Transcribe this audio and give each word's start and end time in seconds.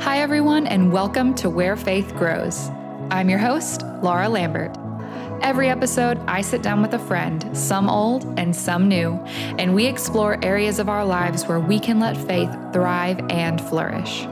Hi, 0.00 0.20
everyone, 0.20 0.66
and 0.66 0.90
welcome 0.90 1.34
to 1.34 1.50
Where 1.50 1.76
Faith 1.76 2.14
Grows. 2.16 2.70
I'm 3.10 3.28
your 3.28 3.38
host, 3.38 3.82
Laura 4.02 4.30
Lambert. 4.30 4.74
Every 5.42 5.68
episode, 5.68 6.18
I 6.26 6.40
sit 6.40 6.62
down 6.62 6.80
with 6.80 6.94
a 6.94 6.98
friend, 6.98 7.54
some 7.54 7.90
old 7.90 8.24
and 8.38 8.56
some 8.56 8.88
new, 8.88 9.12
and 9.58 9.74
we 9.74 9.84
explore 9.84 10.42
areas 10.42 10.78
of 10.78 10.88
our 10.88 11.04
lives 11.04 11.46
where 11.46 11.60
we 11.60 11.78
can 11.78 12.00
let 12.00 12.16
faith 12.16 12.48
thrive 12.72 13.20
and 13.28 13.60
flourish. 13.60 14.24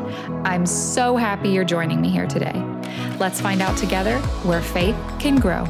I'm 0.42 0.64
so 0.64 1.18
happy 1.18 1.50
you're 1.50 1.64
joining 1.64 2.00
me 2.00 2.08
here 2.08 2.26
today. 2.26 2.54
Let's 3.18 3.38
find 3.38 3.60
out 3.60 3.76
together 3.76 4.18
where 4.44 4.62
faith 4.62 4.96
can 5.18 5.36
grow. 5.36 5.68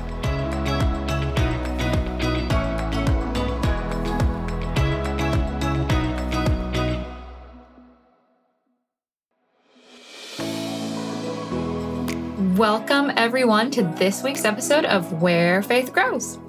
Welcome, 12.59 13.13
everyone, 13.17 13.71
to 13.71 13.85
this 13.85 14.25
week's 14.25 14.45
episode 14.45 14.85
of 14.85 15.23
Where 15.23 15.63
Faith 15.63 15.93
Grows. 15.93 16.41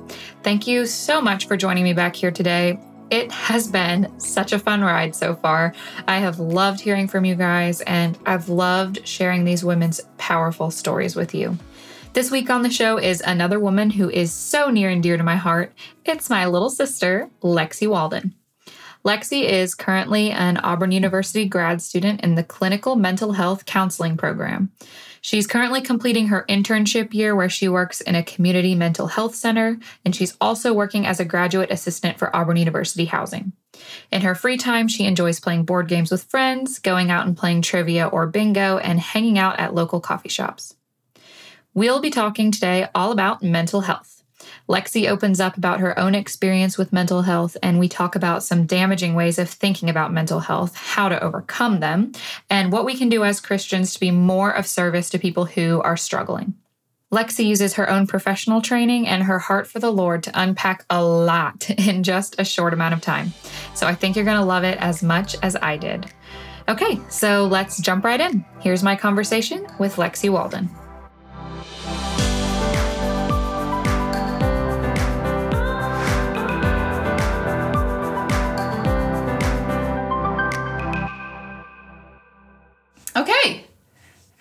Thank 0.41 0.65
you 0.65 0.87
so 0.87 1.21
much 1.21 1.45
for 1.45 1.55
joining 1.55 1.83
me 1.83 1.93
back 1.93 2.15
here 2.15 2.31
today. 2.31 2.79
It 3.11 3.31
has 3.31 3.67
been 3.67 4.19
such 4.19 4.51
a 4.51 4.57
fun 4.57 4.81
ride 4.81 5.15
so 5.15 5.35
far. 5.35 5.75
I 6.07 6.17
have 6.17 6.39
loved 6.39 6.79
hearing 6.79 7.07
from 7.07 7.25
you 7.25 7.35
guys, 7.35 7.81
and 7.81 8.17
I've 8.25 8.49
loved 8.49 9.07
sharing 9.07 9.43
these 9.43 9.63
women's 9.63 10.01
powerful 10.17 10.71
stories 10.71 11.15
with 11.15 11.35
you. 11.35 11.59
This 12.13 12.31
week 12.31 12.49
on 12.49 12.63
the 12.63 12.71
show 12.71 12.97
is 12.97 13.21
another 13.21 13.59
woman 13.59 13.91
who 13.91 14.09
is 14.09 14.33
so 14.33 14.71
near 14.71 14.89
and 14.89 15.03
dear 15.03 15.15
to 15.15 15.23
my 15.23 15.35
heart. 15.35 15.73
It's 16.05 16.27
my 16.27 16.47
little 16.47 16.71
sister, 16.71 17.29
Lexie 17.43 17.87
Walden. 17.87 18.33
Lexie 19.05 19.43
is 19.43 19.75
currently 19.75 20.31
an 20.31 20.57
Auburn 20.57 20.91
University 20.91 21.45
grad 21.45 21.83
student 21.83 22.21
in 22.21 22.33
the 22.33 22.43
Clinical 22.43 22.95
Mental 22.95 23.33
Health 23.33 23.65
Counseling 23.67 24.17
Program. 24.17 24.71
She's 25.21 25.47
currently 25.47 25.81
completing 25.81 26.27
her 26.27 26.45
internship 26.47 27.13
year 27.13 27.35
where 27.35 27.49
she 27.49 27.67
works 27.67 28.01
in 28.01 28.15
a 28.15 28.23
community 28.23 28.75
mental 28.75 29.07
health 29.07 29.35
center, 29.35 29.79
and 30.05 30.15
she's 30.15 30.35
also 30.39 30.73
working 30.73 31.05
as 31.05 31.19
a 31.19 31.25
graduate 31.25 31.71
assistant 31.71 32.17
for 32.17 32.35
Auburn 32.35 32.57
University 32.57 33.05
Housing. 33.05 33.53
In 34.11 34.21
her 34.21 34.35
free 34.35 34.57
time, 34.57 34.87
she 34.87 35.05
enjoys 35.05 35.39
playing 35.39 35.65
board 35.65 35.87
games 35.87 36.11
with 36.11 36.23
friends, 36.23 36.79
going 36.79 37.11
out 37.11 37.25
and 37.25 37.37
playing 37.37 37.61
trivia 37.61 38.07
or 38.07 38.27
bingo, 38.27 38.77
and 38.77 38.99
hanging 38.99 39.37
out 39.37 39.59
at 39.59 39.73
local 39.73 39.99
coffee 39.99 40.29
shops. 40.29 40.75
We'll 41.73 42.01
be 42.01 42.09
talking 42.09 42.51
today 42.51 42.87
all 42.95 43.11
about 43.11 43.43
mental 43.43 43.81
health. 43.81 44.18
Lexie 44.69 45.09
opens 45.09 45.39
up 45.39 45.57
about 45.57 45.79
her 45.79 45.97
own 45.97 46.13
experience 46.13 46.77
with 46.77 46.93
mental 46.93 47.23
health, 47.23 47.57
and 47.63 47.79
we 47.79 47.89
talk 47.89 48.15
about 48.15 48.43
some 48.43 48.67
damaging 48.67 49.15
ways 49.15 49.39
of 49.39 49.49
thinking 49.49 49.89
about 49.89 50.13
mental 50.13 50.41
health, 50.41 50.75
how 50.75 51.09
to 51.09 51.21
overcome 51.23 51.79
them, 51.79 52.11
and 52.51 52.71
what 52.71 52.85
we 52.85 52.95
can 52.95 53.09
do 53.09 53.23
as 53.23 53.41
Christians 53.41 53.93
to 53.93 53.99
be 53.99 54.11
more 54.11 54.51
of 54.51 54.67
service 54.67 55.09
to 55.09 55.17
people 55.17 55.45
who 55.45 55.81
are 55.81 55.97
struggling. 55.97 56.53
Lexie 57.11 57.45
uses 57.45 57.73
her 57.73 57.89
own 57.89 58.05
professional 58.05 58.61
training 58.61 59.07
and 59.07 59.23
her 59.23 59.39
heart 59.39 59.65
for 59.65 59.79
the 59.79 59.89
Lord 59.89 60.21
to 60.23 60.39
unpack 60.39 60.85
a 60.91 61.03
lot 61.03 61.67
in 61.79 62.03
just 62.03 62.39
a 62.39 62.45
short 62.45 62.71
amount 62.71 62.93
of 62.93 63.01
time. 63.01 63.33
So 63.73 63.87
I 63.87 63.95
think 63.95 64.15
you're 64.15 64.25
going 64.25 64.37
to 64.37 64.45
love 64.45 64.63
it 64.63 64.77
as 64.77 65.01
much 65.01 65.35
as 65.41 65.55
I 65.55 65.77
did. 65.77 66.05
Okay, 66.67 66.99
so 67.09 67.47
let's 67.47 67.81
jump 67.81 68.05
right 68.05 68.21
in. 68.21 68.45
Here's 68.59 68.83
my 68.83 68.95
conversation 68.95 69.65
with 69.79 69.95
Lexie 69.95 70.29
Walden. 70.29 70.69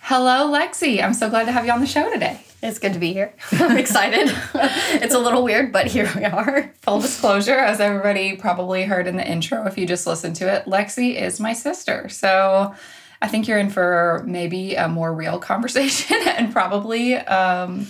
Hello, 0.09 0.51
Lexie. 0.51 1.03
I'm 1.03 1.13
so 1.13 1.29
glad 1.29 1.45
to 1.45 1.51
have 1.51 1.67
you 1.67 1.71
on 1.71 1.81
the 1.81 1.85
show 1.85 2.11
today. 2.11 2.41
It's 2.63 2.79
good 2.79 2.93
to 2.93 2.99
be 2.99 3.13
here. 3.13 3.31
I'm 3.51 3.77
excited. 3.77 4.35
it's 4.55 5.13
a 5.13 5.19
little 5.19 5.43
weird, 5.43 5.71
but 5.71 5.85
here 5.85 6.11
we 6.15 6.25
are. 6.25 6.73
Full 6.81 7.01
disclosure, 7.01 7.59
as 7.59 7.79
everybody 7.79 8.35
probably 8.35 8.85
heard 8.85 9.05
in 9.05 9.17
the 9.17 9.23
intro, 9.31 9.67
if 9.67 9.77
you 9.77 9.85
just 9.85 10.07
listened 10.07 10.35
to 10.37 10.51
it, 10.51 10.65
Lexie 10.65 11.13
is 11.13 11.39
my 11.39 11.53
sister. 11.53 12.09
So 12.09 12.73
I 13.21 13.27
think 13.27 13.47
you're 13.47 13.59
in 13.59 13.69
for 13.69 14.23
maybe 14.25 14.73
a 14.73 14.87
more 14.87 15.13
real 15.13 15.37
conversation 15.51 16.17
and 16.25 16.51
probably, 16.51 17.13
um, 17.13 17.85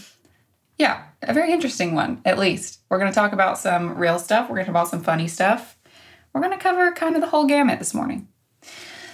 yeah, 0.77 1.05
a 1.21 1.33
very 1.33 1.53
interesting 1.53 1.95
one, 1.95 2.21
at 2.25 2.37
least. 2.37 2.81
We're 2.89 2.99
going 2.99 3.11
to 3.11 3.15
talk 3.15 3.31
about 3.31 3.59
some 3.59 3.97
real 3.97 4.19
stuff, 4.19 4.49
we're 4.49 4.57
going 4.57 4.65
to 4.65 4.73
talk 4.73 4.81
about 4.81 4.89
some 4.89 5.03
funny 5.03 5.29
stuff. 5.29 5.77
We're 6.33 6.41
going 6.41 6.51
to 6.51 6.61
cover 6.61 6.91
kind 6.91 7.15
of 7.15 7.21
the 7.21 7.29
whole 7.29 7.45
gamut 7.45 7.79
this 7.79 7.93
morning. 7.93 8.27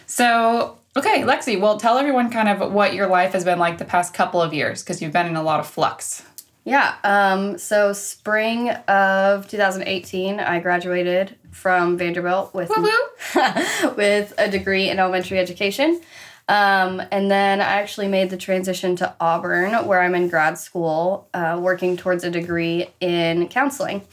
So, 0.08 0.80
Okay, 0.98 1.24
Lexie, 1.24 1.60
well, 1.60 1.78
tell 1.78 1.98
everyone 1.98 2.30
kind 2.30 2.48
of 2.48 2.72
what 2.72 2.94
your 2.94 3.08
life 3.08 3.34
has 3.34 3.44
been 3.44 3.60
like 3.60 3.80
the 3.80 3.86
past 3.86 4.14
couple 4.14 4.42
of 4.42 4.54
years 4.54 4.82
because 4.82 5.02
you've 5.02 5.12
been 5.12 5.28
in 5.28 5.36
a 5.36 5.44
lot 5.44 5.60
of 5.60 5.68
flux. 5.68 6.24
Yeah, 6.64 6.96
um, 7.04 7.58
so 7.58 7.92
spring 7.92 8.70
of 8.70 9.46
2018, 9.50 10.40
I 10.40 10.62
graduated 10.62 11.36
from 11.52 11.98
Vanderbilt 11.98 12.54
with, 12.54 12.70
with 13.98 14.34
a 14.38 14.50
degree 14.50 14.90
in 14.90 14.98
elementary 14.98 15.38
education. 15.38 16.00
Um, 16.48 17.02
and 17.12 17.30
then 17.30 17.60
I 17.60 17.66
actually 17.82 18.08
made 18.08 18.30
the 18.30 18.38
transition 18.38 18.96
to 18.98 19.14
Auburn, 19.20 19.74
where 19.86 20.02
I'm 20.02 20.16
in 20.16 20.30
grad 20.30 20.58
school, 20.58 21.28
uh, 21.34 21.60
working 21.62 21.98
towards 21.98 22.24
a 22.24 22.30
degree 22.30 22.88
in 23.02 23.50
counseling. 23.50 24.04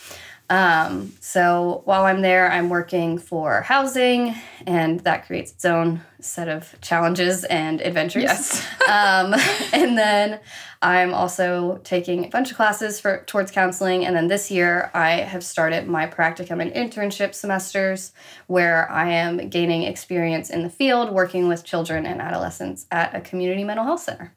Um, 0.52 1.14
so 1.20 1.80
while 1.86 2.04
I'm 2.04 2.20
there, 2.20 2.52
I'm 2.52 2.68
working 2.68 3.16
for 3.16 3.62
housing, 3.62 4.34
and 4.66 5.00
that 5.00 5.26
creates 5.26 5.50
its 5.50 5.64
own 5.64 6.02
set 6.20 6.46
of 6.46 6.78
challenges 6.82 7.44
and 7.44 7.80
adventures. 7.80 8.24
Yes. 8.24 8.66
um, 8.82 9.34
and 9.72 9.96
then 9.96 10.40
I'm 10.82 11.14
also 11.14 11.80
taking 11.84 12.26
a 12.26 12.28
bunch 12.28 12.50
of 12.50 12.58
classes 12.58 13.00
for 13.00 13.24
towards 13.24 13.50
counseling, 13.50 14.04
and 14.04 14.14
then 14.14 14.28
this 14.28 14.50
year 14.50 14.90
I 14.92 15.12
have 15.12 15.42
started 15.42 15.86
my 15.86 16.06
practicum 16.06 16.60
and 16.60 16.70
internship 16.74 17.34
semesters, 17.34 18.12
where 18.46 18.90
I 18.90 19.08
am 19.08 19.48
gaining 19.48 19.84
experience 19.84 20.50
in 20.50 20.64
the 20.64 20.70
field 20.70 21.12
working 21.12 21.48
with 21.48 21.64
children 21.64 22.04
and 22.04 22.20
adolescents 22.20 22.84
at 22.90 23.14
a 23.14 23.22
community 23.22 23.64
mental 23.64 23.86
health 23.86 24.02
center. 24.02 24.34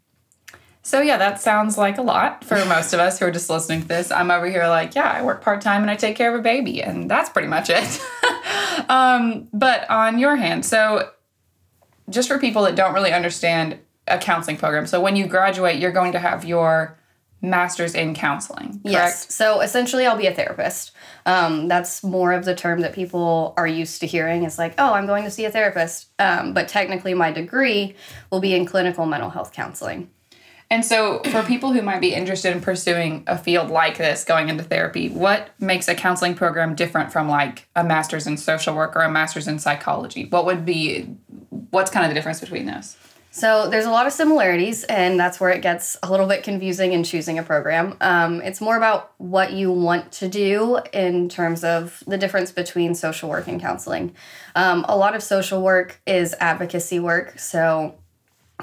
So 0.86 1.02
yeah, 1.02 1.18
that 1.18 1.42
sounds 1.42 1.80
like 1.80 1.98
a 1.98 2.04
lot 2.04 2.44
for 2.44 2.64
most 2.66 2.94
of 2.94 3.00
us 3.00 3.18
who 3.18 3.26
are 3.26 3.32
just 3.32 3.50
listening 3.50 3.82
to 3.82 3.88
this. 3.88 4.12
I'm 4.12 4.30
over 4.30 4.46
here 4.48 4.68
like, 4.68 4.94
yeah, 4.94 5.10
I 5.10 5.24
work 5.24 5.42
part 5.42 5.62
time 5.62 5.82
and 5.82 5.90
I 5.90 5.96
take 5.96 6.16
care 6.16 6.32
of 6.32 6.40
a 6.40 6.44
baby, 6.44 6.84
and 6.84 7.10
that's 7.10 7.28
pretty 7.28 7.48
much 7.48 7.72
it. 7.72 8.00
um, 8.90 9.50
but 9.52 9.90
on 9.90 10.20
your 10.20 10.36
hand, 10.36 10.64
so 10.64 11.10
just 12.08 12.28
for 12.28 12.38
people 12.38 12.62
that 12.66 12.76
don't 12.76 12.94
really 12.94 13.12
understand 13.12 13.80
a 14.08 14.20
counseling 14.20 14.58
program, 14.58 14.86
so 14.86 15.02
when 15.02 15.16
you 15.16 15.26
graduate, 15.26 15.80
you're 15.80 15.92
going 15.92 16.12
to 16.12 16.20
have 16.20 16.46
your 16.46 16.96
master's 17.42 17.96
in 17.96 18.14
counseling. 18.14 18.68
Correct? 18.68 18.84
Yes. 18.84 19.34
So 19.34 19.62
essentially, 19.62 20.06
I'll 20.06 20.18
be 20.18 20.28
a 20.28 20.36
therapist. 20.36 20.92
Um, 21.26 21.68
that's 21.68 22.04
more 22.04 22.32
of 22.32 22.46
the 22.46 22.54
term 22.54 22.82
that 22.82 22.94
people 22.94 23.56
are 23.58 23.68
used 23.68 24.02
to 24.02 24.08
hearing. 24.08 24.44
It's 24.44 24.60
like, 24.60 24.76
oh, 24.78 24.94
I'm 24.94 25.08
going 25.08 25.24
to 25.24 25.32
see 25.32 25.46
a 25.46 25.52
therapist. 25.52 26.10
Um, 26.20 26.54
but 26.54 26.68
technically, 26.68 27.16
my 27.16 27.32
degree 27.32 27.96
will 28.30 28.40
be 28.40 28.54
in 28.54 28.68
clinical 28.68 29.08
mental 29.08 29.32
health 29.32 29.52
counseling. 29.52 30.12
And 30.70 30.84
so, 30.84 31.22
for 31.26 31.44
people 31.44 31.74
who 31.74 31.82
might 31.82 32.02
be 32.02 32.14
interested 32.14 32.52
in 32.56 32.62
pursuing 32.62 33.24
a 33.28 33.38
field 33.38 33.70
like 33.70 33.98
this, 33.98 34.24
going 34.24 34.50
into 34.50 34.64
therapy, 34.64 35.10
what 35.10 35.50
makes 35.60 35.88
a 35.88 35.94
counseling 35.94 36.34
program 36.34 36.74
different 36.74 37.12
from 37.12 37.30
like 37.30 37.68
a 37.76 37.84
master's 37.84 38.26
in 38.26 38.36
social 38.38 38.76
work 38.76 38.96
or 38.96 39.02
a 39.02 39.12
master's 39.12 39.48
in 39.48 39.60
psychology? 39.60 40.26
What 40.26 40.46
would 40.46 40.66
be, 40.66 41.04
what's 41.70 41.92
kind 41.92 42.04
of 42.04 42.10
the 42.10 42.16
difference 42.16 42.40
between 42.40 42.66
those? 42.66 42.98
So, 43.30 43.70
there's 43.70 43.86
a 43.86 43.92
lot 43.92 44.08
of 44.08 44.14
similarities, 44.14 44.86
and 44.86 45.20
that's 45.20 45.40
where 45.40 45.52
it 45.52 45.62
gets 45.62 45.98
a 46.02 46.10
little 46.10 46.26
bit 46.26 46.42
confusing 46.42 46.94
in 46.94 47.04
choosing 47.04 47.38
a 47.38 47.44
program. 47.44 47.96
Um, 48.02 48.42
it's 48.42 48.60
more 48.60 48.78
about 48.78 49.12
what 49.18 49.54
you 49.54 49.72
want 49.72 50.12
to 50.14 50.28
do 50.28 50.80
in 50.94 51.30
terms 51.30 51.64
of 51.64 52.02
the 52.08 52.18
difference 52.18 52.52
between 52.52 52.96
social 52.96 53.30
work 53.30 53.48
and 53.48 53.62
counseling. 53.62 54.16
Um, 54.56 54.84
a 54.90 54.98
lot 54.98 55.16
of 55.16 55.22
social 55.22 55.62
work 55.62 56.02
is 56.08 56.34
advocacy 56.40 56.98
work. 56.98 57.38
So, 57.38 57.96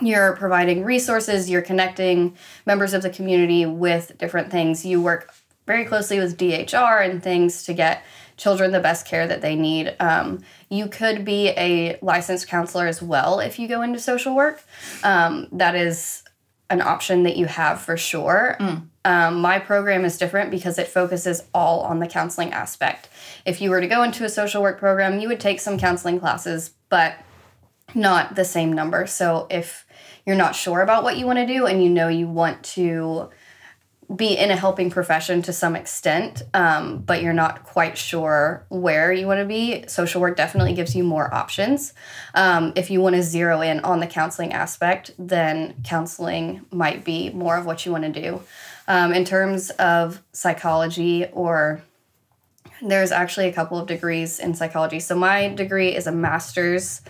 you're 0.01 0.37
providing 0.37 0.85
resources, 0.85 1.51
you're 1.51 1.63
connecting 1.63 2.37
members 2.67 2.95
of 2.95 3.03
the 3.03 3.11
community 3.11 3.67
with 3.67 4.17
different 4.19 4.51
things. 4.51 4.87
You 4.87 5.03
work 5.03 5.35
very 5.67 5.85
closely 5.85 6.19
with 6.19 6.39
DHR 6.39 7.09
and 7.09 7.23
things 7.23 7.65
to 7.65 7.75
get 7.75 8.03
children 8.37 8.73
the 8.73 8.81
best 8.81 9.07
care 9.07 9.27
that 9.27 9.43
they 9.43 9.55
need. 9.55 9.95
Um, 10.01 10.41
you 10.69 10.89
could 10.89 11.25
be 11.25 11.49
a 11.51 11.99
licensed 12.03 12.49
counselor 12.49 12.87
as 12.87 13.03
well 13.03 13.41
if 13.41 13.59
you 13.59 13.69
go 13.69 13.83
into 13.83 13.99
social 13.99 14.35
work. 14.35 14.63
Um, 15.05 15.49
that 15.53 15.75
is 15.75 16.25
an 16.71 16.81
option 16.81 17.23
that 17.25 17.37
you 17.37 17.47
have 17.47 17.81
for 17.81 17.97
sure. 17.97 18.57
Mm. 18.59 18.87
Um, 19.05 19.41
my 19.41 19.59
program 19.59 20.05
is 20.05 20.17
different 20.17 20.51
because 20.51 20.79
it 20.79 20.89
focuses 20.89 21.45
all 21.53 21.81
on 21.81 21.99
the 21.99 22.07
counseling 22.07 22.53
aspect. 22.53 23.09
If 23.45 23.61
you 23.61 23.71
were 23.71 23.81
to 23.81 23.87
go 23.87 24.03
into 24.03 24.25
a 24.25 24.29
social 24.29 24.63
work 24.63 24.79
program, 24.79 25.21
you 25.21 25.29
would 25.29 25.41
take 25.41 25.61
some 25.61 25.79
counseling 25.79 26.19
classes, 26.19 26.71
but 26.89 27.17
not 27.95 28.35
the 28.35 28.45
same 28.45 28.73
number. 28.73 29.07
So 29.07 29.47
if 29.51 29.87
you're 30.27 30.37
not 30.37 30.55
sure 30.55 30.81
about 30.81 31.03
what 31.03 31.17
you 31.17 31.27
want 31.27 31.39
to 31.39 31.47
do 31.47 31.67
and 31.67 31.83
you 31.83 31.91
know 31.91 32.09
you 32.09 32.27
want 32.27 32.63
to 32.63 33.31
be 34.15 34.37
in 34.37 34.51
a 34.51 34.57
helping 34.57 34.91
profession 34.91 35.43
to 35.43 35.53
some 35.53 35.75
extent, 35.75 36.43
um, 36.55 36.99
but 36.99 37.23
you're 37.23 37.33
not 37.33 37.65
quite 37.65 37.97
sure 37.97 38.65
where 38.69 39.13
you 39.13 39.27
want 39.27 39.41
to 39.41 39.47
be, 39.47 39.87
social 39.89 40.21
work 40.21 40.37
definitely 40.37 40.75
gives 40.75 40.95
you 40.95 41.03
more 41.05 41.33
options. 41.33 41.95
Um, 42.35 42.73
if 42.77 42.91
you 42.91 43.01
want 43.01 43.17
to 43.17 43.23
zero 43.23 43.61
in 43.61 43.81
on 43.81 44.01
the 44.01 44.07
counseling 44.07 44.53
aspect, 44.53 45.13
then 45.19 45.75
counseling 45.85 46.67
might 46.71 47.05
be 47.05 47.31
more 47.31 47.57
of 47.57 47.65
what 47.65 47.87
you 47.87 47.93
want 47.93 48.05
to 48.05 48.21
do. 48.21 48.43
Um, 48.89 49.13
in 49.15 49.25
terms 49.25 49.71
of 49.71 50.21
psychology, 50.33 51.27
or 51.33 51.83
there's 52.83 53.13
actually 53.13 53.47
a 53.47 53.53
couple 53.53 53.79
of 53.79 53.87
degrees 53.87 54.41
in 54.41 54.55
psychology. 54.55 54.99
So, 54.99 55.15
my 55.15 55.49
degree 55.49 55.95
is 55.95 56.09
a 56.09 56.13
master's 56.13 57.01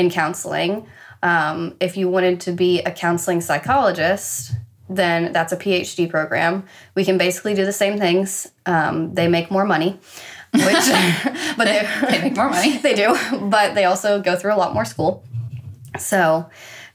in 0.00 0.10
counseling. 0.10 0.86
Um, 1.22 1.76
if 1.80 1.96
you 1.96 2.08
wanted 2.08 2.40
to 2.40 2.52
be 2.52 2.80
a 2.80 2.90
counseling 2.90 3.40
psychologist, 3.40 4.52
then 4.88 5.32
that's 5.32 5.52
a 5.52 5.56
PhD 5.56 6.08
program. 6.10 6.64
We 6.94 7.04
can 7.04 7.18
basically 7.18 7.54
do 7.54 7.64
the 7.64 7.72
same 7.72 7.98
things. 7.98 8.50
Um, 8.66 9.14
they 9.14 9.28
make 9.28 9.50
more 9.50 9.64
money, 9.64 10.00
which, 10.52 10.64
but 11.56 11.64
they, 11.66 11.88
they 12.10 12.22
make 12.22 12.36
more 12.36 12.50
money. 12.50 12.78
They 12.82 12.94
do, 12.94 13.16
but 13.42 13.74
they 13.74 13.84
also 13.84 14.20
go 14.20 14.34
through 14.34 14.54
a 14.54 14.56
lot 14.56 14.74
more 14.74 14.84
school. 14.84 15.22
So 15.98 16.48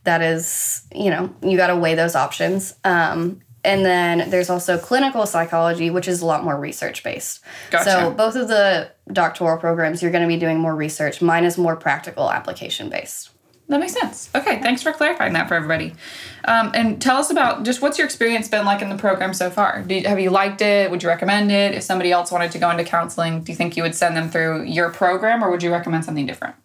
that 0.04 0.22
is, 0.22 0.84
you 0.94 1.10
know, 1.10 1.34
you 1.44 1.58
got 1.58 1.68
to 1.68 1.76
weigh 1.76 1.96
those 1.96 2.16
options. 2.16 2.76
Um, 2.84 3.42
and 3.66 3.86
then 3.86 4.30
there's 4.30 4.50
also 4.50 4.78
clinical 4.78 5.26
psychology, 5.26 5.90
which 5.90 6.08
is 6.08 6.22
a 6.22 6.26
lot 6.26 6.44
more 6.44 6.58
research 6.58 7.04
based. 7.04 7.42
Gotcha. 7.72 7.90
So 7.90 8.12
both 8.12 8.36
of 8.36 8.48
the 8.48 8.92
doctoral 9.12 9.58
programs, 9.58 10.02
you're 10.02 10.12
going 10.12 10.24
to 10.24 10.28
be 10.28 10.40
doing 10.40 10.60
more 10.60 10.76
research. 10.76 11.22
Mine 11.22 11.44
is 11.44 11.58
more 11.58 11.76
practical 11.76 12.32
application 12.32 12.90
based. 12.90 13.32
That 13.68 13.80
makes 13.80 13.94
sense. 13.94 14.30
Okay, 14.36 14.62
thanks 14.62 14.84
for 14.84 14.92
clarifying 14.92 15.34
that 15.34 15.48
for 15.48 15.56
everybody. 15.56 15.96
Um, 16.44 16.72
and 16.76 17.02
tell 17.02 17.18
us 17.18 17.32
about 17.32 17.64
just 17.64 17.82
what's 17.82 17.98
your 17.98 18.06
experience 18.06 18.48
been 18.48 18.64
like 18.64 18.84
in 18.84 18.90
the 18.90 18.98
program 18.98 19.34
so 19.34 19.50
far? 19.50 19.84
You, 19.90 20.04
have 20.08 20.20
you 20.20 20.30
liked 20.30 20.62
it? 20.62 20.92
Would 20.92 21.02
you 21.02 21.10
recommend 21.10 21.52
it? 21.52 21.74
If 21.74 21.82
somebody 21.82 22.12
else 22.12 22.32
wanted 22.32 22.52
to 22.52 22.60
go 22.60 22.70
into 22.70 22.84
counseling, 22.84 23.44
do 23.44 23.52
you 23.52 23.56
think 23.56 23.76
you 23.76 23.82
would 23.82 23.96
send 23.96 24.16
them 24.16 24.30
through 24.30 24.66
your 24.66 24.92
program 24.92 25.44
or 25.44 25.50
would 25.50 25.64
you 25.64 25.72
recommend 25.72 26.06
something 26.06 26.28
different? 26.28 26.56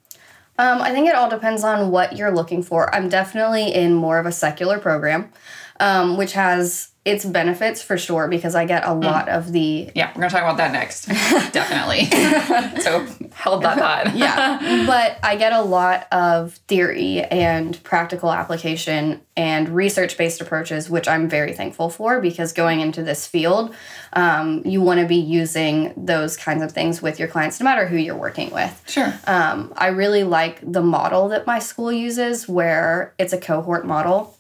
Um, 0.58 0.82
I 0.82 0.90
think 0.90 1.08
it 1.08 1.14
all 1.14 1.30
depends 1.30 1.64
on 1.64 1.90
what 1.90 2.18
you're 2.18 2.30
looking 2.30 2.62
for. 2.62 2.94
I'm 2.94 3.08
definitely 3.08 3.72
in 3.74 3.94
more 3.94 4.18
of 4.18 4.26
a 4.26 4.32
secular 4.32 4.78
program, 4.78 5.32
um, 5.80 6.16
which 6.16 6.34
has 6.34 6.90
its 7.02 7.24
benefits 7.24 7.80
for 7.80 7.96
sure 7.96 8.28
because 8.28 8.54
I 8.54 8.66
get 8.66 8.84
a 8.84 8.88
mm. 8.88 9.02
lot 9.02 9.30
of 9.30 9.52
the 9.52 9.90
yeah 9.94 10.08
we're 10.14 10.20
gonna 10.20 10.30
talk 10.30 10.42
about 10.42 10.58
that 10.58 10.72
next. 10.72 11.06
Definitely. 11.52 12.08
So 12.80 13.06
hold 13.36 13.62
that 13.62 13.78
thought. 13.78 14.14
Yeah 14.16 14.84
but 14.86 15.18
I 15.22 15.36
get 15.36 15.52
a 15.52 15.62
lot 15.62 16.06
of 16.12 16.54
theory 16.68 17.22
and 17.22 17.82
practical 17.84 18.30
application 18.30 19.22
and 19.36 19.70
research 19.70 20.18
based 20.18 20.42
approaches 20.42 20.90
which 20.90 21.08
I'm 21.08 21.28
very 21.28 21.54
thankful 21.54 21.88
for 21.88 22.20
because 22.20 22.52
going 22.52 22.80
into 22.80 23.02
this 23.02 23.26
field 23.26 23.74
um, 24.12 24.62
you 24.66 24.82
want 24.82 25.00
to 25.00 25.06
be 25.06 25.16
using 25.16 25.94
those 25.96 26.36
kinds 26.36 26.62
of 26.62 26.72
things 26.72 27.00
with 27.00 27.18
your 27.18 27.28
clients 27.28 27.60
no 27.60 27.64
matter 27.64 27.86
who 27.86 27.96
you're 27.96 28.16
working 28.16 28.50
with. 28.50 28.82
Sure. 28.86 29.12
Um, 29.26 29.72
I 29.76 29.88
really 29.88 30.24
like 30.24 30.60
the 30.60 30.82
model 30.82 31.28
that 31.28 31.46
my 31.46 31.60
school 31.60 31.92
uses 31.92 32.46
where 32.46 33.14
it's 33.18 33.32
a 33.32 33.38
cohort 33.38 33.86
model 33.86 34.36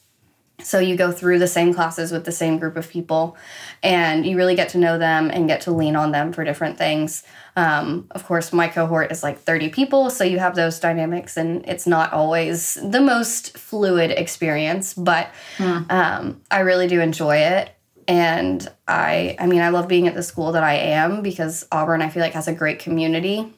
so 0.62 0.78
you 0.78 0.96
go 0.96 1.12
through 1.12 1.38
the 1.38 1.46
same 1.46 1.74
classes 1.74 2.12
with 2.12 2.24
the 2.24 2.32
same 2.32 2.58
group 2.58 2.76
of 2.76 2.88
people, 2.88 3.36
and 3.82 4.26
you 4.26 4.36
really 4.36 4.54
get 4.54 4.70
to 4.70 4.78
know 4.78 4.98
them 4.98 5.30
and 5.30 5.48
get 5.48 5.62
to 5.62 5.70
lean 5.70 5.96
on 5.96 6.12
them 6.12 6.32
for 6.32 6.44
different 6.44 6.78
things. 6.78 7.22
Um, 7.56 8.06
of 8.12 8.24
course, 8.24 8.52
my 8.52 8.68
cohort 8.68 9.10
is 9.10 9.22
like 9.22 9.38
30 9.38 9.70
people, 9.70 10.10
so 10.10 10.24
you 10.24 10.38
have 10.38 10.54
those 10.54 10.78
dynamics, 10.78 11.36
and 11.36 11.66
it's 11.68 11.86
not 11.86 12.12
always 12.12 12.74
the 12.74 13.00
most 13.00 13.56
fluid 13.56 14.10
experience, 14.10 14.94
but 14.94 15.28
mm. 15.58 15.90
um, 15.90 16.40
I 16.50 16.60
really 16.60 16.86
do 16.86 17.00
enjoy 17.00 17.36
it. 17.36 17.70
And 18.08 18.68
I, 18.88 19.36
I 19.38 19.46
mean, 19.46 19.60
I 19.60 19.68
love 19.68 19.86
being 19.86 20.08
at 20.08 20.14
the 20.14 20.22
school 20.22 20.50
that 20.52 20.64
I 20.64 20.74
am 20.74 21.22
because 21.22 21.64
Auburn, 21.70 22.02
I 22.02 22.08
feel 22.08 22.22
like, 22.22 22.32
has 22.32 22.48
a 22.48 22.52
great 22.52 22.80
community. 22.80 23.52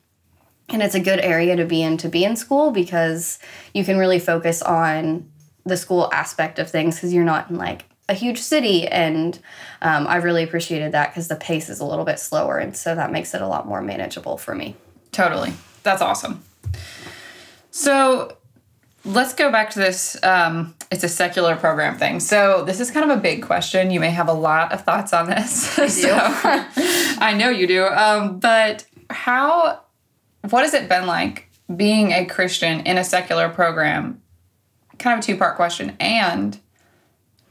And 0.68 0.82
it's 0.82 0.94
a 0.94 1.00
good 1.00 1.20
area 1.20 1.56
to 1.56 1.64
be 1.64 1.82
in 1.82 1.96
to 1.98 2.08
be 2.08 2.24
in 2.24 2.36
school 2.36 2.70
because 2.70 3.38
you 3.72 3.84
can 3.84 3.98
really 3.98 4.18
focus 4.18 4.60
on 4.62 5.31
the 5.64 5.76
school 5.76 6.08
aspect 6.12 6.58
of 6.58 6.70
things 6.70 6.96
because 6.96 7.12
you're 7.12 7.24
not 7.24 7.50
in 7.50 7.56
like 7.56 7.84
a 8.08 8.14
huge 8.14 8.40
city 8.40 8.86
and 8.88 9.38
um, 9.80 10.06
i 10.06 10.16
really 10.16 10.42
appreciated 10.42 10.92
that 10.92 11.10
because 11.10 11.28
the 11.28 11.36
pace 11.36 11.68
is 11.68 11.80
a 11.80 11.84
little 11.84 12.04
bit 12.04 12.18
slower 12.18 12.58
and 12.58 12.76
so 12.76 12.94
that 12.94 13.12
makes 13.12 13.34
it 13.34 13.40
a 13.40 13.46
lot 13.46 13.66
more 13.66 13.80
manageable 13.80 14.36
for 14.36 14.54
me. 14.54 14.76
Totally. 15.12 15.52
That's 15.82 16.02
awesome. 16.02 16.42
So 17.70 18.36
let's 19.04 19.34
go 19.34 19.50
back 19.50 19.70
to 19.70 19.78
this 19.78 20.22
um, 20.22 20.74
it's 20.90 21.04
a 21.04 21.08
secular 21.08 21.56
program 21.56 21.98
thing. 21.98 22.20
So 22.20 22.64
this 22.64 22.80
is 22.80 22.90
kind 22.90 23.10
of 23.10 23.18
a 23.18 23.20
big 23.20 23.42
question. 23.42 23.90
You 23.90 24.00
may 24.00 24.10
have 24.10 24.28
a 24.28 24.34
lot 24.34 24.72
of 24.72 24.84
thoughts 24.84 25.12
on 25.12 25.26
this. 25.28 25.78
I, 25.78 25.86
so, 25.88 26.10
I 27.20 27.34
know 27.34 27.48
you 27.48 27.66
do. 27.66 27.84
Um, 27.84 28.38
but 28.38 28.86
how 29.10 29.80
what 30.48 30.62
has 30.62 30.74
it 30.74 30.88
been 30.88 31.06
like 31.06 31.48
being 31.74 32.12
a 32.12 32.24
christian 32.24 32.80
in 32.80 32.98
a 32.98 33.04
secular 33.04 33.48
program 33.48 34.21
kind 35.02 35.18
of 35.18 35.24
a 35.24 35.26
two 35.26 35.36
part 35.36 35.56
question. 35.56 35.96
And, 36.00 36.58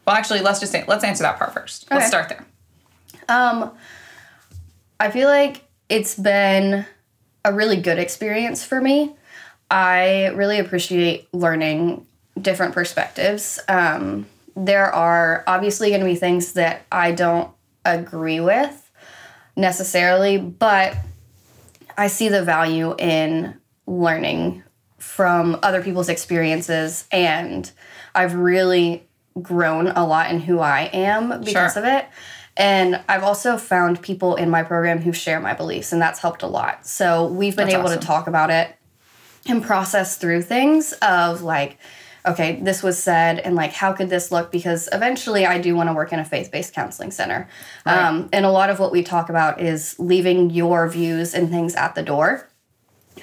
well, 0.05 0.15
actually, 0.15 0.41
let's 0.41 0.59
just 0.59 0.71
say, 0.71 0.83
let's 0.87 1.03
answer 1.03 1.23
that 1.23 1.37
part 1.37 1.53
first. 1.53 1.85
Okay. 1.85 1.95
Let's 1.95 2.07
start 2.07 2.29
there. 2.29 2.45
Um, 3.29 3.71
I 4.99 5.11
feel 5.11 5.27
like 5.27 5.63
it's 5.89 6.15
been 6.15 6.85
a 7.43 7.53
really 7.53 7.77
good 7.77 7.99
experience 7.99 8.63
for 8.63 8.81
me. 8.81 9.15
I 9.69 10.27
really 10.27 10.59
appreciate 10.59 11.27
learning 11.33 12.05
different 12.39 12.73
perspectives. 12.73 13.59
Um, 13.67 14.25
there 14.55 14.93
are 14.93 15.43
obviously 15.47 15.89
going 15.89 16.01
to 16.01 16.05
be 16.05 16.15
things 16.15 16.53
that 16.53 16.85
I 16.91 17.11
don't 17.13 17.49
agree 17.85 18.39
with 18.39 18.91
necessarily, 19.55 20.37
but 20.37 20.95
I 21.97 22.07
see 22.07 22.29
the 22.29 22.43
value 22.43 22.95
in 22.97 23.55
learning 23.87 24.63
from 25.21 25.55
other 25.61 25.83
people's 25.83 26.09
experiences 26.09 27.07
and 27.11 27.71
I've 28.15 28.33
really 28.33 29.07
grown 29.39 29.89
a 29.89 30.03
lot 30.03 30.31
in 30.31 30.39
who 30.39 30.57
I 30.57 30.89
am 30.93 31.43
because 31.43 31.73
sure. 31.73 31.83
of 31.83 31.87
it. 31.87 32.07
And 32.57 32.99
I've 33.07 33.21
also 33.21 33.57
found 33.57 34.01
people 34.01 34.35
in 34.35 34.49
my 34.49 34.63
program 34.63 34.99
who 34.99 35.13
share 35.13 35.39
my 35.39 35.53
beliefs, 35.53 35.91
and 35.91 36.01
that's 36.01 36.17
helped 36.17 36.41
a 36.41 36.47
lot. 36.47 36.87
So 36.87 37.27
we've 37.27 37.55
been 37.55 37.67
that's 37.67 37.75
able 37.75 37.89
awesome. 37.89 37.99
to 37.99 38.07
talk 38.07 38.25
about 38.25 38.49
it 38.49 38.75
and 39.45 39.61
process 39.61 40.17
through 40.17 40.41
things 40.41 40.91
of 41.03 41.43
like, 41.43 41.77
okay, 42.25 42.59
this 42.59 42.81
was 42.81 42.97
said, 42.97 43.37
and 43.37 43.55
like, 43.55 43.73
how 43.73 43.93
could 43.93 44.09
this 44.09 44.31
look? 44.31 44.51
Because 44.51 44.89
eventually 44.91 45.45
I 45.45 45.59
do 45.59 45.75
want 45.75 45.87
to 45.89 45.93
work 45.93 46.11
in 46.11 46.17
a 46.17 46.25
faith 46.25 46.51
based 46.51 46.73
counseling 46.73 47.11
center. 47.11 47.47
Right. 47.85 47.95
Um, 47.95 48.27
and 48.33 48.43
a 48.43 48.51
lot 48.51 48.71
of 48.71 48.79
what 48.79 48.91
we 48.91 49.03
talk 49.03 49.29
about 49.29 49.61
is 49.61 49.99
leaving 49.99 50.49
your 50.49 50.89
views 50.89 51.35
and 51.35 51.51
things 51.51 51.75
at 51.75 51.93
the 51.93 52.01
door 52.01 52.47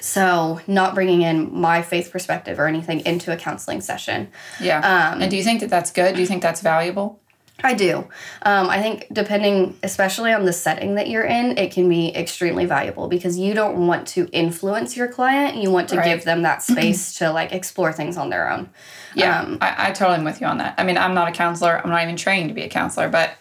so, 0.03 0.61
not 0.67 0.95
bringing 0.95 1.21
in 1.21 1.53
my 1.53 1.81
faith 1.81 2.11
perspective 2.11 2.59
or 2.59 2.67
anything 2.67 3.01
into 3.01 3.31
a 3.31 3.37
counseling 3.37 3.81
session. 3.81 4.29
Yeah. 4.59 4.79
Um, 4.79 5.21
and 5.21 5.31
do 5.31 5.37
you 5.37 5.43
think 5.43 5.59
that 5.61 5.69
that's 5.69 5.91
good? 5.91 6.15
Do 6.15 6.21
you 6.21 6.27
think 6.27 6.41
that's 6.41 6.61
valuable? 6.61 7.19
I 7.63 7.73
do. 7.73 8.07
Um, 8.43 8.69
I 8.69 8.81
think 8.81 9.07
depending, 9.11 9.77
especially 9.83 10.31
on 10.31 10.45
the 10.45 10.53
setting 10.53 10.95
that 10.95 11.09
you're 11.09 11.23
in, 11.23 11.57
it 11.57 11.71
can 11.71 11.89
be 11.89 12.15
extremely 12.15 12.65
valuable 12.65 13.07
because 13.07 13.37
you 13.37 13.53
don't 13.53 13.87
want 13.87 14.07
to 14.09 14.29
influence 14.31 14.95
your 14.95 15.07
client. 15.07 15.57
You 15.57 15.71
want 15.71 15.89
to 15.89 15.97
right. 15.97 16.05
give 16.05 16.23
them 16.23 16.43
that 16.43 16.63
space 16.63 17.15
to 17.15 17.31
like 17.31 17.51
explore 17.51 17.91
things 17.91 18.17
on 18.17 18.29
their 18.29 18.49
own. 18.49 18.69
Yeah, 19.15 19.41
um, 19.41 19.57
I, 19.61 19.89
I 19.89 19.91
totally 19.91 20.19
am 20.19 20.23
with 20.23 20.39
you 20.39 20.47
on 20.47 20.59
that. 20.59 20.75
I 20.77 20.83
mean, 20.83 20.97
I'm 20.97 21.13
not 21.13 21.27
a 21.27 21.31
counselor. 21.31 21.81
I'm 21.83 21.89
not 21.89 22.03
even 22.03 22.15
trained 22.15 22.49
to 22.49 22.53
be 22.53 22.61
a 22.61 22.69
counselor, 22.69 23.09
but 23.09 23.31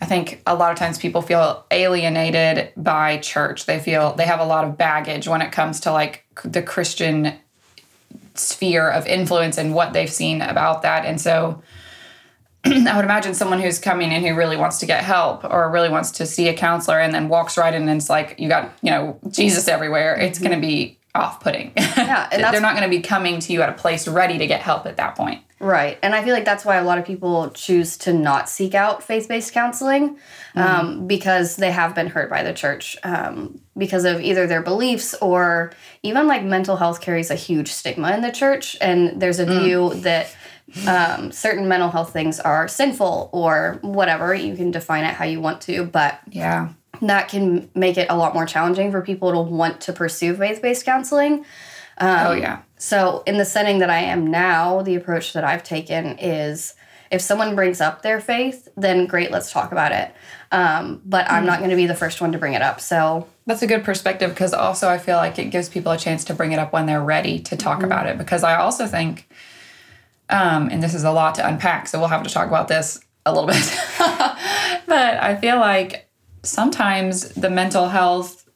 I 0.00 0.06
think 0.06 0.42
a 0.46 0.54
lot 0.54 0.72
of 0.72 0.78
times 0.78 0.98
people 0.98 1.22
feel 1.22 1.64
alienated 1.70 2.72
by 2.76 3.16
church. 3.18 3.64
They 3.64 3.78
feel 3.78 4.14
they 4.14 4.26
have 4.26 4.40
a 4.40 4.44
lot 4.44 4.64
of 4.64 4.76
baggage 4.76 5.26
when 5.26 5.40
it 5.40 5.52
comes 5.52 5.80
to 5.80 5.92
like 5.92 6.26
the 6.44 6.62
Christian 6.62 7.34
sphere 8.34 8.90
of 8.90 9.06
influence 9.06 9.56
and 9.56 9.74
what 9.74 9.94
they've 9.94 10.10
seen 10.10 10.42
about 10.42 10.82
that. 10.82 11.06
And 11.06 11.18
so 11.18 11.62
I 12.64 12.96
would 12.96 13.04
imagine 13.04 13.34
someone 13.34 13.60
who's 13.60 13.78
coming 13.78 14.12
in 14.12 14.22
who 14.22 14.34
really 14.34 14.58
wants 14.58 14.78
to 14.80 14.86
get 14.86 15.02
help 15.02 15.44
or 15.44 15.70
really 15.70 15.88
wants 15.88 16.10
to 16.12 16.26
see 16.26 16.48
a 16.48 16.54
counselor 16.54 17.00
and 17.00 17.14
then 17.14 17.28
walks 17.28 17.56
right 17.56 17.72
in 17.72 17.88
and 17.88 17.98
it's 17.98 18.10
like 18.10 18.34
you 18.38 18.48
got, 18.48 18.72
you 18.82 18.90
know, 18.90 19.18
Jesus 19.30 19.66
everywhere. 19.66 20.14
It's 20.16 20.38
going 20.38 20.50
to 20.50 20.56
mm-hmm. 20.56 20.66
be 20.66 20.98
off-putting. 21.16 21.72
Yeah, 21.76 22.28
and 22.32 22.42
they're 22.42 22.60
not 22.60 22.76
going 22.76 22.88
to 22.88 22.96
be 22.96 23.02
coming 23.02 23.40
to 23.40 23.52
you 23.52 23.62
at 23.62 23.68
a 23.68 23.72
place 23.72 24.06
ready 24.06 24.38
to 24.38 24.46
get 24.46 24.60
help 24.60 24.86
at 24.86 24.96
that 24.96 25.16
point. 25.16 25.42
Right. 25.58 25.98
And 26.02 26.14
I 26.14 26.22
feel 26.22 26.34
like 26.34 26.44
that's 26.44 26.66
why 26.66 26.76
a 26.76 26.84
lot 26.84 26.98
of 26.98 27.06
people 27.06 27.50
choose 27.50 27.96
to 27.98 28.12
not 28.12 28.48
seek 28.48 28.74
out 28.74 29.02
faith 29.02 29.26
based 29.26 29.54
counseling 29.54 30.18
um, 30.54 30.66
mm-hmm. 30.66 31.06
because 31.06 31.56
they 31.56 31.70
have 31.70 31.94
been 31.94 32.08
hurt 32.08 32.28
by 32.28 32.42
the 32.42 32.52
church 32.52 32.96
um, 33.04 33.58
because 33.76 34.04
of 34.04 34.20
either 34.20 34.46
their 34.46 34.62
beliefs 34.62 35.14
or 35.14 35.72
even 36.02 36.26
like 36.26 36.44
mental 36.44 36.76
health 36.76 37.00
carries 37.00 37.30
a 37.30 37.34
huge 37.34 37.72
stigma 37.72 38.12
in 38.12 38.20
the 38.20 38.30
church. 38.30 38.76
And 38.82 39.20
there's 39.20 39.38
a 39.38 39.46
mm. 39.46 39.62
view 39.62 39.94
that 40.02 40.34
um, 40.86 41.32
certain 41.32 41.68
mental 41.68 41.90
health 41.90 42.12
things 42.12 42.38
are 42.38 42.68
sinful 42.68 43.30
or 43.32 43.78
whatever. 43.80 44.34
You 44.34 44.56
can 44.56 44.70
define 44.70 45.04
it 45.04 45.14
how 45.14 45.24
you 45.24 45.40
want 45.40 45.62
to. 45.62 45.84
But 45.84 46.20
yeah, 46.28 46.70
that 47.02 47.28
can 47.28 47.70
make 47.74 47.96
it 47.96 48.08
a 48.10 48.16
lot 48.16 48.34
more 48.34 48.46
challenging 48.46 48.90
for 48.90 49.02
people 49.02 49.32
to 49.32 49.40
want 49.40 49.80
to 49.82 49.92
pursue 49.92 50.34
faith 50.34 50.62
based 50.62 50.84
counseling. 50.84 51.44
Um, 51.98 52.26
oh, 52.26 52.32
yeah. 52.32 52.62
So, 52.78 53.22
in 53.26 53.38
the 53.38 53.44
setting 53.44 53.78
that 53.78 53.88
I 53.90 54.00
am 54.00 54.30
now, 54.30 54.82
the 54.82 54.96
approach 54.96 55.32
that 55.32 55.44
I've 55.44 55.62
taken 55.62 56.18
is 56.18 56.74
if 57.10 57.20
someone 57.22 57.54
brings 57.54 57.80
up 57.80 58.02
their 58.02 58.20
faith, 58.20 58.68
then 58.76 59.06
great, 59.06 59.30
let's 59.30 59.50
talk 59.52 59.72
about 59.72 59.92
it. 59.92 60.12
Um, 60.52 61.00
but 61.04 61.30
I'm 61.30 61.46
not 61.46 61.58
going 61.58 61.70
to 61.70 61.76
be 61.76 61.86
the 61.86 61.94
first 61.94 62.20
one 62.20 62.32
to 62.32 62.38
bring 62.38 62.54
it 62.54 62.62
up. 62.62 62.80
So 62.80 63.26
That's 63.46 63.62
a 63.62 63.66
good 63.66 63.82
perspective 63.84 64.30
because 64.30 64.52
also 64.52 64.88
I 64.88 64.98
feel 64.98 65.16
like 65.16 65.38
it 65.38 65.46
gives 65.46 65.68
people 65.68 65.92
a 65.92 65.98
chance 65.98 66.24
to 66.24 66.34
bring 66.34 66.52
it 66.52 66.58
up 66.58 66.72
when 66.72 66.86
they're 66.86 67.02
ready 67.02 67.38
to 67.40 67.56
talk 67.56 67.78
Mm-hmm. 67.78 67.84
about 67.86 68.06
it. 68.06 68.18
Because 68.18 68.42
I 68.44 68.56
also 68.56 68.86
think, 68.86 69.28
um, 70.28 70.68
and 70.70 70.82
this 70.82 70.94
is 70.94 71.04
a 71.04 71.12
lot 71.12 71.36
to 71.36 71.46
unpack, 71.46 71.86
so 71.88 71.98
we'll 71.98 72.08
have 72.08 72.22
to 72.24 72.30
talk 72.30 72.48
about 72.48 72.68
this 72.68 73.00
a 73.24 73.32
little 73.32 73.46
bit. 73.48 73.56
but 74.86 75.22
I 75.22 75.36
feel 75.40 75.58
like 75.58 76.05
sometimes 76.46 77.28
the 77.30 77.50
mental 77.50 77.88
health, 77.88 78.48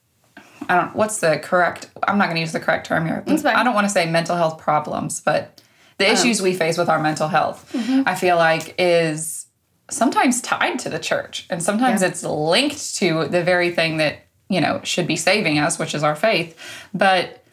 I 0.69 0.77
don't, 0.77 0.95
what's 0.95 1.19
the 1.19 1.39
correct, 1.39 1.91
I'm 2.07 2.19
not 2.19 2.27
going 2.27 2.37
to 2.37 2.41
use 2.41 2.53
the 2.53 2.61
correct 2.61 2.87
term 2.87 3.07
here. 3.07 3.25
I 3.27 3.65
don't 3.65 3.75
want 3.75 3.87
to 3.87 3.93
say 3.93 4.11
mental 4.11 4.37
health 4.37 4.59
problems, 4.59 5.21
but 5.21 5.63
the 5.99 6.07
oh. 6.07 6.13
issues 6.13 6.43
we 6.43 6.55
face 6.55 6.79
with 6.79 6.89
our 6.89 6.99
mental 6.99 7.29
health, 7.29 7.71
mm-hmm. 7.73 8.03
I 8.07 8.15
feel 8.15 8.37
like 8.37 8.75
is 8.79 9.47
sometimes 9.91 10.41
tied 10.41 10.79
to 10.79 10.89
the 10.89 10.99
church 10.99 11.47
and 11.51 11.63
sometimes 11.63 12.01
it's 12.03 12.23
linked 12.23 12.95
to 12.97 13.27
the 13.27 13.43
very 13.43 13.71
thing 13.71 13.97
that 13.97 14.21
you 14.49 14.61
know 14.61 14.81
should 14.85 15.07
be 15.07 15.17
saving 15.17 15.59
us 15.59 15.79
which 15.79 15.95
is 15.95 16.03
our 16.03 16.17
faith. 16.17 16.57
But 16.95 17.45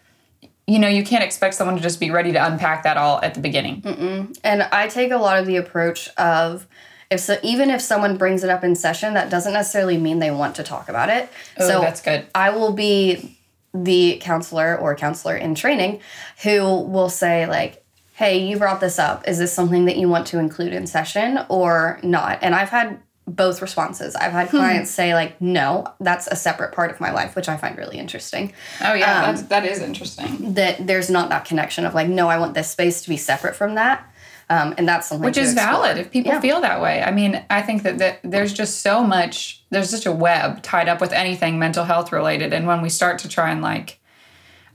you 0.65 0.79
know 0.79 0.87
you 0.87 1.03
can't 1.03 1.23
expect 1.23 1.55
someone 1.55 1.75
to 1.75 1.81
just 1.81 1.99
be 1.99 2.11
ready 2.11 2.31
to 2.31 2.45
unpack 2.45 2.83
that 2.83 2.97
all 2.97 3.19
at 3.21 3.33
the 3.33 3.39
beginning. 3.39 3.81
And 4.43 4.63
I 4.63 4.87
take 4.87 5.11
a 5.11 5.17
lot 5.17 5.39
of 5.39 5.45
the 5.45 5.57
approach 5.57 6.09
of 6.17 6.67
if 7.09 7.19
so, 7.19 7.37
even 7.41 7.69
if 7.69 7.81
someone 7.81 8.17
brings 8.17 8.43
it 8.43 8.49
up 8.49 8.63
in 8.63 8.75
session, 8.75 9.13
that 9.13 9.29
doesn't 9.29 9.53
necessarily 9.53 9.97
mean 9.97 10.19
they 10.19 10.31
want 10.31 10.55
to 10.55 10.63
talk 10.63 10.89
about 10.89 11.09
it. 11.09 11.29
Oh, 11.57 11.67
so 11.67 11.81
that's 11.81 12.01
good. 12.01 12.25
I 12.35 12.49
will 12.49 12.73
be 12.73 13.37
the 13.73 14.17
counselor 14.21 14.77
or 14.77 14.95
counselor 14.95 15.35
in 15.35 15.55
training 15.55 16.01
who 16.43 16.81
will 16.81 17.09
say 17.09 17.45
like, 17.45 17.83
"Hey, 18.13 18.45
you 18.45 18.57
brought 18.57 18.81
this 18.81 18.99
up. 18.99 19.27
Is 19.27 19.37
this 19.37 19.53
something 19.53 19.85
that 19.85 19.97
you 19.97 20.09
want 20.09 20.27
to 20.27 20.39
include 20.39 20.73
in 20.73 20.85
session 20.85 21.39
or 21.49 21.99
not?" 22.03 22.39
And 22.41 22.53
I've 22.53 22.69
had 22.69 22.99
both 23.25 23.61
responses. 23.61 24.15
I've 24.15 24.31
had 24.31 24.49
hmm. 24.49 24.57
clients 24.57 24.91
say 24.91 25.13
like, 25.13 25.39
"No, 25.41 25.93
that's 26.01 26.27
a 26.27 26.35
separate 26.35 26.73
part 26.73 26.91
of 26.91 26.99
my 26.99 27.11
life," 27.11 27.37
which 27.37 27.47
I 27.47 27.55
find 27.55 27.77
really 27.77 27.99
interesting. 27.99 28.53
oh 28.81 28.93
yeah 28.93 29.19
um, 29.19 29.35
that's, 29.35 29.41
that 29.43 29.65
is 29.65 29.79
interesting 29.79 30.53
That 30.55 30.85
there's 30.85 31.09
not 31.09 31.29
that 31.29 31.45
connection 31.45 31.85
of 31.85 31.93
like, 31.93 32.09
"No, 32.09 32.27
I 32.27 32.37
want 32.37 32.53
this 32.53 32.69
space 32.69 33.01
to 33.03 33.09
be 33.09 33.17
separate 33.17 33.55
from 33.55 33.75
that." 33.75 34.05
Um, 34.49 34.73
and 34.77 34.87
that's 34.87 35.07
something 35.09 35.25
which 35.25 35.37
is 35.37 35.51
explore. 35.53 35.71
valid 35.73 35.97
if 35.97 36.09
people 36.11 36.31
Yeah. 36.31 36.39
feel 36.39 36.61
that 36.61 36.79
way 36.81 37.03
i 37.03 37.11
mean 37.11 37.43
i 37.49 37.61
think 37.61 37.83
that, 37.83 37.97
that 37.97 38.19
there's 38.23 38.53
just 38.53 38.79
so 38.81 39.03
much 39.03 39.61
there's 39.71 39.89
such 39.89 40.05
a 40.05 40.11
web 40.11 40.61
tied 40.63 40.87
up 40.87 41.01
with 41.01 41.11
anything 41.11 41.59
mental 41.59 41.83
health 41.83 42.13
related 42.13 42.53
and 42.53 42.65
when 42.65 42.81
we 42.81 42.87
start 42.89 43.19
to 43.19 43.27
try 43.27 43.49
and 43.51 43.61
like 43.61 43.99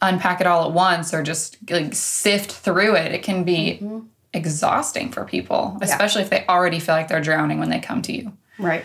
unpack 0.02 0.40
it 0.42 0.46
all 0.46 0.66
at 0.66 0.72
once 0.72 1.14
or 1.14 1.22
just 1.22 1.56
like 1.70 1.94
sift 1.94 2.52
through 2.52 2.94
it 2.96 3.12
it 3.12 3.22
can 3.22 3.44
be 3.44 3.78
Mm-hmm. 3.82 4.00
exhausting 4.34 5.10
for 5.10 5.24
people 5.24 5.78
especially 5.80 6.22
if 6.22 6.30
they 6.30 6.44
already 6.48 6.78
feel 6.80 6.94
like 6.94 7.08
they're 7.08 7.20
drowning 7.22 7.58
when 7.58 7.70
they 7.70 7.80
come 7.80 8.02
to 8.02 8.12
you 8.12 8.32
Right. 8.58 8.84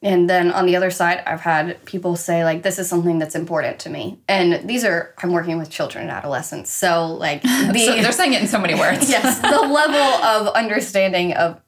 And 0.00 0.30
then 0.30 0.52
on 0.52 0.66
the 0.66 0.76
other 0.76 0.90
side, 0.90 1.22
I've 1.26 1.40
had 1.40 1.84
people 1.84 2.14
say, 2.14 2.44
like, 2.44 2.62
this 2.62 2.78
is 2.78 2.88
something 2.88 3.18
that's 3.18 3.34
important 3.34 3.80
to 3.80 3.90
me. 3.90 4.20
And 4.28 4.68
these 4.68 4.84
are, 4.84 5.12
I'm 5.22 5.32
working 5.32 5.58
with 5.58 5.70
children 5.70 6.02
and 6.04 6.10
adolescents. 6.12 6.70
So, 6.70 7.06
like, 7.14 7.42
the, 7.72 7.84
So 7.84 7.94
they're 7.96 8.12
saying 8.12 8.32
it 8.34 8.40
in 8.40 8.46
so 8.46 8.60
many 8.60 8.74
words. 8.74 9.10
yes, 9.10 9.40
the 9.40 9.48
level 9.66 9.96
of 10.24 10.54
understanding 10.54 11.34
of 11.34 11.60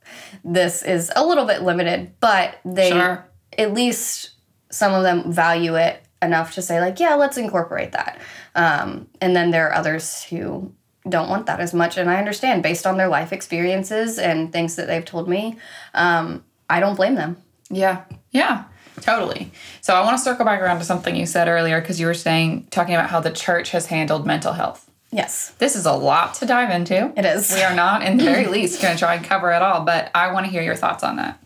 this 0.44 0.82
is 0.82 1.10
a 1.16 1.26
little 1.26 1.44
bit 1.44 1.62
limited, 1.62 2.12
but 2.20 2.58
they, 2.64 2.90
Sure. 2.90 3.26
at 3.58 3.75
least 3.75 4.30
some 4.70 4.94
of 4.94 5.02
them 5.02 5.32
value 5.32 5.75
it 5.75 6.00
enough 6.22 6.54
to 6.54 6.62
say, 6.62 6.80
like, 6.80 7.00
yeah, 7.00 7.14
let's 7.14 7.37
incorporate 7.37 7.92
that. 7.92 8.20
Um, 8.54 9.08
and 9.20 9.34
then 9.34 9.50
there 9.50 9.68
are 9.68 9.75
others 9.75 10.22
who 10.25 10.72
don't 11.08 11.28
want 11.28 11.46
that 11.46 11.58
as 11.58 11.75
much. 11.75 11.96
And 11.96 12.08
I 12.08 12.18
understand 12.18 12.62
based 12.62 12.87
on 12.87 12.96
their 12.96 13.08
life 13.08 13.32
experiences 13.32 14.18
and 14.18 14.52
things 14.52 14.76
that 14.76 14.87
they've 14.87 15.04
told 15.04 15.28
me. 15.28 15.56
Um, 15.94 16.44
I 16.68 16.78
don't 16.78 16.94
blame 16.94 17.16
them. 17.16 17.38
Yeah. 17.70 18.04
Yeah. 18.30 18.64
Totally. 19.00 19.50
So 19.80 19.94
I 19.94 20.00
want 20.04 20.18
to 20.18 20.22
circle 20.22 20.44
back 20.44 20.60
around 20.60 20.78
to 20.78 20.84
something 20.84 21.16
you 21.16 21.25
said 21.26 21.49
earlier 21.49 21.80
because 21.80 21.99
you 21.99 22.06
were 22.06 22.14
saying, 22.14 22.66
talking 22.70 22.94
about 22.94 23.08
how 23.10 23.20
the 23.20 23.30
church 23.30 23.70
has 23.70 23.87
handled 23.87 24.26
mental 24.26 24.52
health. 24.52 24.90
Yes, 25.12 25.50
This 25.58 25.75
is 25.75 25.87
a 25.87 25.92
lot 25.92 26.34
to 26.34 26.46
dive 26.46 26.70
into. 26.70 27.12
it 27.16 27.25
is. 27.25 27.52
We 27.52 27.62
are 27.62 27.75
not, 27.75 28.02
in 28.04 28.16
the 28.18 28.25
very 28.25 28.46
least, 28.56 28.80
going 28.80 28.94
to 28.94 28.99
try 28.99 29.14
and 29.14 29.25
cover 29.25 29.50
it 29.52 29.60
all, 29.60 29.82
but 29.84 30.08
I 30.14 30.30
want 30.32 30.46
to 30.46 30.52
hear 30.52 30.62
your 30.62 30.76
thoughts 30.76 31.02
on 31.02 31.16
that. 31.16 31.42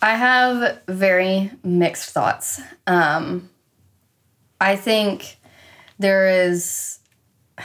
I 0.00 0.14
have 0.16 0.80
very 0.86 1.50
mixed 1.62 2.10
thoughts. 2.10 2.60
Um, 2.86 3.50
I 4.60 4.76
think 4.76 5.36
there 5.98 6.46
is. 6.46 6.98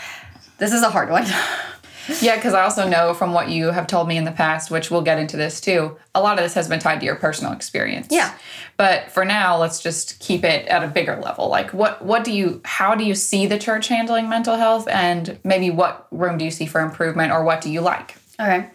This 0.57 0.73
is 0.73 0.83
a 0.83 0.89
hard 0.89 1.09
one. 1.09 1.25
Yeah, 2.21 2.35
because 2.35 2.53
I 2.53 2.63
also 2.63 2.87
know 2.87 3.13
from 3.13 3.33
what 3.33 3.49
you 3.49 3.67
have 3.67 3.87
told 3.87 4.07
me 4.07 4.17
in 4.17 4.23
the 4.23 4.31
past, 4.31 4.71
which 4.71 4.89
we'll 4.91 5.01
get 5.01 5.19
into 5.19 5.37
this 5.37 5.61
too, 5.61 5.97
a 6.15 6.21
lot 6.21 6.37
of 6.37 6.43
this 6.43 6.53
has 6.53 6.67
been 6.67 6.79
tied 6.79 6.99
to 6.99 7.05
your 7.05 7.15
personal 7.15 7.53
experience. 7.53 8.07
Yeah. 8.09 8.33
But 8.77 9.11
for 9.11 9.25
now, 9.25 9.57
let's 9.57 9.81
just 9.81 10.19
keep 10.19 10.43
it 10.43 10.67
at 10.67 10.83
a 10.83 10.87
bigger 10.87 11.17
level. 11.17 11.49
Like 11.49 11.73
what 11.73 12.03
what 12.03 12.23
do 12.23 12.31
you 12.31 12.61
how 12.65 12.95
do 12.95 13.03
you 13.03 13.15
see 13.15 13.45
the 13.45 13.59
church 13.59 13.87
handling 13.87 14.29
mental 14.29 14.55
health 14.55 14.87
and 14.87 15.39
maybe 15.43 15.69
what 15.69 16.07
room 16.11 16.37
do 16.37 16.45
you 16.45 16.51
see 16.51 16.65
for 16.65 16.81
improvement 16.81 17.31
or 17.31 17.43
what 17.43 17.61
do 17.61 17.71
you 17.71 17.81
like? 17.81 18.15
Okay. 18.39 18.69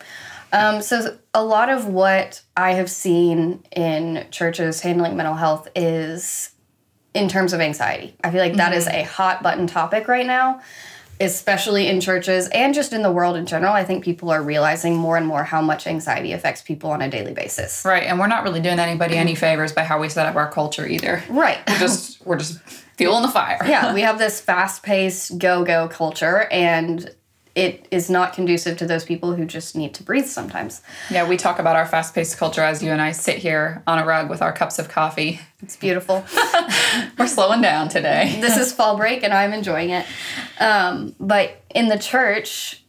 Um, 0.53 0.83
so 0.83 1.19
a 1.33 1.43
lot 1.43 1.69
of 1.69 1.87
what 1.87 2.43
I 2.57 2.75
have 2.75 2.89
seen 2.89 3.65
in 3.73 4.27
churches 4.31 4.81
handling 4.81 5.17
mental 5.17 5.35
health 5.35 5.69
is 5.75 6.51
in 7.13 7.29
terms 7.29 7.53
of 7.53 7.61
anxiety. 7.61 8.15
I 8.23 8.31
feel 8.31 8.41
like 8.41 8.55
that 8.55 8.73
is 8.73 8.87
a 8.87 9.03
hot 9.03 9.43
button 9.43 9.67
topic 9.67 10.07
right 10.07 10.27
now, 10.27 10.61
especially 11.21 11.89
in 11.89 12.01
churches 12.01 12.49
and 12.49 12.75
just 12.75 12.93
in 12.93 13.03
the 13.03 13.13
world 13.13 13.37
in 13.37 13.47
general. 13.47 13.73
I 13.73 13.85
think 13.85 14.05
people 14.05 14.31
are 14.31 14.43
realizing 14.43 14.97
more 14.97 15.17
and 15.17 15.27
more 15.27 15.45
how 15.45 15.61
much 15.61 15.87
anxiety 15.87 16.33
affects 16.33 16.63
people 16.63 16.91
on 16.91 17.03
a 17.03 17.09
daily 17.09 17.33
basis. 17.33 17.85
Right. 17.85 18.05
And 18.05 18.19
we're 18.19 18.27
not 18.27 18.45
really 18.45 18.61
doing 18.61 18.79
anybody 18.79 19.17
any 19.17 19.35
favors 19.35 19.73
by 19.73 19.85
how 19.85 20.01
we 20.01 20.09
set 20.09 20.27
up 20.27 20.37
our 20.37 20.51
culture 20.51 20.87
either. 20.87 21.23
Right. 21.29 21.59
We're 21.69 21.79
just 21.79 22.27
we're 22.27 22.39
just 22.39 22.59
fueling 22.97 23.23
the 23.23 23.29
fire. 23.29 23.59
yeah, 23.67 23.95
we 23.95 24.03
have 24.03 24.19
this 24.19 24.41
fast 24.41 24.83
paced 24.83 25.39
go 25.39 25.65
go 25.65 25.89
culture, 25.89 26.49
and 26.51 27.15
it 27.55 27.87
is 27.91 28.11
not 28.11 28.33
conducive 28.33 28.77
to 28.79 28.87
those 28.87 29.05
people 29.05 29.35
who 29.35 29.45
just 29.45 29.77
need 29.77 29.95
to 29.95 30.03
breathe 30.03 30.27
sometimes. 30.27 30.83
Yeah, 31.11 31.29
we 31.29 31.37
talk 31.37 31.59
about 31.59 31.77
our 31.77 31.87
fast 31.87 32.15
paced 32.15 32.37
culture 32.37 32.63
as 32.63 32.83
you 32.83 32.91
and 32.91 33.01
I 33.01 33.13
sit 33.13 33.39
here 33.39 33.83
on 33.87 33.99
a 33.99 34.05
rug 34.05 34.29
with 34.29 34.43
our 34.43 34.53
cups 34.53 34.79
of 34.79 34.89
coffee. 34.89 35.41
It's 35.63 35.77
beautiful. 35.77 36.25
We're 37.19 37.29
slowing 37.29 37.63
down 37.63 37.89
today. 37.89 38.39
this 38.41 38.57
is 38.57 38.73
fall 38.73 38.97
break, 38.97 39.23
and 39.23 39.33
I'm 39.33 39.53
enjoying 39.53 39.91
it. 39.91 40.05
Um, 40.59 41.15
but 41.21 41.63
in 41.75 41.89
the 41.89 41.99
church, 41.99 42.85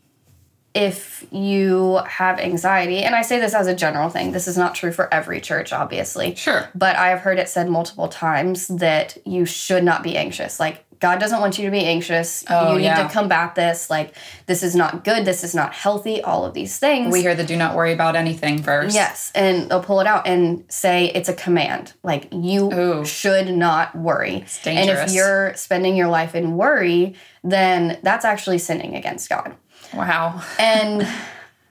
if 0.76 1.26
you 1.32 2.02
have 2.06 2.38
anxiety, 2.38 3.04
and 3.04 3.16
I 3.16 3.22
say 3.22 3.40
this 3.40 3.54
as 3.54 3.68
a 3.68 3.74
general 3.76 4.10
thing, 4.10 4.34
this 4.34 4.46
is 4.46 4.58
not 4.58 4.76
true 4.76 4.92
for 4.92 5.12
every 5.14 5.40
church, 5.40 5.72
obviously. 5.72 6.36
Sure. 6.36 6.70
But 6.76 6.98
I 6.98 7.10
have 7.10 7.22
heard 7.22 7.40
it 7.40 7.48
said 7.48 7.70
multiple 7.70 8.10
times 8.10 8.68
that 8.68 9.18
you 9.26 9.46
should 9.46 9.86
not 9.86 10.04
be 10.04 10.18
anxious. 10.18 10.60
Like, 10.60 10.85
God 11.06 11.20
doesn't 11.20 11.40
want 11.40 11.60
you 11.60 11.66
to 11.66 11.72
be 11.72 11.86
anxious. 11.86 12.44
Oh, 12.50 12.72
you 12.72 12.80
need 12.80 12.86
yeah. 12.86 13.04
to 13.04 13.14
combat 13.14 13.54
this. 13.54 13.92
Like, 13.92 14.16
this 14.48 14.64
is 14.64 14.76
not 14.76 15.04
good. 15.04 15.24
This 15.24 15.44
is 15.44 15.54
not 15.54 15.72
healthy. 15.72 16.24
All 16.24 16.46
of 16.46 16.56
these 16.56 16.80
things. 16.80 17.14
We 17.14 17.22
hear 17.22 17.36
the 17.36 17.44
do 17.44 17.56
not 17.56 17.76
worry 17.76 17.94
about 17.94 18.16
anything 18.16 18.58
verse. 18.58 18.96
Yes, 18.96 19.32
and 19.36 19.70
they'll 19.70 19.84
pull 19.84 20.00
it 20.00 20.08
out 20.08 20.26
and 20.26 20.66
say 20.68 21.12
it's 21.14 21.30
a 21.30 21.34
command. 21.36 21.94
Like 22.02 22.28
you 22.32 22.74
Ooh. 22.74 23.06
should 23.06 23.56
not 23.56 23.96
worry. 23.96 24.46
Dangerous. 24.64 24.66
And 24.66 24.90
if 24.90 25.14
you're 25.14 25.54
spending 25.54 25.96
your 25.96 26.08
life 26.08 26.34
in 26.34 26.58
worry, 26.58 27.14
then 27.44 28.00
that's 28.02 28.26
actually 28.26 28.58
sinning 28.58 28.96
against 28.96 29.30
God. 29.30 29.56
Wow. 29.94 30.42
And 30.58 31.08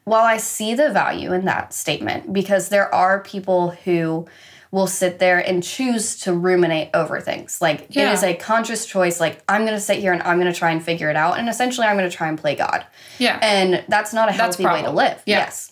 while 0.05 0.25
I 0.25 0.37
see 0.37 0.77
the 0.77 0.91
value 0.91 1.33
in 1.33 1.45
that 1.47 1.75
statement, 1.75 2.33
because 2.33 2.69
there 2.69 2.95
are 2.95 3.21
people 3.21 3.71
who 3.71 4.29
will 4.75 4.89
sit 4.89 5.21
there 5.21 5.39
and 5.39 5.63
choose 5.63 6.17
to 6.19 6.35
ruminate 6.35 6.91
over 6.95 7.21
things. 7.21 7.63
Like 7.63 7.87
Yeah. 7.91 8.11
it 8.11 8.15
is 8.15 8.25
a 8.25 8.35
conscious 8.35 8.87
choice. 8.87 9.21
Like 9.21 9.41
I'm 9.49 9.61
going 9.63 9.75
to 9.75 9.81
sit 9.81 9.99
here 9.99 10.13
and 10.13 10.21
I'm 10.25 10.41
going 10.41 10.53
to 10.53 10.59
try 10.59 10.73
and 10.73 10.83
figure 10.83 11.09
it 11.09 11.15
out. 11.15 11.39
And 11.39 11.49
essentially, 11.49 11.87
I'm 11.87 11.97
going 11.97 12.11
to 12.11 12.17
try 12.17 12.27
and 12.27 12.37
play 12.37 12.57
God. 12.57 12.85
Yeah. 13.21 13.39
And 13.41 13.85
that's 13.87 14.13
not 14.13 14.29
a 14.29 14.33
healthy 14.33 14.65
way 14.67 14.83
to 14.83 14.91
live. 14.91 15.23
Yeah. 15.27 15.39
Yes. 15.39 15.71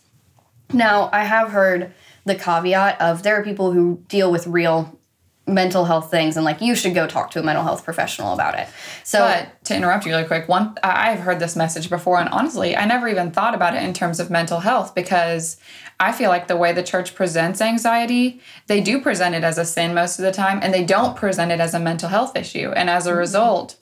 Now, 0.73 1.11
I 1.13 1.25
have 1.25 1.51
heard 1.51 1.93
the 2.27 2.37
caveat 2.37 3.01
of 3.01 3.25
there 3.25 3.35
are 3.41 3.43
people 3.43 3.73
who 3.73 4.05
deal 4.07 4.31
with 4.31 4.47
real 4.47 4.97
mental 5.45 5.85
health 5.85 6.09
things 6.09 6.37
and 6.37 6.45
like 6.45 6.61
you 6.61 6.73
should 6.77 6.95
go 6.95 7.05
talk 7.09 7.33
to 7.33 7.41
a 7.41 7.43
mental 7.43 7.65
health 7.65 7.85
professional 7.85 8.33
about 8.33 8.57
it. 8.57 8.69
So 9.03 9.19
But 9.19 9.65
to 9.65 9.75
interrupt 9.77 10.07
you 10.07 10.13
really 10.13 10.25
quick, 10.25 10.49
one 10.49 10.77
I've 10.85 11.19
heard 11.19 11.41
this 11.41 11.57
message 11.57 11.91
before, 11.91 12.21
and 12.21 12.29
honestly, 12.29 12.77
I 12.77 12.85
never 12.85 13.09
even 13.09 13.33
thought 13.33 13.53
about 13.53 13.75
it 13.75 13.83
in 13.83 13.93
terms 13.93 14.21
of 14.21 14.31
mental 14.31 14.61
health 14.61 14.95
because 14.95 15.57
I 16.03 16.11
feel 16.11 16.31
like 16.31 16.49
the 16.49 16.57
way 16.57 16.73
the 16.73 16.83
church 16.83 17.15
presents 17.15 17.61
anxiety, 17.61 18.41
they 18.67 18.81
do 18.81 19.01
present 19.01 19.37
it 19.37 19.45
as 19.45 19.57
a 19.57 19.65
sin 19.65 19.95
most 19.95 20.19
of 20.19 20.25
the 20.25 20.33
time, 20.33 20.59
and 20.61 20.75
they 20.75 20.85
don't 20.85 21.17
present 21.17 21.53
it 21.53 21.61
as 21.61 21.75
a 21.75 21.79
mental 21.79 22.09
health 22.09 22.37
issue. 22.37 22.73
And 22.73 22.91
as 22.91 23.07
a 23.07 23.11
mm-hmm. 23.11 23.19
result, 23.19 23.77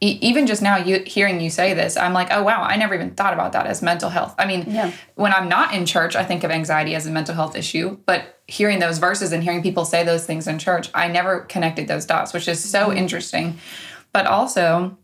e- 0.00 0.18
even 0.22 0.46
just 0.46 0.62
now, 0.62 0.76
you 0.76 1.02
hearing 1.04 1.40
you 1.40 1.50
say 1.50 1.74
this, 1.74 1.96
I'm 1.96 2.12
like, 2.12 2.28
oh 2.30 2.44
wow, 2.44 2.62
I 2.62 2.76
never 2.76 2.94
even 2.94 3.10
thought 3.16 3.34
about 3.34 3.50
that 3.54 3.66
as 3.66 3.82
mental 3.82 4.10
health. 4.10 4.32
I 4.38 4.46
mean, 4.46 4.64
Yeah. 4.68 4.92
when 5.16 5.32
I'm 5.32 5.48
not 5.48 5.74
in 5.74 5.86
church, 5.86 6.14
I 6.14 6.22
think 6.22 6.44
of 6.44 6.52
anxiety 6.52 6.94
as 6.94 7.04
a 7.06 7.10
mental 7.10 7.34
health 7.34 7.56
issue, 7.56 7.98
but 8.06 8.40
hearing 8.46 8.78
those 8.78 8.98
verses 8.98 9.32
and 9.32 9.42
hearing 9.42 9.60
people 9.60 9.84
say 9.84 10.04
those 10.04 10.24
things 10.24 10.46
in 10.46 10.60
church, 10.60 10.88
I 10.94 11.08
never 11.08 11.40
connected 11.40 11.88
those 11.88 12.06
dots, 12.06 12.32
which 12.32 12.46
is 12.46 12.62
so 12.62 12.82
mm-hmm. 12.86 12.98
interesting. 12.98 13.58
But 14.12 14.26
also, 14.26 14.96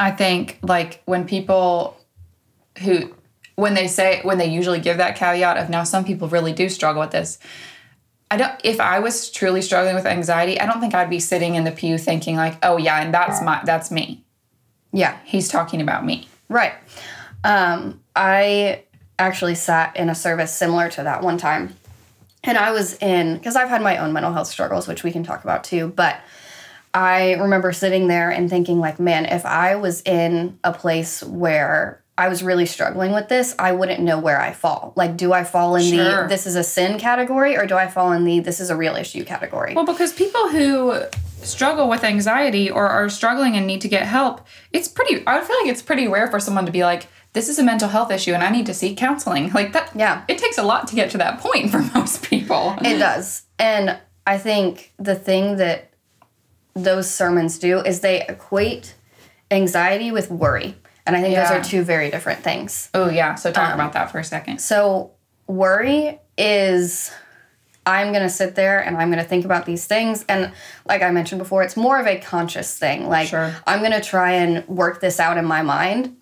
I 0.00 0.10
think 0.10 0.58
like 0.62 1.00
when 1.04 1.26
people 1.26 1.96
who 2.78 3.14
when 3.56 3.74
they 3.74 3.86
say 3.86 4.20
when 4.22 4.38
they 4.38 4.46
usually 4.46 4.80
give 4.80 4.96
that 4.96 5.16
caveat 5.16 5.56
of 5.56 5.68
now 5.68 5.84
some 5.84 6.04
people 6.04 6.28
really 6.28 6.52
do 6.52 6.68
struggle 6.68 7.00
with 7.00 7.10
this. 7.10 7.38
I 8.30 8.36
don't 8.36 8.52
if 8.64 8.80
I 8.80 8.98
was 9.00 9.30
truly 9.30 9.62
struggling 9.62 9.94
with 9.94 10.06
anxiety, 10.06 10.58
I 10.58 10.66
don't 10.66 10.80
think 10.80 10.94
I'd 10.94 11.10
be 11.10 11.20
sitting 11.20 11.54
in 11.54 11.64
the 11.64 11.72
pew 11.72 11.98
thinking 11.98 12.36
like, 12.36 12.56
"Oh 12.62 12.76
yeah, 12.76 13.00
and 13.02 13.12
that's 13.12 13.42
my 13.42 13.62
that's 13.64 13.90
me." 13.90 14.24
Yeah. 14.92 15.18
He's 15.24 15.48
talking 15.48 15.80
about 15.80 16.04
me. 16.04 16.28
Right. 16.48 16.74
Um, 17.44 18.00
I 18.14 18.84
actually 19.18 19.54
sat 19.54 19.96
in 19.96 20.10
a 20.10 20.14
service 20.14 20.54
similar 20.54 20.90
to 20.90 21.02
that 21.02 21.22
one 21.22 21.38
time. 21.38 21.76
And 22.44 22.58
I 22.58 22.72
was 22.72 22.94
in, 22.98 23.36
because 23.36 23.56
I've 23.56 23.68
had 23.68 23.82
my 23.82 23.98
own 23.98 24.12
mental 24.12 24.32
health 24.32 24.48
struggles, 24.48 24.88
which 24.88 25.04
we 25.04 25.12
can 25.12 25.22
talk 25.22 25.44
about 25.44 25.64
too. 25.64 25.88
But 25.88 26.20
I 26.92 27.34
remember 27.34 27.72
sitting 27.72 28.08
there 28.08 28.30
and 28.30 28.50
thinking, 28.50 28.80
like, 28.80 28.98
man, 28.98 29.26
if 29.26 29.46
I 29.46 29.76
was 29.76 30.02
in 30.02 30.58
a 30.64 30.72
place 30.72 31.22
where 31.22 32.01
I 32.18 32.28
was 32.28 32.42
really 32.42 32.66
struggling 32.66 33.12
with 33.12 33.28
this, 33.28 33.54
I 33.58 33.72
wouldn't 33.72 34.00
know 34.00 34.18
where 34.18 34.38
I 34.40 34.52
fall. 34.52 34.92
Like, 34.96 35.16
do 35.16 35.32
I 35.32 35.44
fall 35.44 35.76
in 35.76 35.82
Sure. 35.84 36.22
the 36.22 36.28
this 36.28 36.46
is 36.46 36.56
a 36.56 36.62
sin 36.62 36.98
category 36.98 37.56
or 37.56 37.66
do 37.66 37.74
I 37.76 37.88
fall 37.88 38.12
in 38.12 38.24
the 38.24 38.40
this 38.40 38.60
is 38.60 38.68
a 38.70 38.76
real 38.76 38.96
issue 38.96 39.24
category? 39.24 39.74
Well, 39.74 39.86
because 39.86 40.12
people 40.12 40.48
who 40.50 41.00
struggle 41.42 41.88
with 41.88 42.04
anxiety 42.04 42.70
or 42.70 42.86
are 42.86 43.08
struggling 43.08 43.56
and 43.56 43.66
need 43.66 43.80
to 43.80 43.88
get 43.88 44.02
help, 44.06 44.46
it's 44.72 44.88
pretty, 44.88 45.22
I 45.26 45.40
feel 45.40 45.56
like 45.62 45.70
it's 45.70 45.82
pretty 45.82 46.06
rare 46.06 46.28
for 46.30 46.38
someone 46.38 46.66
to 46.66 46.72
be 46.72 46.84
like, 46.84 47.06
this 47.32 47.48
is 47.48 47.58
a 47.58 47.62
mental 47.62 47.88
health 47.88 48.10
issue 48.12 48.34
and 48.34 48.42
I 48.42 48.50
need 48.50 48.66
to 48.66 48.74
seek 48.74 48.98
counseling. 48.98 49.50
Like 49.52 49.72
that, 49.72 49.90
Yeah. 49.94 50.22
it 50.28 50.36
takes 50.36 50.58
a 50.58 50.62
lot 50.62 50.86
to 50.88 50.94
get 50.94 51.10
to 51.12 51.18
that 51.18 51.40
point 51.40 51.70
for 51.70 51.78
most 51.94 52.22
people. 52.24 52.76
It 52.84 52.98
does. 52.98 53.42
And 53.58 53.96
I 54.26 54.36
think 54.36 54.92
the 54.98 55.14
thing 55.14 55.56
that 55.56 55.90
those 56.74 57.10
sermons 57.10 57.58
do 57.58 57.80
is 57.80 58.00
they 58.00 58.20
equate 58.26 58.94
anxiety 59.50 60.10
with 60.12 60.30
worry. 60.30 60.76
And 61.06 61.16
I 61.16 61.20
think 61.20 61.32
Yeah. 61.34 61.48
those 61.48 61.58
are 61.58 61.62
two 61.64 61.82
very 61.82 62.10
different 62.10 62.42
things. 62.42 62.88
oh, 62.94 63.08
yeah. 63.08 63.34
So 63.34 63.48
Um, 63.50 63.54
talk 63.54 63.74
about 63.74 63.92
that 63.94 64.10
for 64.10 64.18
a 64.18 64.24
second. 64.24 64.60
So, 64.60 65.12
worry 65.48 66.20
is 66.38 67.10
I'm 67.84 68.12
going 68.12 68.22
to 68.22 68.28
sit 68.30 68.54
there 68.54 68.78
and 68.78 68.96
I'm 68.96 69.10
going 69.10 69.22
to 69.22 69.28
think 69.28 69.44
about 69.44 69.66
these 69.66 69.86
things. 69.86 70.24
And 70.28 70.52
like 70.86 71.02
I 71.02 71.10
mentioned 71.10 71.40
before, 71.40 71.64
it's 71.64 71.76
more 71.76 71.98
of 71.98 72.06
a 72.06 72.18
conscious 72.18 72.78
thing. 72.78 73.08
Like, 73.08 73.28
Sure. 73.28 73.52
I'm 73.66 73.80
going 73.80 73.90
to 73.92 74.00
try 74.00 74.32
and 74.34 74.66
work 74.68 75.00
this 75.00 75.18
out 75.18 75.36
in 75.36 75.44
my 75.44 75.62
mind 75.62 76.16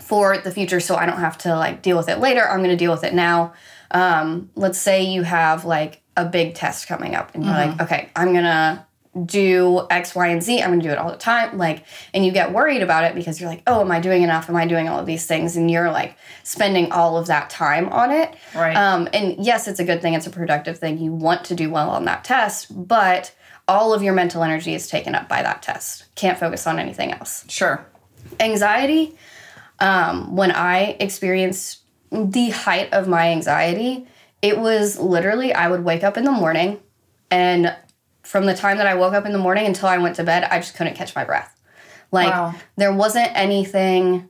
for 0.00 0.38
the 0.38 0.50
future 0.52 0.78
so 0.78 0.94
I 0.94 1.06
don't 1.06 1.18
have 1.18 1.38
to 1.38 1.56
like 1.56 1.82
deal 1.82 1.96
with 1.96 2.08
it 2.08 2.20
later. 2.20 2.48
I'm 2.48 2.58
going 2.58 2.70
to 2.70 2.76
deal 2.76 2.92
with 2.92 3.02
it 3.02 3.14
now. 3.14 3.54
Um, 3.90 4.50
let's 4.54 4.78
say 4.78 5.02
you 5.02 5.22
have 5.24 5.64
like 5.64 6.02
a 6.16 6.24
big 6.24 6.54
test 6.54 6.86
coming 6.86 7.14
up 7.16 7.34
and 7.34 7.44
you're 7.44 7.52
like, 7.52 7.80
okay, 7.80 8.10
I'm 8.14 8.32
going 8.32 8.44
to 8.44 8.84
do 9.24 9.86
X, 9.90 10.14
Y, 10.14 10.26
and 10.28 10.42
Z. 10.42 10.62
I'm 10.62 10.70
going 10.70 10.80
to 10.80 10.86
do 10.86 10.92
it 10.92 10.98
all 10.98 11.10
the 11.10 11.16
time. 11.16 11.56
Like, 11.56 11.84
and 12.12 12.24
you 12.26 12.32
get 12.32 12.52
worried 12.52 12.82
about 12.82 13.04
it 13.04 13.14
because 13.14 13.40
you're 13.40 13.48
like, 13.48 13.62
oh, 13.66 13.80
am 13.80 13.90
I 13.90 14.00
doing 14.00 14.22
enough? 14.22 14.48
Am 14.48 14.56
I 14.56 14.66
doing 14.66 14.88
all 14.88 14.98
of 15.00 15.06
these 15.06 15.26
things? 15.26 15.56
And 15.56 15.70
you're 15.70 15.90
like 15.90 16.16
spending 16.42 16.92
all 16.92 17.16
of 17.16 17.28
that 17.28 17.48
time 17.48 17.88
on 17.88 18.10
it. 18.10 18.34
Right. 18.54 18.76
Um, 18.76 19.08
and 19.12 19.36
yes, 19.44 19.68
it's 19.68 19.80
a 19.80 19.84
good 19.84 20.02
thing. 20.02 20.14
It's 20.14 20.26
a 20.26 20.30
productive 20.30 20.78
thing. 20.78 20.98
You 20.98 21.12
want 21.12 21.44
to 21.46 21.54
do 21.54 21.70
well 21.70 21.88
on 21.90 22.04
that 22.04 22.24
test, 22.24 22.86
but 22.88 23.34
all 23.68 23.94
of 23.94 24.02
your 24.02 24.12
mental 24.14 24.42
energy 24.42 24.74
is 24.74 24.88
taken 24.88 25.14
up 25.14 25.28
by 25.28 25.42
that 25.42 25.62
test. 25.62 26.04
Can't 26.14 26.38
focus 26.38 26.66
on 26.66 26.78
anything 26.78 27.12
else 27.12 27.44
Sure. 27.48 27.84
anxiety 28.40 29.16
um, 29.78 30.34
when 30.36 30.50
i 30.52 30.96
experienced 31.00 31.80
the 32.10 32.50
height 32.50 32.92
of 32.92 33.06
my 33.08 33.30
anxiety 33.30 34.06
it 34.42 34.58
was 34.58 34.98
literally 34.98 35.52
i 35.52 35.68
would 35.68 35.84
wake 35.84 36.02
up 36.04 36.16
in 36.16 36.24
the 36.24 36.30
morning 36.32 36.78
and 37.30 37.74
from 38.26 38.46
the 38.46 38.54
time 38.54 38.78
that 38.78 38.86
i 38.86 38.94
woke 38.94 39.14
up 39.14 39.24
in 39.26 39.32
the 39.32 39.38
morning 39.38 39.66
until 39.66 39.88
i 39.88 39.96
went 39.98 40.16
to 40.16 40.24
bed 40.24 40.44
i 40.44 40.58
just 40.58 40.74
couldn't 40.74 40.94
catch 40.94 41.14
my 41.14 41.24
breath 41.24 41.58
like 42.12 42.30
Wow. 42.32 42.54
there 42.76 42.92
wasn't 42.92 43.30
anything 43.34 44.28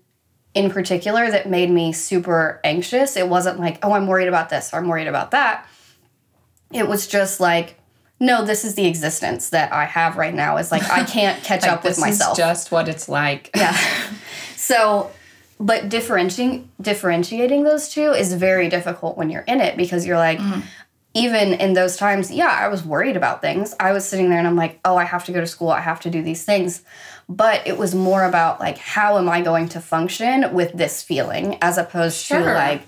in 0.54 0.70
particular 0.70 1.30
that 1.30 1.48
made 1.48 1.70
me 1.70 1.92
super 1.92 2.60
anxious 2.64 3.16
it 3.16 3.28
wasn't 3.28 3.58
like 3.58 3.78
oh 3.84 3.92
i'm 3.92 4.06
worried 4.06 4.28
about 4.28 4.48
this 4.48 4.72
or 4.72 4.78
i'm 4.78 4.88
worried 4.88 5.08
about 5.08 5.30
that 5.32 5.68
it 6.72 6.88
was 6.88 7.06
just 7.06 7.40
like 7.40 7.78
no 8.18 8.44
this 8.44 8.64
is 8.64 8.74
the 8.74 8.86
existence 8.86 9.50
that 9.50 9.72
i 9.72 9.84
have 9.84 10.16
right 10.16 10.34
now 10.34 10.56
is 10.56 10.70
like 10.72 10.82
i 10.90 11.04
can't 11.04 11.42
catch 11.48 11.62
Like, 11.62 11.72
up 11.72 11.84
with 11.84 11.92
this 11.96 12.00
myself 12.00 12.36
just 12.36 12.70
what 12.72 12.88
it's 12.88 13.08
like. 13.08 13.50
yeah. 13.56 13.76
So, 14.56 15.10
but 15.60 15.88
differentiating 15.90 16.68
differentiating 16.80 17.62
those 17.62 17.88
two 17.88 18.10
is 18.12 18.32
very 18.34 18.68
difficult 18.68 19.16
when 19.16 19.30
you're 19.30 19.42
in 19.42 19.60
it 19.60 19.76
because 19.76 20.04
you're 20.06 20.16
like, 20.16 20.38
mm-hmm. 20.40 20.60
Even 21.16 21.54
in 21.54 21.72
those 21.72 21.96
times, 21.96 22.30
yeah, 22.30 22.48
I 22.48 22.68
was 22.68 22.84
worried 22.84 23.16
about 23.16 23.40
things. 23.40 23.74
I 23.80 23.92
was 23.92 24.06
sitting 24.06 24.28
there 24.28 24.38
and 24.38 24.46
I'm 24.46 24.56
like, 24.56 24.78
oh, 24.84 24.96
I 24.96 25.04
have 25.04 25.24
to 25.24 25.32
go 25.32 25.40
to 25.40 25.46
school. 25.46 25.70
I 25.70 25.80
have 25.80 26.00
to 26.00 26.10
do 26.10 26.22
these 26.22 26.44
things. 26.44 26.82
But 27.28 27.66
it 27.66 27.78
was 27.78 27.94
more 27.94 28.24
about 28.24 28.60
like, 28.60 28.76
how 28.76 29.16
am 29.16 29.28
I 29.28 29.40
going 29.40 29.68
to 29.70 29.80
function 29.80 30.52
with 30.52 30.72
this 30.74 31.02
feeling 31.02 31.56
as 31.62 31.78
opposed 31.78 32.28
to 32.28 32.38
like, 32.38 32.82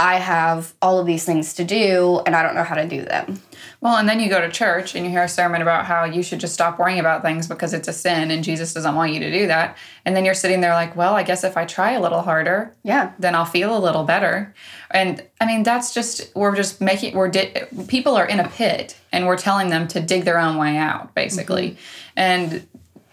I 0.00 0.16
have 0.16 0.72
all 0.82 0.98
of 0.98 1.06
these 1.06 1.24
things 1.24 1.54
to 1.54 1.64
do 1.64 2.20
and 2.26 2.34
I 2.34 2.42
don't 2.42 2.54
know 2.54 2.64
how 2.64 2.74
to 2.74 2.88
do 2.88 3.02
them. 3.02 3.42
Well, 3.84 3.96
and 3.98 4.08
then 4.08 4.18
you 4.18 4.30
go 4.30 4.40
to 4.40 4.50
church 4.50 4.94
and 4.94 5.04
you 5.04 5.10
hear 5.10 5.24
a 5.24 5.28
sermon 5.28 5.60
about 5.60 5.84
how 5.84 6.04
you 6.04 6.22
should 6.22 6.40
just 6.40 6.54
stop 6.54 6.78
worrying 6.78 7.00
about 7.00 7.20
things 7.20 7.46
because 7.46 7.74
it's 7.74 7.86
a 7.86 7.92
sin 7.92 8.30
and 8.30 8.42
Jesus 8.42 8.72
doesn't 8.72 8.94
want 8.94 9.12
you 9.12 9.20
to 9.20 9.30
do 9.30 9.46
that. 9.48 9.76
And 10.06 10.16
then 10.16 10.24
you're 10.24 10.32
sitting 10.32 10.62
there 10.62 10.72
like, 10.72 10.96
well, 10.96 11.14
I 11.14 11.22
guess 11.22 11.44
if 11.44 11.58
I 11.58 11.66
try 11.66 11.92
a 11.92 12.00
little 12.00 12.22
harder, 12.22 12.74
Yeah. 12.82 13.12
then 13.18 13.34
I'll 13.34 13.44
feel 13.44 13.76
a 13.76 13.78
little 13.78 14.04
better. 14.04 14.54
And 14.90 15.22
I 15.38 15.44
mean, 15.44 15.64
that's 15.64 15.92
just 15.92 16.34
we're 16.34 16.56
just 16.56 16.80
making 16.80 17.14
we're 17.14 17.28
di- 17.28 17.52
people 17.86 18.16
are 18.16 18.24
in 18.24 18.40
a 18.40 18.48
pit 18.48 18.96
and 19.12 19.26
we're 19.26 19.36
telling 19.36 19.68
them 19.68 19.86
to 19.88 20.00
dig 20.00 20.24
their 20.24 20.38
own 20.38 20.56
way 20.56 20.78
out, 20.78 21.14
basically. 21.14 21.72
Mm-hmm. 21.72 21.78
And 22.16 22.66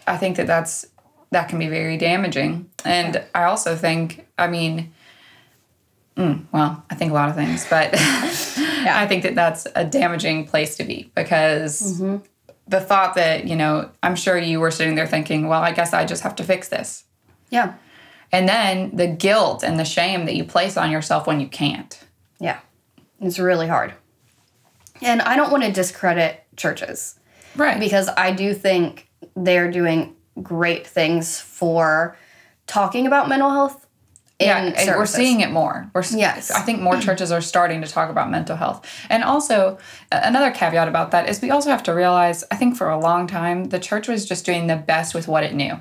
I 0.08 0.16
think 0.16 0.38
that 0.38 0.48
that's 0.48 0.86
that 1.32 1.50
can 1.50 1.60
be 1.60 1.68
very 1.68 1.98
damaging. 1.98 2.70
And 2.86 3.22
I 3.36 3.44
also 3.44 3.76
think, 3.76 4.26
I 4.38 4.48
mean, 4.48 4.94
mm, 6.18 6.46
well, 6.52 6.84
I 6.90 6.96
think 6.96 7.12
a 7.12 7.14
lot 7.14 7.30
of 7.30 7.36
things, 7.36 7.66
but 7.70 7.92
I 7.96 9.06
think 9.08 9.24
that 9.24 9.36
that's 9.36 9.68
a 9.76 9.86
damaging 9.86 10.48
place 10.48 10.78
to 10.78 10.84
be 10.84 11.12
because 11.16 12.02
the 12.68 12.80
thought 12.80 13.16
that 13.16 13.48
you 13.48 13.56
know, 13.56 13.90
I'm 14.04 14.16
sure 14.16 14.38
you 14.38 14.60
were 14.60 14.72
sitting 14.72 14.96
there 14.96 15.08
thinking, 15.08 15.48
well, 15.48 15.62
I 15.62 15.72
guess 15.72 15.94
I 15.94 16.06
just 16.06 16.24
have 16.24 16.36
to 16.38 16.44
fix 16.44 16.70
this. 16.70 17.04
Yeah. 17.50 17.76
And 18.32 18.48
then 18.48 18.96
the 18.96 19.08
guilt 19.08 19.64
and 19.64 19.78
the 19.78 19.86
shame 19.86 20.26
that 20.26 20.36
you 20.36 20.46
place 20.46 20.78
on 20.78 20.90
yourself 20.90 21.28
when 21.28 21.42
you 21.42 21.48
can't. 21.48 22.00
Yeah. 22.40 22.60
It's 23.20 23.40
really 23.40 23.68
hard. 23.68 23.94
And 25.02 25.22
I 25.22 25.36
don't 25.36 25.52
want 25.52 25.64
to 25.64 25.72
discredit 25.72 26.44
churches. 26.56 27.20
Right. 27.56 27.80
because 27.80 28.10
I 28.16 28.32
do 28.32 28.54
think 28.54 29.10
they're 29.36 29.70
doing 29.70 30.16
great 30.42 30.88
things 30.88 31.40
for 31.40 32.18
talking 32.68 33.08
about 33.08 33.28
mental 33.28 33.50
health. 33.50 33.86
Yeah, 34.42 34.58
and 34.78 34.98
we're 34.98 35.06
seeing 35.06 35.42
it 35.42 35.52
more. 35.52 35.90
We're 35.94 36.04
Yes. 36.12 36.52
I 36.52 36.62
think 36.62 36.82
more 36.82 36.98
churches 37.08 37.32
are 37.32 37.42
starting 37.42 37.82
to 37.82 37.88
talk 37.88 38.10
about 38.10 38.30
mental 38.30 38.56
health. 38.56 38.86
And 39.10 39.24
also, 39.24 39.78
another 40.12 40.52
caveat 40.52 40.88
about 40.88 41.12
that 41.12 41.30
is 41.30 41.42
we 41.42 41.52
also 41.52 41.70
have 41.70 41.84
to 41.84 41.94
realize, 41.94 42.44
I 42.52 42.56
think 42.56 42.76
for 42.76 42.90
a 42.90 43.00
long 43.00 43.28
time, 43.28 43.66
the 43.66 43.80
church 43.80 44.08
was 44.08 44.26
just 44.26 44.46
doing 44.46 44.68
the 44.68 44.76
best 44.76 45.14
with 45.14 45.28
what 45.28 45.44
it 45.44 45.54
knew. 45.54 45.80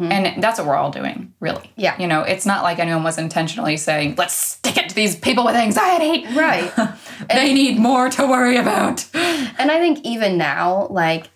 And 0.00 0.42
that's 0.42 0.58
what 0.58 0.66
we're 0.66 0.74
all 0.74 0.90
doing, 0.90 1.32
really. 1.38 1.58
Mm-hmm. 1.60 1.80
Yeah. 1.80 1.96
You 2.00 2.08
know, 2.08 2.22
it's 2.22 2.44
not 2.44 2.64
like 2.64 2.80
anyone 2.80 3.04
was 3.04 3.18
intentionally 3.18 3.76
saying, 3.76 4.16
let's 4.18 4.34
stick 4.34 4.76
it 4.76 4.88
to 4.88 4.94
these 4.96 5.14
people 5.14 5.44
with 5.44 5.54
anxiety. 5.54 6.26
Right. 6.34 6.72
they 7.32 7.54
need 7.54 7.78
more 7.78 8.08
to 8.10 8.26
worry 8.26 8.56
about. 8.56 9.06
and 9.14 9.70
I 9.70 9.78
think 9.78 10.00
even 10.04 10.36
now, 10.36 10.88
like 10.90 11.30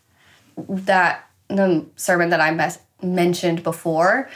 that 0.69 1.29
the 1.49 1.87
sermon 1.97 2.31
that 2.31 2.41
I 2.41 2.51
mes- 2.51 2.81
mentioned 3.03 3.63
before, 3.63 4.29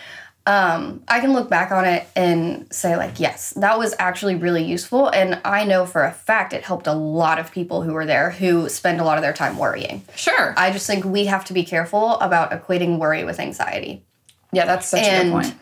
um, 0.47 1.03
I 1.09 1.21
can 1.21 1.33
look 1.33 1.49
back 1.49 1.71
on 1.73 1.87
it 1.87 2.07
and 2.15 2.67
say, 2.71 2.97
like, 2.97 3.19
yes, 3.19 3.55
that 3.55 3.79
was 3.79 3.95
actually 3.99 4.35
really 4.35 4.63
useful. 4.63 5.09
And 5.09 5.41
I 5.45 5.65
know 5.65 5.87
for 5.87 6.05
a 6.05 6.13
fact 6.13 6.53
it 6.53 6.63
helped 6.65 6.87
a 6.87 6.93
lot 6.93 7.39
of 7.39 7.51
people 7.51 7.83
who 7.83 7.95
were 7.95 8.05
there 8.05 8.31
who 8.31 8.69
spend 8.69 9.01
a 9.01 9.05
lot 9.05 9.17
of 9.17 9.23
their 9.23 9.33
time 9.33 9.57
worrying. 9.57 10.03
Sure. 10.15 10.53
I 10.59 10.71
just 10.71 10.87
think 10.87 11.05
we 11.05 11.25
have 11.27 11.47
to 11.47 11.55
be 11.55 11.65
careful 11.65 12.19
about 12.21 12.51
equating 12.51 12.99
worry 12.99 13.25
with 13.25 13.41
anxiety. 13.41 14.05
yeah, 14.53 14.67
that's 14.67 14.87
such 14.89 15.07
a 15.07 15.23
good 15.25 15.33
point. 15.33 15.55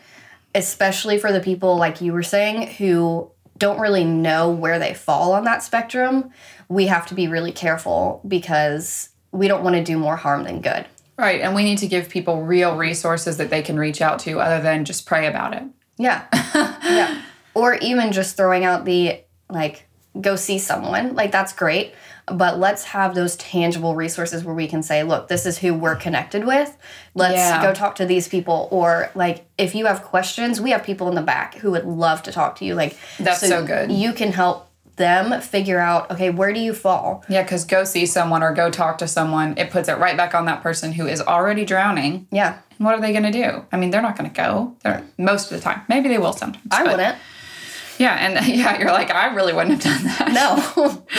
especially 0.53 1.17
for 1.17 1.31
the 1.31 1.39
people 1.39 1.77
like 1.77 2.01
you 2.01 2.13
were 2.13 2.23
saying 2.23 2.67
who 2.75 3.31
don't 3.57 3.79
really 3.79 4.03
know 4.03 4.51
where 4.51 4.79
they 4.79 4.93
fall 4.93 5.33
on 5.33 5.45
that 5.45 5.63
spectrum 5.63 6.31
we 6.69 6.87
have 6.87 7.05
to 7.07 7.15
be 7.15 7.27
really 7.27 7.51
careful 7.51 8.21
because 8.27 9.09
we 9.31 9.47
don't 9.47 9.63
want 9.63 9.75
to 9.75 9.83
do 9.83 9.97
more 9.97 10.15
harm 10.15 10.43
than 10.43 10.61
good 10.61 10.85
Right. 11.17 11.41
And 11.41 11.53
we 11.55 11.63
need 11.63 11.77
to 11.79 11.87
give 11.87 12.09
people 12.09 12.41
real 12.43 12.75
resources 12.75 13.37
that 13.37 13.49
they 13.49 13.61
can 13.61 13.77
reach 13.77 14.01
out 14.01 14.19
to 14.19 14.39
other 14.39 14.61
than 14.61 14.83
just 14.85 15.05
pray 15.05 15.27
about 15.27 15.53
it. 15.53 15.63
yeah 15.97 16.25
yeah 16.83 17.21
or 17.53 17.75
even 17.75 18.11
just 18.11 18.35
throwing 18.35 18.63
out 18.65 18.83
the 18.85 19.21
like 19.49 19.87
go 20.19 20.35
see 20.35 20.57
someone 20.57 21.13
like 21.15 21.31
that's 21.31 21.53
great 21.53 21.93
but 22.27 22.57
let's 22.57 22.83
have 22.85 23.13
those 23.13 23.35
tangible 23.35 23.95
resources 23.95 24.43
where 24.43 24.55
we 24.55 24.67
can 24.67 24.81
say 24.81 25.03
look 25.03 25.27
this 25.27 25.45
is 25.45 25.57
who 25.59 25.73
we're 25.73 25.95
connected 25.95 26.45
with 26.45 26.75
let's 27.13 27.35
Yeah. 27.35 27.61
go 27.61 27.73
talk 27.73 27.95
to 27.95 28.05
these 28.07 28.27
people 28.27 28.67
or 28.71 29.11
like 29.13 29.45
if 29.57 29.75
you 29.75 29.85
have 29.85 30.01
questions 30.03 30.59
we 30.59 30.71
have 30.71 30.83
people 30.83 31.07
in 31.09 31.15
the 31.15 31.21
back 31.21 31.55
who 31.55 31.71
would 31.71 31.85
love 31.85 32.23
to 32.23 32.31
talk 32.31 32.55
to 32.57 32.65
you 32.65 32.73
like 32.73 32.97
That's 33.19 33.47
so 33.47 33.63
good. 33.65 33.91
you 33.91 34.13
can 34.13 34.31
help 34.31 34.67
them 34.95 35.41
figure 35.41 35.79
out 35.79 36.11
okay 36.11 36.29
where 36.29 36.53
do 36.53 36.59
you 36.59 36.73
fall 36.73 37.23
Yeah, 37.27 37.41
because 37.43 37.65
go 37.65 37.83
see 37.83 38.05
someone 38.05 38.43
or 38.43 38.53
go 38.53 38.69
talk 38.69 38.99
to 38.99 39.07
someone, 39.07 39.55
it 39.57 39.71
puts 39.71 39.89
it 39.89 39.97
right 39.97 40.15
back 40.15 40.35
on 40.35 40.45
that 40.45 40.61
person 40.61 40.93
who 40.93 41.07
is 41.07 41.19
already 41.21 41.65
drowning. 41.65 42.27
yeah 42.31 42.59
And 42.77 42.85
what 42.85 42.93
are 42.95 43.01
they 43.01 43.11
going 43.11 43.23
to 43.23 43.31
do? 43.31 43.65
I 43.71 43.77
mean, 43.77 43.89
they're 43.89 44.01
not 44.03 44.15
going 44.17 44.29
to 44.29 44.35
go. 44.35 44.75
They're, 44.83 45.03
most 45.17 45.51
of 45.51 45.57
the 45.57 45.63
time. 45.63 45.81
Maybe 45.89 46.09
they 46.09 46.17
will 46.19 46.33
sometimes. 46.33 46.65
i 46.71 46.83
wouldn't 46.83 47.17
Yeah, 47.97 48.13
and 48.15 48.45
yeah, 48.55 48.77
you're 48.79 48.91
like, 48.91 49.09
I 49.11 49.33
really 49.33 49.53
wouldn't 49.53 49.83
have 49.83 49.83
done 49.83 50.03
that. 50.03 50.31
No. 50.33 51.03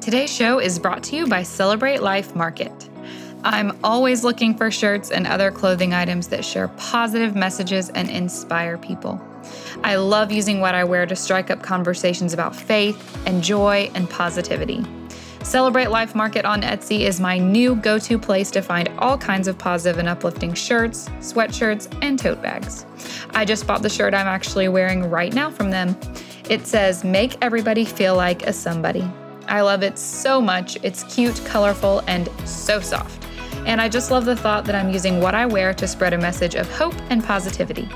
Today's 0.00 0.32
show 0.32 0.58
is 0.58 0.78
brought 0.78 1.02
to 1.04 1.16
you 1.16 1.26
by 1.26 1.42
Celebrate 1.42 2.02
Life 2.02 2.36
Market. 2.36 2.90
I'm 3.44 3.78
always 3.84 4.24
looking 4.24 4.56
for 4.56 4.70
shirts 4.70 5.10
and 5.10 5.26
other 5.26 5.50
clothing 5.50 5.92
items 5.92 6.28
that 6.28 6.46
share 6.46 6.68
positive 6.68 7.36
messages 7.36 7.90
and 7.90 8.08
inspire 8.08 8.78
people. 8.78 9.20
I 9.82 9.96
love 9.96 10.32
using 10.32 10.60
what 10.60 10.74
I 10.74 10.82
wear 10.82 11.04
to 11.04 11.14
strike 11.14 11.50
up 11.50 11.62
conversations 11.62 12.32
about 12.32 12.56
faith 12.56 13.20
and 13.26 13.44
joy 13.44 13.90
and 13.94 14.08
positivity. 14.08 14.82
Celebrate 15.42 15.90
Life 15.90 16.14
Market 16.14 16.46
on 16.46 16.62
Etsy 16.62 17.00
is 17.00 17.20
my 17.20 17.36
new 17.36 17.76
go 17.76 17.98
to 17.98 18.18
place 18.18 18.50
to 18.50 18.62
find 18.62 18.88
all 18.98 19.18
kinds 19.18 19.46
of 19.46 19.58
positive 19.58 19.98
and 19.98 20.08
uplifting 20.08 20.54
shirts, 20.54 21.10
sweatshirts, 21.20 21.94
and 22.00 22.18
tote 22.18 22.40
bags. 22.40 22.86
I 23.34 23.44
just 23.44 23.66
bought 23.66 23.82
the 23.82 23.90
shirt 23.90 24.14
I'm 24.14 24.26
actually 24.26 24.68
wearing 24.68 25.10
right 25.10 25.34
now 25.34 25.50
from 25.50 25.70
them. 25.70 25.98
It 26.48 26.66
says, 26.66 27.04
Make 27.04 27.36
everybody 27.42 27.84
feel 27.84 28.16
like 28.16 28.46
a 28.46 28.54
somebody. 28.54 29.04
I 29.46 29.60
love 29.60 29.82
it 29.82 29.98
so 29.98 30.40
much. 30.40 30.78
It's 30.82 31.02
cute, 31.14 31.38
colorful, 31.44 32.02
and 32.06 32.30
so 32.48 32.80
soft. 32.80 33.24
And 33.66 33.80
I 33.80 33.88
just 33.88 34.10
love 34.10 34.24
the 34.24 34.36
thought 34.36 34.64
that 34.66 34.74
I'm 34.74 34.90
using 34.90 35.20
what 35.20 35.34
I 35.34 35.46
wear 35.46 35.72
to 35.74 35.86
spread 35.86 36.12
a 36.12 36.18
message 36.18 36.54
of 36.54 36.70
hope 36.70 36.94
and 37.10 37.24
positivity. 37.24 37.88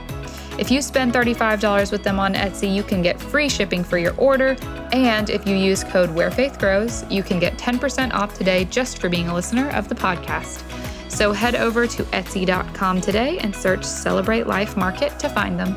If 0.59 0.73
you 0.73 0.83
spend 0.83 1.13
$35 1.13 1.93
with 1.93 2.03
them 2.03 2.19
on 2.19 2.35
Etsy, 2.35 2.75
you 2.75 2.83
can 2.83 3.01
get 3.01 3.21
free 3.21 3.49
shipping 3.49 3.85
for 3.85 3.97
your 3.97 4.15
order. 4.17 4.57
And 4.93 5.31
if 5.31 5.47
you 5.47 5.55
use 5.55 5.85
code 5.85 6.11
WhereFaithGrows, 6.11 7.09
you 7.11 7.23
can 7.23 7.39
get 7.39 7.57
10% 7.57 8.13
off 8.13 8.37
today 8.37 8.65
just 8.65 8.99
for 8.99 9.09
being 9.09 9.29
a 9.29 9.35
listener 9.35 9.71
of 9.71 9.89
the 9.89 9.95
podcast. 9.95 10.65
So 11.11 11.33
head 11.33 11.55
over 11.55 11.87
to 11.87 12.03
Etsy.com 12.05 13.01
today 13.01 13.39
and 13.39 13.55
search 13.55 13.85
Celebrate 13.85 14.49
Life 14.49 14.77
Market 14.77 15.17
to 15.21 15.29
find 15.29 15.59
them. 15.59 15.77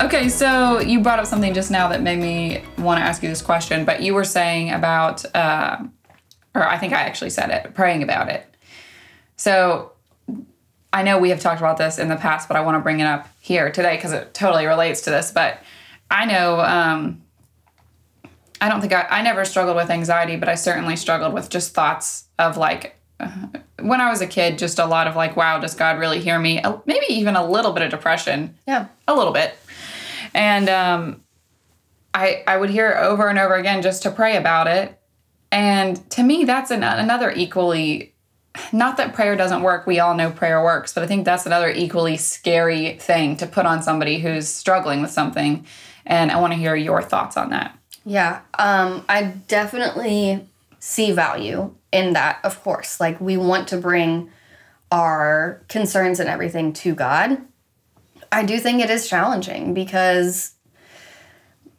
Okay, 0.00 0.28
so 0.28 0.80
you 0.80 1.00
brought 1.00 1.18
up 1.18 1.26
something 1.26 1.52
just 1.52 1.70
now 1.70 1.88
that 1.88 2.02
made 2.02 2.18
me 2.18 2.64
want 2.78 2.98
to 2.98 3.04
ask 3.04 3.22
you 3.22 3.28
this 3.28 3.42
question, 3.42 3.84
but 3.84 4.02
you 4.02 4.14
were 4.14 4.24
saying 4.24 4.70
about, 4.70 5.24
uh, 5.34 5.78
or 6.54 6.66
I 6.66 6.78
think 6.78 6.92
I 6.92 7.00
actually 7.00 7.30
said 7.30 7.50
it, 7.50 7.74
praying 7.74 8.02
about 8.02 8.28
it. 8.28 8.53
So 9.36 9.92
I 10.92 11.02
know 11.02 11.18
we 11.18 11.30
have 11.30 11.40
talked 11.40 11.60
about 11.60 11.76
this 11.76 11.98
in 11.98 12.08
the 12.08 12.16
past, 12.16 12.48
but 12.48 12.56
I 12.56 12.60
want 12.60 12.76
to 12.76 12.80
bring 12.80 13.00
it 13.00 13.06
up 13.06 13.28
here 13.40 13.70
today 13.70 13.96
because 13.96 14.12
it 14.12 14.32
totally 14.32 14.66
relates 14.66 15.02
to 15.02 15.10
this. 15.10 15.32
But 15.32 15.58
I 16.10 16.24
know, 16.24 16.60
um, 16.60 17.22
I 18.60 18.68
don't 18.68 18.80
think 18.80 18.92
I, 18.92 19.06
I 19.10 19.22
never 19.22 19.44
struggled 19.44 19.76
with 19.76 19.90
anxiety, 19.90 20.36
but 20.36 20.48
I 20.48 20.54
certainly 20.54 20.96
struggled 20.96 21.34
with 21.34 21.50
just 21.50 21.74
thoughts 21.74 22.24
of 22.38 22.56
like, 22.56 22.96
when 23.80 24.00
I 24.00 24.10
was 24.10 24.20
a 24.20 24.26
kid, 24.26 24.58
just 24.58 24.78
a 24.78 24.86
lot 24.86 25.06
of 25.06 25.16
like, 25.16 25.36
wow, 25.36 25.58
does 25.58 25.74
God 25.74 25.98
really 25.98 26.20
hear 26.20 26.38
me? 26.38 26.62
Maybe 26.86 27.06
even 27.08 27.36
a 27.36 27.46
little 27.46 27.72
bit 27.72 27.82
of 27.82 27.90
depression. 27.90 28.56
Yeah. 28.66 28.86
A 29.08 29.14
little 29.14 29.32
bit. 29.32 29.56
And 30.32 30.68
um, 30.68 31.22
I, 32.12 32.42
I 32.46 32.56
would 32.56 32.70
hear 32.70 32.90
it 32.90 32.96
over 32.98 33.28
and 33.28 33.38
over 33.38 33.54
again 33.54 33.82
just 33.82 34.02
to 34.04 34.10
pray 34.10 34.36
about 34.36 34.66
it. 34.66 34.98
And 35.52 36.08
to 36.10 36.22
me, 36.22 36.44
that's 36.44 36.70
an, 36.70 36.82
another 36.82 37.30
equally, 37.30 38.13
not 38.72 38.96
that 38.96 39.14
prayer 39.14 39.36
doesn't 39.36 39.62
work, 39.62 39.86
we 39.86 39.98
all 39.98 40.14
know 40.14 40.30
prayer 40.30 40.62
works, 40.62 40.94
but 40.94 41.02
I 41.02 41.06
think 41.06 41.24
that's 41.24 41.46
another 41.46 41.70
equally 41.70 42.16
scary 42.16 42.94
thing 42.94 43.36
to 43.38 43.46
put 43.46 43.66
on 43.66 43.82
somebody 43.82 44.18
who's 44.20 44.48
struggling 44.48 45.02
with 45.02 45.10
something. 45.10 45.66
And 46.06 46.30
I 46.30 46.40
want 46.40 46.52
to 46.52 46.58
hear 46.58 46.76
your 46.76 47.02
thoughts 47.02 47.36
on 47.36 47.50
that. 47.50 47.76
Yeah, 48.04 48.42
um, 48.58 49.04
I 49.08 49.22
definitely 49.48 50.46
see 50.78 51.12
value 51.12 51.74
in 51.90 52.12
that, 52.12 52.38
of 52.44 52.62
course. 52.62 53.00
Like, 53.00 53.20
we 53.20 53.36
want 53.36 53.68
to 53.68 53.78
bring 53.78 54.30
our 54.92 55.62
concerns 55.68 56.20
and 56.20 56.28
everything 56.28 56.72
to 56.74 56.94
God. 56.94 57.40
I 58.30 58.44
do 58.44 58.58
think 58.58 58.82
it 58.82 58.90
is 58.90 59.08
challenging 59.08 59.74
because 59.74 60.54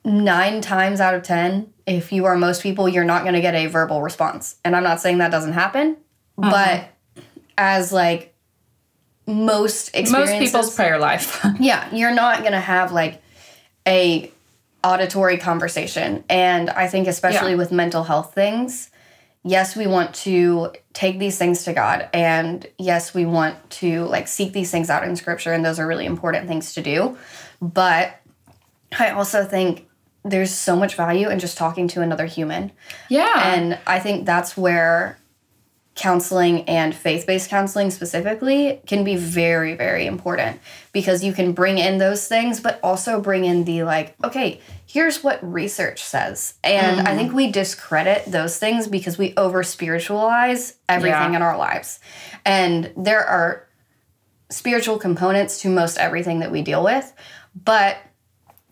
nine 0.04 0.62
times 0.62 1.00
out 1.00 1.14
of 1.14 1.24
10, 1.24 1.72
if 1.86 2.12
you 2.12 2.26
are 2.26 2.36
most 2.36 2.64
people, 2.64 2.90
you're 2.90 3.04
not 3.04 3.24
going 3.24 3.36
to 3.36 3.42
get 3.42 3.56
a 3.56 3.68
verbal 3.68 4.02
response. 4.02 4.56
And 4.66 4.76
I'm 4.76 4.84
not 4.84 5.00
saying 5.02 5.20
that 5.20 5.32
doesn't 5.32 5.54
happen, 5.54 5.98
uh-huh. 6.38 6.52
but 6.52 7.24
as 7.58 7.92
like 7.92 8.34
most 9.28 9.90
experiences, 9.96 10.14
most 10.14 10.40
people's 10.40 10.76
prayer 10.76 11.00
life. 11.00 11.46
yeah, 11.60 11.94
you're 11.94 12.14
not 12.14 12.40
going 12.40 12.52
to 12.52 12.60
have 12.60 12.92
like 12.92 13.22
a 13.88 14.32
auditory 14.84 15.38
conversation. 15.38 16.24
And 16.30 16.70
I 16.70 16.88
think 16.88 17.08
especially 17.08 17.52
yeah. 17.52 17.58
with 17.58 17.72
mental 17.72 18.04
health 18.04 18.34
things, 18.36 18.92
yes, 19.44 19.76
we 19.76 19.88
want 19.88 20.14
to 20.16 20.72
take 20.94 21.18
these 21.18 21.38
things 21.38 21.64
to 21.64 21.74
God 21.74 22.08
and 22.14 22.66
yes, 22.78 23.14
we 23.14 23.26
want 23.26 23.70
to 23.70 24.06
like 24.06 24.28
seek 24.28 24.54
these 24.54 24.70
things 24.70 24.90
out 24.90 25.04
in 25.04 25.16
scripture 25.16 25.54
and 25.54 25.66
those 25.66 25.80
are 25.80 25.88
really 25.88 26.06
important 26.06 26.48
things 26.48 26.74
to 26.76 26.82
do. 26.82 27.18
But 27.62 28.20
I 29.00 29.10
also 29.10 29.44
think 29.44 29.88
there's 30.24 30.54
so 30.54 30.76
much 30.76 30.96
value 30.96 31.30
in 31.30 31.40
just 31.40 31.58
talking 31.58 31.88
to 31.90 32.02
another 32.02 32.26
human. 32.26 32.72
Yeah. 33.10 33.54
And 33.56 33.80
I 33.86 34.00
think 34.00 34.26
that's 34.26 34.56
where 34.58 35.18
counseling 35.96 36.64
and 36.64 36.94
faith 36.94 37.26
based 37.26 37.50
counseling 37.50 37.90
specifically 37.90 38.82
can 38.86 39.06
be 39.06 39.16
very, 39.16 39.76
very 39.76 40.06
important 40.06 40.60
because 40.92 41.24
you 41.24 41.32
can 41.32 41.54
bring 41.54 41.78
in 41.78 41.98
those 41.98 42.28
things, 42.28 42.60
but 42.60 42.80
also 42.84 43.22
bring 43.22 43.46
in 43.46 43.64
the 43.64 43.84
like, 43.84 44.14
okay, 44.24 44.60
here's 44.86 45.24
what 45.24 45.40
research 45.42 46.04
says. 46.04 46.56
And 46.64 46.98
mm-hmm. 46.98 47.08
I 47.08 47.16
think 47.16 47.34
we 47.34 47.50
discredit 47.50 48.26
those 48.26 48.60
things 48.60 48.88
because 48.88 49.18
we 49.18 49.34
over 49.38 49.64
spiritualize 49.64 50.76
everything 50.90 51.32
yeah. 51.32 51.38
in 51.38 51.42
our 51.42 51.58
lives. 51.58 52.02
And 52.44 52.92
there 52.98 53.26
are 53.26 53.66
spiritual 54.50 54.98
components 54.98 55.62
to 55.62 55.70
most 55.70 55.98
everything 55.98 56.40
that 56.40 56.52
we 56.52 56.62
deal 56.62 56.84
with, 56.84 57.14
but 57.64 57.98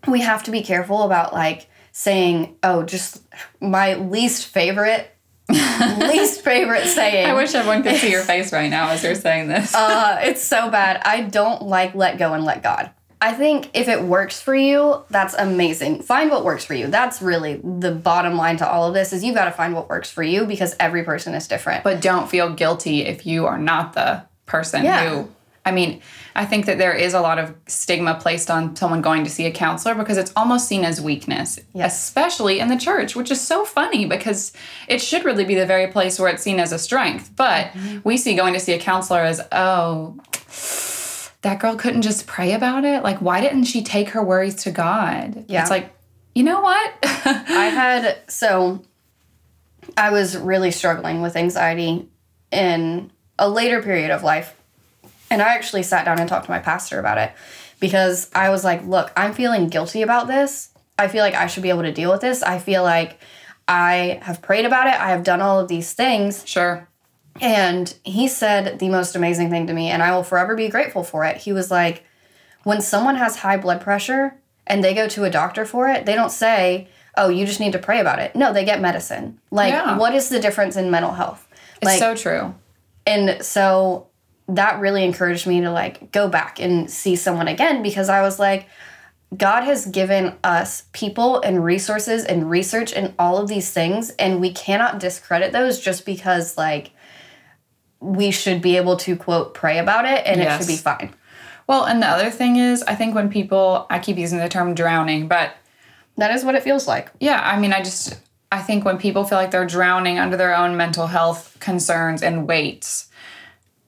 we 0.09 0.19
have 0.19 0.43
to 0.43 0.51
be 0.51 0.61
careful 0.61 1.03
about 1.03 1.33
like 1.33 1.69
saying, 1.93 2.57
oh, 2.63 2.83
just 2.83 3.21
my 3.61 3.93
least 3.93 4.47
favorite 4.47 5.12
least 5.99 6.41
favorite 6.41 6.85
saying. 6.87 7.25
I 7.25 7.33
wish 7.33 7.53
everyone 7.53 7.83
could 7.83 7.97
see 7.97 8.11
your 8.11 8.23
face 8.23 8.51
right 8.51 8.69
now 8.69 8.89
as 8.89 9.03
you're 9.03 9.15
saying 9.15 9.47
this. 9.47 9.73
uh, 9.75 10.19
it's 10.23 10.43
so 10.43 10.69
bad. 10.69 11.01
I 11.05 11.21
don't 11.21 11.61
like 11.63 11.95
let 11.95 12.17
go 12.17 12.33
and 12.33 12.43
let 12.43 12.63
God. 12.63 12.91
I 13.21 13.31
think 13.31 13.69
if 13.73 13.87
it 13.87 14.01
works 14.03 14.41
for 14.41 14.53
you, 14.53 15.05
that's 15.09 15.33
amazing. 15.33 16.01
Find 16.01 16.29
what 16.29 16.43
works 16.43 16.65
for 16.65 16.73
you. 16.73 16.87
That's 16.87 17.21
really 17.21 17.61
the 17.63 17.93
bottom 17.93 18.35
line 18.35 18.57
to 18.57 18.69
all 18.69 18.89
of 18.89 18.93
this 18.93 19.13
is 19.13 19.23
you've 19.23 19.35
got 19.35 19.45
to 19.45 19.51
find 19.51 19.73
what 19.73 19.87
works 19.87 20.11
for 20.11 20.23
you 20.23 20.45
because 20.45 20.75
every 20.77 21.03
person 21.03 21.33
is 21.33 21.47
different. 21.47 21.85
But 21.85 22.01
don't 22.01 22.29
feel 22.29 22.53
guilty 22.53 23.05
if 23.05 23.25
you 23.25 23.45
are 23.45 23.57
not 23.57 23.93
the 23.93 24.25
person 24.45 24.83
yeah. 24.83 25.09
who 25.09 25.29
I 25.65 25.71
mean, 25.71 26.01
I 26.35 26.45
think 26.45 26.65
that 26.65 26.77
there 26.77 26.93
is 26.93 27.13
a 27.13 27.21
lot 27.21 27.39
of 27.39 27.55
stigma 27.67 28.15
placed 28.15 28.51
on 28.51 28.75
someone 28.75 29.01
going 29.01 29.23
to 29.23 29.29
see 29.29 29.45
a 29.45 29.51
counselor 29.51 29.95
because 29.95 30.17
it's 30.17 30.33
almost 30.35 30.67
seen 30.67 30.83
as 30.83 30.99
weakness, 30.99 31.57
yes. 31.73 32.03
especially 32.03 32.59
in 32.59 32.67
the 32.67 32.75
church, 32.75 33.15
which 33.15 33.31
is 33.31 33.39
so 33.39 33.63
funny 33.63 34.05
because 34.05 34.51
it 34.89 35.01
should 35.01 35.23
really 35.23 35.45
be 35.45 35.55
the 35.55 35.65
very 35.65 35.87
place 35.87 36.19
where 36.19 36.29
it's 36.29 36.43
seen 36.43 36.59
as 36.59 36.73
a 36.73 36.79
strength. 36.79 37.31
But 37.35 37.67
mm-hmm. 37.67 37.99
we 38.03 38.17
see 38.17 38.35
going 38.35 38.53
to 38.53 38.59
see 38.59 38.73
a 38.73 38.79
counselor 38.79 39.21
as, 39.21 39.41
oh, 39.53 40.17
that 41.43 41.59
girl 41.59 41.75
couldn't 41.75 42.01
just 42.01 42.27
pray 42.27 42.53
about 42.53 42.83
it. 42.83 43.01
Like, 43.01 43.19
why 43.19 43.39
didn't 43.39 43.65
she 43.65 43.83
take 43.83 44.09
her 44.09 44.23
worries 44.23 44.55
to 44.63 44.71
God? 44.71 45.45
Yeah. 45.47 45.61
It's 45.61 45.69
like, 45.69 45.93
you 46.35 46.43
know 46.43 46.59
what? 46.59 46.93
I 47.03 47.69
had, 47.73 48.17
so 48.27 48.83
I 49.95 50.09
was 50.09 50.35
really 50.35 50.71
struggling 50.71 51.21
with 51.21 51.37
anxiety 51.37 52.09
in 52.51 53.11
a 53.39 53.49
later 53.49 53.81
period 53.81 54.11
of 54.11 54.23
life 54.23 54.55
and 55.33 55.41
I 55.41 55.55
actually 55.55 55.81
sat 55.81 56.05
down 56.05 56.19
and 56.19 56.29
talked 56.29 56.45
to 56.45 56.51
my 56.51 56.59
pastor 56.59 56.99
about 56.99 57.17
it 57.17 57.33
because 57.79 58.29
I 58.35 58.49
was 58.49 58.63
like, 58.63 58.85
look, 58.85 59.11
I'm 59.17 59.33
feeling 59.33 59.67
guilty 59.67 60.03
about 60.03 60.27
this. 60.27 60.69
I 60.97 61.07
feel 61.07 61.23
like 61.23 61.33
I 61.33 61.47
should 61.47 61.63
be 61.63 61.69
able 61.69 61.81
to 61.81 61.91
deal 61.91 62.11
with 62.11 62.21
this. 62.21 62.43
I 62.43 62.59
feel 62.59 62.83
like 62.83 63.19
I 63.67 64.19
have 64.21 64.43
prayed 64.43 64.65
about 64.65 64.85
it. 64.85 64.93
I 64.93 65.09
have 65.09 65.23
done 65.23 65.41
all 65.41 65.59
of 65.59 65.67
these 65.67 65.93
things. 65.93 66.47
Sure. 66.47 66.87
And 67.41 67.91
he 68.03 68.27
said 68.27 68.77
the 68.77 68.89
most 68.89 69.15
amazing 69.15 69.49
thing 69.49 69.65
to 69.65 69.73
me, 69.73 69.89
and 69.89 70.03
I 70.03 70.15
will 70.15 70.21
forever 70.21 70.55
be 70.55 70.69
grateful 70.69 71.03
for 71.03 71.25
it. 71.25 71.37
He 71.37 71.51
was 71.51 71.71
like, 71.71 72.03
when 72.61 72.79
someone 72.79 73.15
has 73.15 73.37
high 73.37 73.57
blood 73.57 73.81
pressure 73.81 74.35
and 74.67 74.83
they 74.83 74.93
go 74.93 75.07
to 75.07 75.23
a 75.23 75.31
doctor 75.31 75.65
for 75.65 75.89
it, 75.89 76.05
they 76.05 76.13
don't 76.13 76.29
say, 76.29 76.87
oh, 77.17 77.29
you 77.29 77.47
just 77.47 77.59
need 77.59 77.73
to 77.73 77.79
pray 77.79 77.99
about 77.99 78.19
it. 78.19 78.35
No, 78.35 78.53
they 78.53 78.65
get 78.65 78.81
medicine. 78.81 79.39
Like, 79.49 79.73
yeah. 79.73 79.97
what 79.97 80.13
is 80.13 80.29
the 80.29 80.39
difference 80.39 80.77
in 80.77 80.91
mental 80.91 81.13
health? 81.13 81.47
It's 81.77 81.85
like, 81.85 81.99
so 81.99 82.15
true. 82.15 82.53
And 83.07 83.43
so 83.43 84.07
that 84.47 84.79
really 84.79 85.03
encouraged 85.03 85.47
me 85.47 85.61
to 85.61 85.71
like 85.71 86.11
go 86.11 86.27
back 86.27 86.59
and 86.59 86.89
see 86.89 87.15
someone 87.15 87.47
again 87.47 87.81
because 87.81 88.09
I 88.09 88.21
was 88.21 88.39
like, 88.39 88.67
God 89.35 89.63
has 89.63 89.85
given 89.85 90.35
us 90.43 90.83
people 90.93 91.41
and 91.41 91.63
resources 91.63 92.23
and 92.23 92.49
research 92.49 92.93
and 92.93 93.13
all 93.17 93.37
of 93.37 93.47
these 93.47 93.71
things, 93.71 94.11
and 94.11 94.39
we 94.39 94.51
cannot 94.51 94.99
discredit 94.99 95.51
those 95.51 95.79
just 95.79 96.05
because 96.05 96.57
like 96.57 96.91
we 97.99 98.31
should 98.31 98.61
be 98.61 98.77
able 98.77 98.97
to 98.97 99.15
quote 99.15 99.53
pray 99.53 99.79
about 99.79 100.05
it 100.05 100.25
and 100.25 100.39
yes. 100.39 100.61
it 100.61 100.63
should 100.63 100.71
be 100.71 100.77
fine. 100.77 101.13
Well, 101.67 101.85
and 101.85 102.01
the 102.01 102.07
other 102.07 102.29
thing 102.29 102.57
is, 102.57 102.83
I 102.83 102.95
think 102.95 103.15
when 103.15 103.29
people, 103.29 103.87
I 103.89 103.99
keep 103.99 104.17
using 104.17 104.39
the 104.39 104.49
term 104.49 104.75
drowning, 104.75 105.27
but 105.27 105.55
that 106.17 106.35
is 106.35 106.43
what 106.43 106.55
it 106.55 106.63
feels 106.63 106.87
like. 106.87 107.09
Yeah, 107.19 107.41
I 107.41 107.57
mean, 107.57 107.71
I 107.71 107.81
just, 107.81 108.19
I 108.51 108.59
think 108.59 108.83
when 108.83 108.97
people 108.97 109.23
feel 109.23 109.37
like 109.37 109.51
they're 109.51 109.65
drowning 109.65 110.19
under 110.19 110.35
their 110.35 110.55
own 110.55 110.75
mental 110.75 111.07
health 111.07 111.55
concerns 111.59 112.21
and 112.21 112.47
weights, 112.47 113.09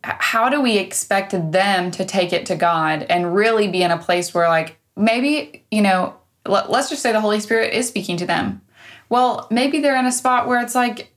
how 0.06 0.50
do 0.50 0.62
we 0.62 0.78
expect 0.78 1.34
them 1.52 1.90
to 1.92 2.06
take 2.06 2.32
it 2.32 2.46
to 2.48 2.56
God 2.56 3.04
and 3.10 3.34
really 3.34 3.68
be 3.68 3.82
in 3.82 3.92
a 3.92 3.98
place 3.98 4.34
where, 4.34 4.48
like, 4.48 4.78
maybe, 4.96 5.64
you 5.72 5.82
know, 5.82 6.16
let, 6.46 6.70
let's 6.70 6.90
just 6.90 7.02
say 7.02 7.12
the 7.12 7.22
Holy 7.22 7.40
Spirit 7.40 7.74
is 7.74 7.88
speaking 7.88 8.18
to 8.18 8.26
them. 8.26 8.62
Well, 9.10 9.48
maybe 9.50 9.80
they're 9.80 9.98
in 9.98 10.06
a 10.06 10.12
spot 10.12 10.48
where 10.48 10.62
it's 10.62 10.76
like, 10.76 11.12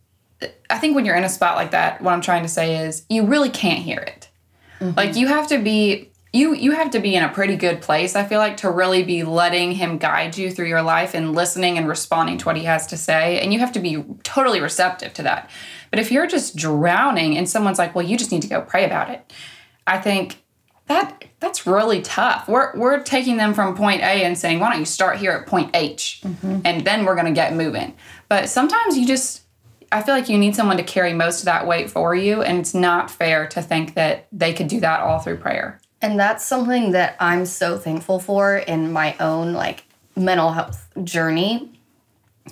I 0.71 0.79
think 0.79 0.95
when 0.95 1.05
you're 1.05 1.17
in 1.17 1.25
a 1.25 1.29
spot 1.29 1.57
like 1.57 1.73
that, 1.73 2.01
what 2.01 2.13
I'm 2.13 2.21
trying 2.21 2.43
to 2.43 2.49
say 2.49 2.87
is 2.87 3.05
you 3.09 3.25
really 3.25 3.51
can't 3.51 3.81
hear 3.81 3.99
it. 3.99 4.29
Mm-hmm. 4.81 4.97
Like 4.97 5.17
you 5.17 5.27
have 5.27 5.49
to 5.49 5.59
be 5.59 6.08
you 6.33 6.55
you 6.55 6.73
have 6.73 6.91
to 6.91 6.99
be 6.99 7.15
in 7.15 7.23
a 7.23 7.29
pretty 7.29 7.57
good 7.57 7.81
place 7.81 8.15
I 8.15 8.25
feel 8.25 8.39
like 8.39 8.59
to 8.59 8.71
really 8.71 9.03
be 9.03 9.25
letting 9.25 9.73
him 9.73 9.99
guide 9.99 10.37
you 10.37 10.51
through 10.51 10.69
your 10.69 10.83
life 10.83 11.15
and 11.15 11.35
listening 11.35 11.79
and 11.79 11.89
responding 11.89 12.39
to 12.39 12.45
what 12.47 12.57
he 12.57 12.65
has 12.65 12.87
to 12.89 12.97
say 12.97 13.41
and 13.41 13.53
you 13.53 13.59
have 13.61 13.73
to 13.73 13.81
be 13.81 14.05
totally 14.23 14.61
receptive 14.61 15.15
to 15.15 15.23
that. 15.23 15.51
But 15.91 16.01
if 16.01 16.13
you're 16.13 16.27
just 16.27 16.57
drowning 16.57 17.37
and 17.39 17.49
someone's 17.49 17.79
like, 17.79 17.95
"Well, 17.95 18.05
you 18.05 18.19
just 18.19 18.31
need 18.31 18.43
to 18.43 18.49
go 18.49 18.61
pray 18.61 18.85
about 18.85 19.11
it." 19.11 19.33
I 19.87 19.99
think 19.99 20.43
that 20.87 21.25
that's 21.41 21.67
really 21.67 22.03
tough. 22.03 22.49
We're 22.49 22.77
we're 22.77 23.03
taking 23.03 23.37
them 23.37 23.55
from 23.55 23.77
point 23.77 24.03
A 24.03 24.25
and 24.25 24.37
saying, 24.37 24.61
"Why 24.61 24.71
don't 24.71 24.81
you 24.81 24.87
start 24.87 25.19
here 25.19 25.33
at 25.33 25.47
point 25.47 25.71
H?" 25.75 26.21
Mm-hmm. 26.25 26.61
and 26.65 26.85
then 26.85 27.05
we're 27.05 27.15
going 27.15 27.27
to 27.27 27.33
get 27.33 27.55
moving. 27.55 27.95
But 28.29 28.49
sometimes 28.49 28.99
you 28.99 29.07
just 29.07 29.43
I 29.91 30.03
feel 30.03 30.15
like 30.15 30.29
you 30.29 30.37
need 30.37 30.55
someone 30.55 30.77
to 30.77 30.83
carry 30.83 31.15
most 31.15 31.41
of 31.41 31.45
that 31.47 31.67
weight 31.67 31.91
for 31.91 32.15
you, 32.15 32.43
and 32.43 32.59
it's 32.59 32.75
not 32.75 33.11
fair 33.11 33.47
to 33.49 33.63
think 33.63 33.95
that 33.95 34.27
they 34.33 34.53
could 34.53 34.69
do 34.69 34.81
that 34.81 35.01
all 35.01 35.19
through 35.19 35.39
prayer. 35.39 35.81
And 36.01 36.19
that's 36.19 36.45
something 36.45 36.93
that 36.93 37.17
I'm 37.19 37.45
so 37.45 37.77
thankful 37.77 38.21
for 38.21 38.57
in 38.57 38.93
my 38.93 39.17
own 39.19 39.53
like 39.53 39.85
mental 40.17 40.53
health 40.53 40.89
journey 41.03 41.73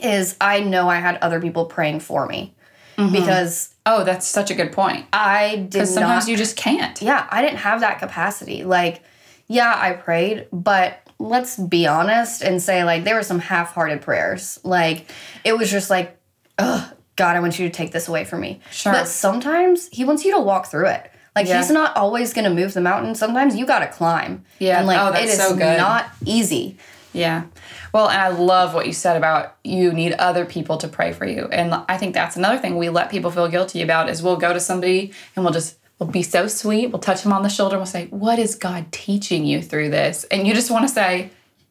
is 0.02 0.36
I 0.40 0.60
know 0.60 0.88
I 0.88 0.96
had 0.96 1.16
other 1.18 1.40
people 1.40 1.64
praying 1.66 2.00
for 2.00 2.26
me 2.26 2.54
mm-hmm. 2.96 3.12
because 3.12 3.74
Oh, 3.88 4.02
that's 4.02 4.26
such 4.26 4.50
a 4.50 4.54
good 4.54 4.72
point. 4.72 5.06
I 5.12 5.56
did 5.56 5.70
Because 5.70 5.94
sometimes 5.94 6.28
you 6.28 6.36
just 6.36 6.56
can't. 6.56 7.00
yeah, 7.00 7.26
I 7.30 7.40
didn't 7.40 7.58
have 7.58 7.80
that 7.80 8.00
capacity. 8.00 8.64
Like, 8.64 9.00
yeah, 9.46 9.72
I 9.74 9.92
prayed, 9.92 10.48
but 10.52 10.98
let's 11.20 11.56
be 11.56 11.86
honest 11.86 12.42
and 12.42 12.60
say, 12.60 12.82
like, 12.82 13.04
there 13.04 13.14
were 13.14 13.22
some 13.22 13.38
half 13.38 13.72
hearted 13.72 14.02
prayers. 14.02 14.58
Like, 14.64 15.08
it 15.44 15.56
was 15.56 15.70
just 15.70 15.88
like, 15.88 16.18
ugh, 16.58 16.92
God, 17.14 17.36
I 17.36 17.40
want 17.40 17.60
you 17.60 17.68
to 17.68 17.72
take 17.72 17.92
this 17.92 18.08
away 18.08 18.24
from 18.24 18.40
me. 18.40 18.60
Sure. 18.72 18.92
But 18.92 19.06
sometimes 19.06 19.88
He 19.92 20.04
wants 20.04 20.24
you 20.24 20.34
to 20.34 20.40
walk 20.40 20.66
through 20.66 20.88
it. 20.88 21.10
Like, 21.36 21.46
Yeah. 21.46 21.58
He's 21.58 21.70
not 21.70 21.96
always 21.96 22.32
going 22.32 22.46
to 22.46 22.54
move 22.54 22.74
the 22.74 22.80
mountain. 22.80 23.14
Sometimes 23.14 23.54
you 23.54 23.66
got 23.66 23.80
to 23.80 23.88
climb. 23.88 24.44
Yeah. 24.58 24.78
And, 24.78 24.86
like, 24.86 24.98
Oh, 24.98 25.16
it 25.16 25.28
is 25.28 25.36
so 25.36 25.54
not 25.54 26.10
easy. 26.24 26.78
Yeah. 27.12 27.44
Well, 27.92 28.08
and 28.08 28.20
I 28.20 28.28
love 28.28 28.74
what 28.74 28.86
you 28.86 28.92
said 28.92 29.16
about 29.16 29.56
you 29.64 29.92
need 29.92 30.12
other 30.14 30.44
people 30.44 30.76
to 30.78 30.88
pray 30.88 31.12
for 31.12 31.24
you. 31.24 31.48
And 31.50 31.74
I 31.88 31.96
think 31.96 32.14
that's 32.14 32.36
another 32.36 32.58
thing 32.58 32.76
we 32.76 32.88
let 32.88 33.10
people 33.10 33.30
feel 33.30 33.48
guilty 33.48 33.80
about 33.80 34.10
is 34.10 34.22
we'll 34.22 34.36
go 34.36 34.52
to 34.52 34.60
somebody 34.60 35.12
and 35.34 35.44
we'll 35.44 35.54
just 35.54 35.78
we'll 35.98 36.10
be 36.10 36.22
so 36.22 36.46
sweet. 36.46 36.88
We'll 36.88 36.98
touch 36.98 37.22
them 37.22 37.32
on 37.32 37.42
the 37.42 37.48
shoulder 37.48 37.76
and 37.76 37.80
we'll 37.80 37.86
say, 37.86 38.06
"What 38.08 38.38
is 38.38 38.54
God 38.54 38.92
teaching 38.92 39.46
you 39.46 39.62
through 39.62 39.90
this?" 39.90 40.24
And 40.24 40.46
you 40.46 40.52
just 40.52 40.70
want 40.70 40.86
to 40.86 40.92
say, 40.92 41.30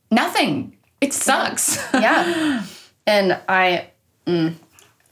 "Nothing. 0.10 0.76
It 1.00 1.14
sucks." 1.14 1.78
Yeah. 1.94 2.66
and 3.08 3.40
I, 3.48 3.90
mm, 4.26 4.56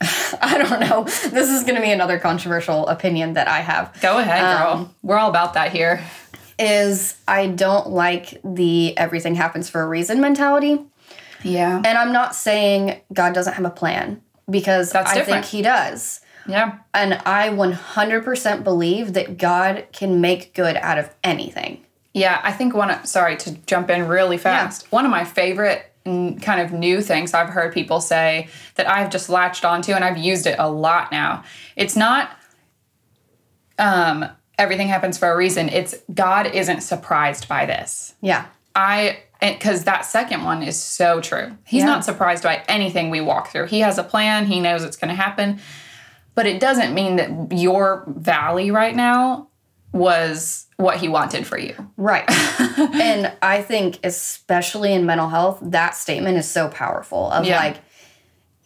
I 0.40 0.58
don't 0.58 0.80
know. 0.80 1.04
This 1.04 1.48
is 1.50 1.62
going 1.62 1.76
to 1.76 1.80
be 1.80 1.90
another 1.90 2.18
controversial 2.18 2.86
opinion 2.88 3.34
that 3.34 3.48
I 3.48 3.60
have. 3.60 3.96
go 4.00 4.18
ahead, 4.18 4.40
girl. 4.58 4.72
Um, 4.72 4.94
We're 5.02 5.16
all 5.18 5.30
about 5.30 5.54
that 5.54 5.72
here. 5.72 6.04
Is 6.58 7.16
I 7.26 7.48
don't 7.48 7.90
like 7.90 8.40
the 8.44 8.96
everything 8.96 9.34
happens 9.34 9.68
for 9.68 9.82
a 9.82 9.88
reason 9.88 10.20
mentality. 10.20 10.78
Yeah. 11.42 11.76
And 11.76 11.98
I'm 11.98 12.12
not 12.12 12.34
saying 12.34 13.00
God 13.12 13.34
doesn't 13.34 13.54
have 13.54 13.64
a 13.64 13.70
plan 13.70 14.22
because 14.48 14.92
That's 14.92 15.10
I 15.10 15.14
different. 15.16 15.44
think 15.44 15.52
He 15.52 15.62
does. 15.62 16.20
Yeah. 16.46 16.78
And 16.92 17.14
I 17.24 17.48
100% 17.48 18.64
believe 18.64 19.14
that 19.14 19.38
God 19.38 19.86
can 19.92 20.20
make 20.20 20.54
good 20.54 20.76
out 20.76 20.98
of 20.98 21.10
anything. 21.24 21.84
Yeah, 22.12 22.40
I 22.44 22.52
think 22.52 22.74
one. 22.74 23.04
Sorry 23.04 23.36
to 23.38 23.52
jump 23.66 23.90
in 23.90 24.06
really 24.06 24.38
fast. 24.38 24.90
One 24.92 25.04
of 25.04 25.10
my 25.10 25.24
favorite 25.24 25.90
kind 26.04 26.60
of 26.60 26.72
new 26.72 27.00
things 27.00 27.32
I've 27.32 27.48
heard 27.48 27.72
people 27.72 28.00
say 28.00 28.48
that 28.74 28.88
I've 28.88 29.10
just 29.10 29.28
latched 29.30 29.64
onto, 29.64 29.92
and 29.92 30.04
I've 30.04 30.18
used 30.18 30.46
it 30.46 30.56
a 30.58 30.68
lot 30.70 31.10
now. 31.10 31.44
It's 31.76 31.96
not. 31.96 32.30
Um, 33.78 34.26
everything 34.58 34.88
happens 34.88 35.18
for 35.18 35.30
a 35.30 35.36
reason. 35.36 35.68
It's 35.68 35.94
God 36.12 36.46
isn't 36.54 36.82
surprised 36.82 37.48
by 37.48 37.66
this. 37.66 38.14
Yeah. 38.20 38.46
I 38.76 39.20
because 39.40 39.84
that 39.84 40.06
second 40.06 40.42
one 40.44 40.62
is 40.62 40.80
so 40.80 41.20
true. 41.20 41.56
He's 41.64 41.80
Yeah. 41.82 41.86
not 41.90 42.04
surprised 42.04 42.42
by 42.44 42.62
anything 42.68 43.10
we 43.10 43.20
walk 43.20 43.48
through. 43.48 43.66
He 43.66 43.80
has 43.80 43.98
a 43.98 44.02
plan. 44.04 44.46
He 44.46 44.58
knows 44.60 44.84
it's 44.84 44.96
going 44.96 45.10
to 45.10 45.14
happen, 45.14 45.60
but 46.34 46.46
it 46.46 46.60
doesn't 46.60 46.94
mean 46.94 47.16
that 47.16 47.52
your 47.52 48.04
valley 48.06 48.70
right 48.70 48.94
now 48.96 49.48
was 49.94 50.66
what 50.76 50.96
he 50.96 51.08
wanted 51.08 51.46
for 51.46 51.56
you. 51.56 51.74
Right. 51.96 52.24
and 52.78 53.32
I 53.40 53.62
think, 53.62 54.00
especially 54.02 54.92
in 54.92 55.06
mental 55.06 55.28
health, 55.28 55.60
that 55.62 55.94
statement 55.94 56.36
is 56.36 56.48
so 56.48 56.68
powerful 56.68 57.30
of 57.30 57.46
Yeah. 57.46 57.58
like, 57.58 57.76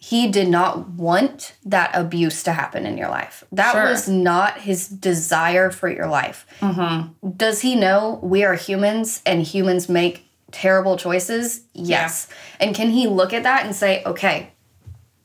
he 0.01 0.27
did 0.29 0.47
not 0.47 0.89
want 0.89 1.53
that 1.65 1.91
abuse 1.93 2.41
to 2.43 2.53
happen 2.53 2.85
in 2.87 2.97
your 2.97 3.09
life. 3.09 3.43
That 3.51 3.73
Sure. 3.73 3.89
was 3.89 4.07
not 4.09 4.61
his 4.61 4.87
desire 4.87 5.69
for 5.69 5.87
your 5.87 6.07
life. 6.07 6.47
Mm-hmm. 6.61 7.29
Does 7.37 7.61
he 7.61 7.75
know 7.75 8.19
we 8.23 8.43
are 8.43 8.55
humans 8.55 9.21
and 9.25 9.43
humans 9.43 9.87
make 9.87 10.25
terrible 10.51 10.97
choices? 10.97 11.61
Yes. 11.73 12.27
And 12.59 12.73
can 12.73 12.89
he 12.89 13.05
look 13.07 13.33
at 13.33 13.43
that 13.43 13.65
and 13.65 13.75
say, 13.75 14.01
okay, 14.05 14.51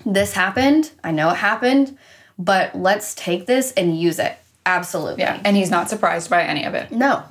this 0.04 0.34
happened. 0.34 0.90
I 1.02 1.12
know 1.12 1.30
it 1.30 1.36
happened, 1.36 1.96
but 2.38 2.74
let's 2.74 3.14
take 3.14 3.46
this 3.46 3.72
and 3.72 3.98
use 3.98 4.18
it. 4.18 4.36
Absolutely. 4.66 5.22
Yeah, 5.22 5.40
and 5.44 5.56
he's 5.56 5.70
not 5.70 5.88
surprised 5.88 6.30
by 6.30 6.42
any 6.42 6.64
of 6.64 6.74
it. 6.74 6.90
No. 6.90 7.24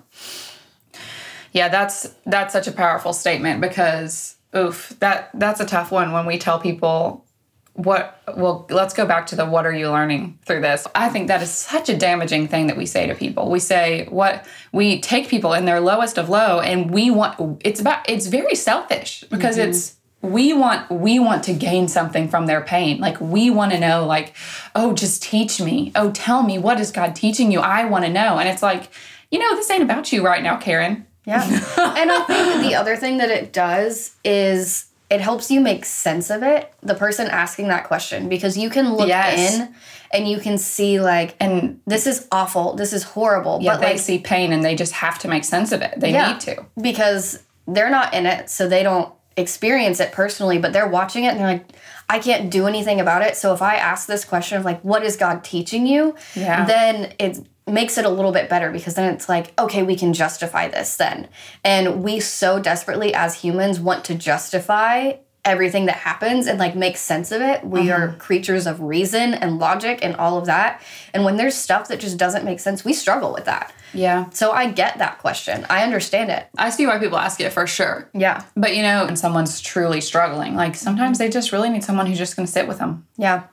Yeah, 1.51 1.69
that's 1.69 2.13
that's 2.25 2.53
such 2.53 2.67
a 2.67 2.71
powerful 2.71 3.13
statement 3.13 3.61
because 3.61 4.35
oof, 4.55 4.95
that 4.99 5.29
that's 5.33 5.59
a 5.59 5.65
tough 5.65 5.91
one 5.91 6.11
when 6.11 6.25
we 6.25 6.37
tell 6.37 6.59
people 6.59 7.25
what 7.73 8.21
well, 8.35 8.67
let's 8.69 8.93
go 8.93 9.05
back 9.05 9.25
to 9.27 9.35
the 9.35 9.45
what 9.45 9.65
are 9.65 9.73
you 9.73 9.89
learning 9.89 10.37
through 10.45 10.61
this? 10.61 10.85
I 10.93 11.09
think 11.09 11.27
that 11.27 11.41
is 11.41 11.51
such 11.51 11.89
a 11.89 11.97
damaging 11.97 12.47
thing 12.47 12.67
that 12.67 12.77
we 12.77 12.85
say 12.85 13.07
to 13.07 13.15
people. 13.15 13.49
We 13.49 13.59
say 13.59 14.05
what 14.09 14.45
we 14.71 15.01
take 15.01 15.27
people 15.27 15.53
in 15.53 15.65
their 15.65 15.79
lowest 15.79 16.17
of 16.17 16.29
low 16.29 16.59
and 16.59 16.91
we 16.91 17.09
want 17.09 17.61
it's 17.65 17.81
about 17.81 18.07
it's 18.07 18.27
very 18.27 18.55
selfish 18.55 19.23
because 19.29 19.57
mm-hmm. 19.57 19.69
it's 19.69 19.95
we 20.23 20.53
want 20.53 20.89
we 20.89 21.19
want 21.19 21.43
to 21.43 21.53
gain 21.53 21.87
something 21.87 22.27
from 22.29 22.45
their 22.47 22.61
pain 22.61 22.97
like 22.99 23.19
we 23.21 23.49
want 23.51 23.71
to 23.73 23.79
know 23.79 24.05
like 24.05 24.33
oh 24.73 24.93
just 24.93 25.21
teach 25.21 25.59
me 25.61 25.91
oh 25.95 26.09
tell 26.11 26.41
me 26.41 26.57
what 26.57 26.79
is 26.79 26.91
god 26.91 27.13
teaching 27.15 27.51
you 27.51 27.59
i 27.59 27.83
want 27.83 28.05
to 28.05 28.09
know 28.09 28.39
and 28.39 28.47
it's 28.47 28.63
like 28.63 28.89
you 29.31 29.37
know 29.37 29.55
this 29.55 29.69
ain't 29.69 29.83
about 29.83 30.11
you 30.13 30.25
right 30.25 30.41
now 30.41 30.55
karen 30.57 31.05
Yeah. 31.25 31.43
and 31.97 32.11
I 32.11 32.23
think 32.27 32.61
the 32.63 32.75
other 32.75 32.95
thing 32.95 33.17
that 33.17 33.29
it 33.29 33.51
does 33.53 34.15
is 34.23 34.85
it 35.09 35.21
helps 35.21 35.51
you 35.51 35.61
make 35.61 35.85
sense 35.85 36.29
of 36.31 36.41
it, 36.41 36.73
the 36.81 36.95
person 36.95 37.27
asking 37.27 37.67
that 37.67 37.83
question, 37.85 38.29
because 38.29 38.57
you 38.57 38.69
can 38.69 38.95
look 38.95 39.07
Yes. 39.07 39.53
in 39.59 39.75
and 40.11 40.27
you 40.27 40.39
can 40.39 40.57
see, 40.57 40.99
like, 40.99 41.35
and 41.39 41.79
this 41.85 42.07
is 42.07 42.27
awful, 42.31 42.73
this 42.75 42.93
is 42.93 43.03
horrible. 43.03 43.59
yeah 43.61 43.73
but, 43.73 43.81
they 43.81 43.91
like, 43.93 43.99
see 43.99 44.19
pain 44.19 44.51
and 44.51 44.63
they 44.65 44.75
just 44.75 44.91
have 44.93 45.19
to 45.19 45.27
make 45.27 45.43
sense 45.43 45.71
of 45.71 45.81
it 45.81 45.93
they 45.99 46.11
Yeah. 46.11 46.31
need 46.31 46.39
to 46.41 46.65
because 46.81 47.43
they're 47.67 47.89
not 47.91 48.13
in 48.13 48.25
it, 48.25 48.49
so 48.49 48.67
they 48.67 48.81
don't 48.83 49.13
experience 49.37 49.99
it 49.99 50.11
personally, 50.11 50.57
but 50.59 50.73
they're 50.73 50.87
watching 50.87 51.23
it 51.23 51.29
and 51.29 51.39
they're 51.39 51.47
like, 51.47 51.65
I 52.09 52.19
can't 52.19 52.51
do 52.51 52.67
anything 52.67 52.99
about 52.99 53.21
it. 53.21 53.35
So 53.35 53.53
if 53.53 53.61
I 53.61 53.75
ask 53.75 54.07
this 54.07 54.25
question 54.25 54.57
of 54.57 54.65
like, 54.65 54.81
what 54.81 55.03
is 55.03 55.15
God 55.15 55.43
teaching 55.43 55.87
you? 55.87 56.15
Yeah. 56.35 56.65
Then 56.65 57.13
it 57.19 57.47
makes 57.65 57.97
it 57.97 58.05
a 58.05 58.09
little 58.09 58.31
bit 58.31 58.49
better 58.49 58.71
because 58.71 58.95
then 58.95 59.13
it's 59.13 59.29
like, 59.29 59.57
okay, 59.59 59.83
we 59.83 59.95
can 59.95 60.13
justify 60.13 60.67
this 60.67 60.97
then. 60.97 61.29
And 61.63 62.03
we 62.03 62.19
so 62.19 62.59
desperately 62.59 63.13
as 63.13 63.41
humans 63.41 63.79
want 63.79 64.05
to 64.05 64.15
justify 64.15 65.13
everything 65.45 65.87
that 65.87 65.97
happens 65.97 66.47
and 66.47 66.57
like 66.57 66.73
make 66.75 66.95
sense 66.95 67.31
of 67.31 67.41
it. 67.41 67.65
We 67.65 67.81
Mm-hmm. 67.87 67.91
are 68.13 68.15
creatures 68.17 68.65
of 68.65 68.79
reason 68.79 69.33
and 69.33 69.59
logic 69.59 69.99
and 70.01 70.15
all 70.15 70.37
of 70.37 70.45
that. 70.45 70.81
And 71.13 71.25
when 71.25 71.35
there's 71.35 71.53
stuff 71.55 71.89
that 71.89 71.99
just 71.99 72.17
doesn't 72.17 72.45
make 72.45 72.59
sense, 72.61 72.85
we 72.85 72.93
struggle 72.93 73.33
with 73.33 73.43
that. 73.45 73.73
yeah 73.93 74.29
So 74.31 74.51
I 74.51 74.71
get 74.71 74.97
that 74.99 75.19
question. 75.19 75.65
I 75.69 75.83
understand 75.83 76.29
it. 76.31 76.47
i 76.57 76.69
see 76.69 76.87
why 76.87 76.97
people 76.97 77.17
ask 77.17 77.41
it 77.41 77.51
for 77.51 77.67
sure 77.67 78.09
Yeah. 78.13 78.43
but 78.55 78.75
you 78.75 78.81
know 78.83 79.05
when 79.05 79.15
someone's 79.17 79.59
truly 79.61 79.99
struggling 80.01 80.55
like 80.55 80.75
sometimes 80.75 81.17
they 81.17 81.29
just 81.29 81.51
really 81.51 81.69
need 81.69 81.83
someone 81.83 82.05
who's 82.07 82.17
just 82.17 82.35
going 82.37 82.45
to 82.45 82.51
sit 82.51 82.67
with 82.67 82.79
them 82.79 83.05
Yeah, 83.17 83.43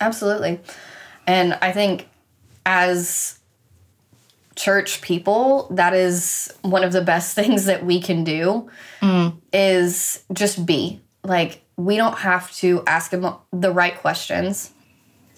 absolutely. 0.00 0.60
And 1.26 1.54
I 1.62 1.72
think 1.72 2.08
as 2.66 3.38
church 4.54 5.00
people, 5.00 5.66
that 5.70 5.94
is 5.94 6.52
one 6.60 6.84
of 6.84 6.92
the 6.92 7.00
best 7.02 7.34
things 7.40 7.64
that 7.64 7.84
we 7.86 8.00
can 8.02 8.22
do 8.22 8.68
is 9.52 10.22
just 10.32 10.64
be. 10.66 11.00
Like 11.24 11.62
we 11.76 11.96
don't 11.96 12.18
have 12.18 12.52
to 12.56 12.82
ask 12.86 13.10
them 13.10 13.34
the 13.52 13.72
right 13.72 13.96
questions. 13.96 14.72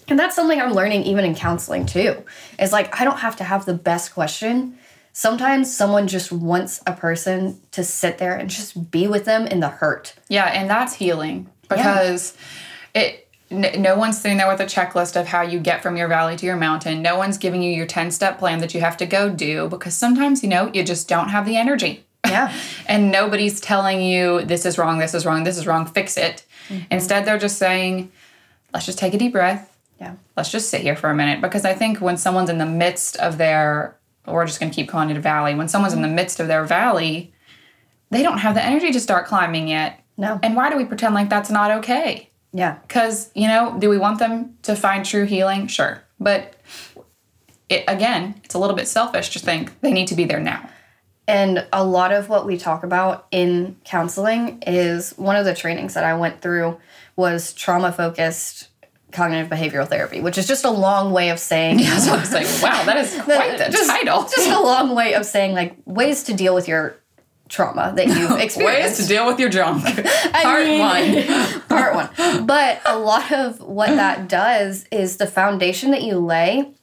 And 0.07 0.19
that's 0.19 0.35
something 0.35 0.59
I'm 0.59 0.73
learning 0.73 1.03
even 1.03 1.25
in 1.25 1.35
counseling 1.35 1.85
too. 1.85 2.23
Is 2.59 2.71
like 2.71 2.99
I 2.99 3.03
don't 3.03 3.19
have 3.19 3.35
to 3.37 3.43
have 3.43 3.65
the 3.65 3.73
best 3.73 4.13
question. 4.13 4.77
Sometimes 5.13 5.73
someone 5.73 6.07
just 6.07 6.31
wants 6.31 6.81
a 6.85 6.93
person 6.93 7.61
to 7.71 7.83
sit 7.83 8.17
there 8.17 8.35
and 8.35 8.49
just 8.49 8.91
be 8.91 9.07
with 9.07 9.25
them 9.25 9.47
in 9.47 9.61
the 9.61 9.69
hurt. 9.69 10.13
Yeah, 10.27 10.45
and 10.45 10.69
that's 10.69 10.93
healing 10.93 11.49
because 11.69 12.35
it 12.93 13.25
no 13.51 13.95
one's 13.95 14.19
sitting 14.19 14.37
there 14.37 14.47
with 14.47 14.59
a 14.59 14.65
checklist 14.65 15.19
of 15.19 15.27
how 15.27 15.41
you 15.41 15.59
get 15.59 15.83
from 15.83 15.97
your 15.97 16.07
valley 16.07 16.35
to 16.35 16.45
your 16.45 16.55
mountain. 16.55 17.01
No 17.01 17.17
one's 17.17 17.37
giving 17.37 17.61
you 17.61 17.71
your 17.71 17.85
10 17.85 18.11
step 18.11 18.39
plan 18.39 18.59
that 18.59 18.73
you 18.73 18.81
have 18.81 18.97
to 18.97 19.05
go 19.05 19.29
do 19.29 19.69
because 19.69 19.93
sometimes, 19.93 20.41
you 20.41 20.49
know, 20.49 20.71
you 20.73 20.83
just 20.83 21.07
don't 21.07 21.29
have 21.29 21.45
the 21.45 21.55
energy. 21.55 22.05
Yeah. 22.29 22.53
and 22.87 23.11
nobody's 23.11 23.59
telling 23.59 24.01
you 24.01 24.43
this 24.43 24.65
is 24.65 24.77
wrong, 24.77 24.99
this 24.99 25.13
is 25.13 25.25
wrong, 25.25 25.43
this 25.43 25.57
is 25.57 25.67
wrong, 25.67 25.85
fix 25.85 26.17
it. 26.17 26.45
Mm-hmm. 26.69 26.85
Instead, 26.91 27.25
they're 27.25 27.37
just 27.37 27.57
saying, 27.57 28.11
let's 28.73 28.85
just 28.85 28.97
take 28.97 29.13
a 29.13 29.17
deep 29.17 29.31
breath. 29.31 29.77
Yeah. 29.99 30.15
Let's 30.35 30.51
just 30.51 30.69
sit 30.69 30.81
here 30.81 30.95
for 30.95 31.09
a 31.09 31.15
minute. 31.15 31.41
Because 31.41 31.65
I 31.65 31.73
think 31.73 31.99
when 32.01 32.17
someone's 32.17 32.49
in 32.49 32.57
the 32.57 32.65
midst 32.65 33.17
of 33.17 33.37
their, 33.37 33.97
we're 34.25 34.45
just 34.45 34.59
going 34.59 34.71
to 34.71 34.75
keep 34.75 34.89
calling 34.89 35.09
it 35.09 35.17
a 35.17 35.21
valley, 35.21 35.55
when 35.55 35.67
someone's 35.67 35.93
in 35.93 36.01
the 36.01 36.07
mm-hmm. 36.07 36.15
midst 36.15 36.39
of 36.39 36.47
their 36.47 36.65
valley, 36.65 37.33
they 38.09 38.23
don't 38.23 38.39
have 38.39 38.55
the 38.55 38.63
energy 38.63 38.91
to 38.91 38.99
start 38.99 39.27
climbing 39.27 39.67
yet. 39.67 40.03
No. 40.17 40.39
And 40.43 40.55
why 40.55 40.69
do 40.69 40.77
we 40.77 40.85
pretend 40.85 41.13
like 41.13 41.29
that's 41.29 41.49
not 41.49 41.71
okay? 41.71 42.29
Yeah. 42.53 42.77
Because, 42.87 43.31
you 43.35 43.47
know, 43.47 43.75
do 43.79 43.89
we 43.89 43.97
want 43.97 44.19
them 44.19 44.57
to 44.63 44.75
find 44.75 45.05
true 45.05 45.25
healing? 45.25 45.67
Sure. 45.67 46.01
But 46.19 46.55
it, 47.69 47.83
again, 47.87 48.39
it's 48.43 48.55
a 48.55 48.59
little 48.59 48.75
bit 48.75 48.87
selfish 48.87 49.31
to 49.31 49.39
think 49.39 49.79
they 49.81 49.91
need 49.91 50.07
to 50.07 50.15
be 50.15 50.25
there 50.25 50.39
now. 50.39 50.69
And 51.27 51.65
a 51.73 51.83
lot 51.83 52.11
of 52.11 52.29
what 52.29 52.45
we 52.45 52.57
talk 52.57 52.83
about 52.83 53.27
in 53.31 53.77
counseling 53.83 54.61
is 54.65 55.11
one 55.17 55.35
of 55.35 55.45
the 55.45 55.55
trainings 55.55 55.95
that 55.95 56.03
I 56.03 56.15
went 56.15 56.41
through 56.41 56.77
was 57.15 57.53
trauma 57.53 57.91
focused 57.91 58.69
cognitive 59.11 59.49
behavioral 59.49 59.87
therapy, 59.87 60.19
which 60.19 60.37
is 60.37 60.45
just 60.45 60.65
a 60.65 60.69
long 60.69 61.11
way 61.11 61.29
of 61.29 61.39
saying 61.39 61.79
So 61.83 62.13
I 62.13 62.19
was 62.19 62.31
like, 62.31 62.45
wow, 62.61 62.83
that 62.85 62.97
is 62.97 63.19
quite 63.23 63.57
the 63.57 63.69
just, 63.69 63.89
title. 63.89 64.23
Just 64.35 64.49
a 64.49 64.61
long 64.61 64.93
way 64.93 65.13
of 65.13 65.25
saying 65.25 65.53
like 65.53 65.75
ways 65.85 66.23
to 66.23 66.33
deal 66.33 66.53
with 66.53 66.67
your 66.67 66.97
trauma 67.47 67.93
that 67.95 68.07
you've 68.07 68.39
experienced. 68.39 68.97
Ways 68.99 69.07
to 69.07 69.07
deal 69.07 69.25
with 69.25 69.39
your 69.39 69.49
junk. 69.49 69.83
Part 69.83 70.65
mean- 70.65 70.79
one. 70.79 71.61
part 71.69 71.95
one. 71.95 72.45
But 72.45 72.81
a 72.85 72.97
lot 72.99 73.31
of 73.31 73.61
what 73.61 73.89
that 73.89 74.27
does 74.27 74.85
is 74.91 75.17
the 75.17 75.27
foundation 75.27 75.91
that 75.91 76.03
you 76.03 76.19
lay 76.19 76.73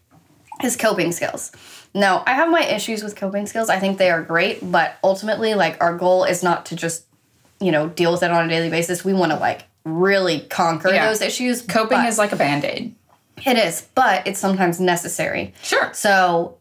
is 0.65 0.77
coping 0.77 1.13
skills. 1.13 1.53
Now, 1.95 2.23
I 2.27 2.35
have 2.35 2.49
my 2.51 2.65
issues 2.65 3.03
with 3.03 3.17
coping 3.17 3.47
skills. 3.47 3.69
I 3.69 3.79
think 3.79 3.99
they 3.99 4.11
are 4.11 4.23
great, 4.23 4.59
but 4.73 4.97
ultimately, 5.05 5.55
like, 5.55 5.77
our 5.83 5.97
goal 5.97 6.25
is 6.25 6.43
not 6.43 6.67
to 6.67 6.77
just, 6.77 7.05
you 7.61 7.71
know, 7.71 7.89
deal 7.89 8.13
with 8.13 8.23
it 8.23 8.31
on 8.31 8.47
a 8.47 8.49
daily 8.49 8.71
basis. 8.71 9.05
We 9.05 9.13
want 9.13 9.33
to, 9.33 9.39
like, 9.39 9.65
really 9.85 10.41
conquer 10.41 10.89
Yeah. 10.91 11.09
those 11.09 11.21
issues. 11.21 11.61
Coping 11.63 12.01
is 12.05 12.17
like 12.17 12.33
a 12.33 12.37
band 12.37 12.65
aid. 12.65 12.95
It 13.45 13.59
is, 13.59 13.87
but 13.95 14.27
it's 14.27 14.39
sometimes 14.39 14.79
necessary. 14.81 15.53
Sure. 15.63 15.91
So 15.93 16.57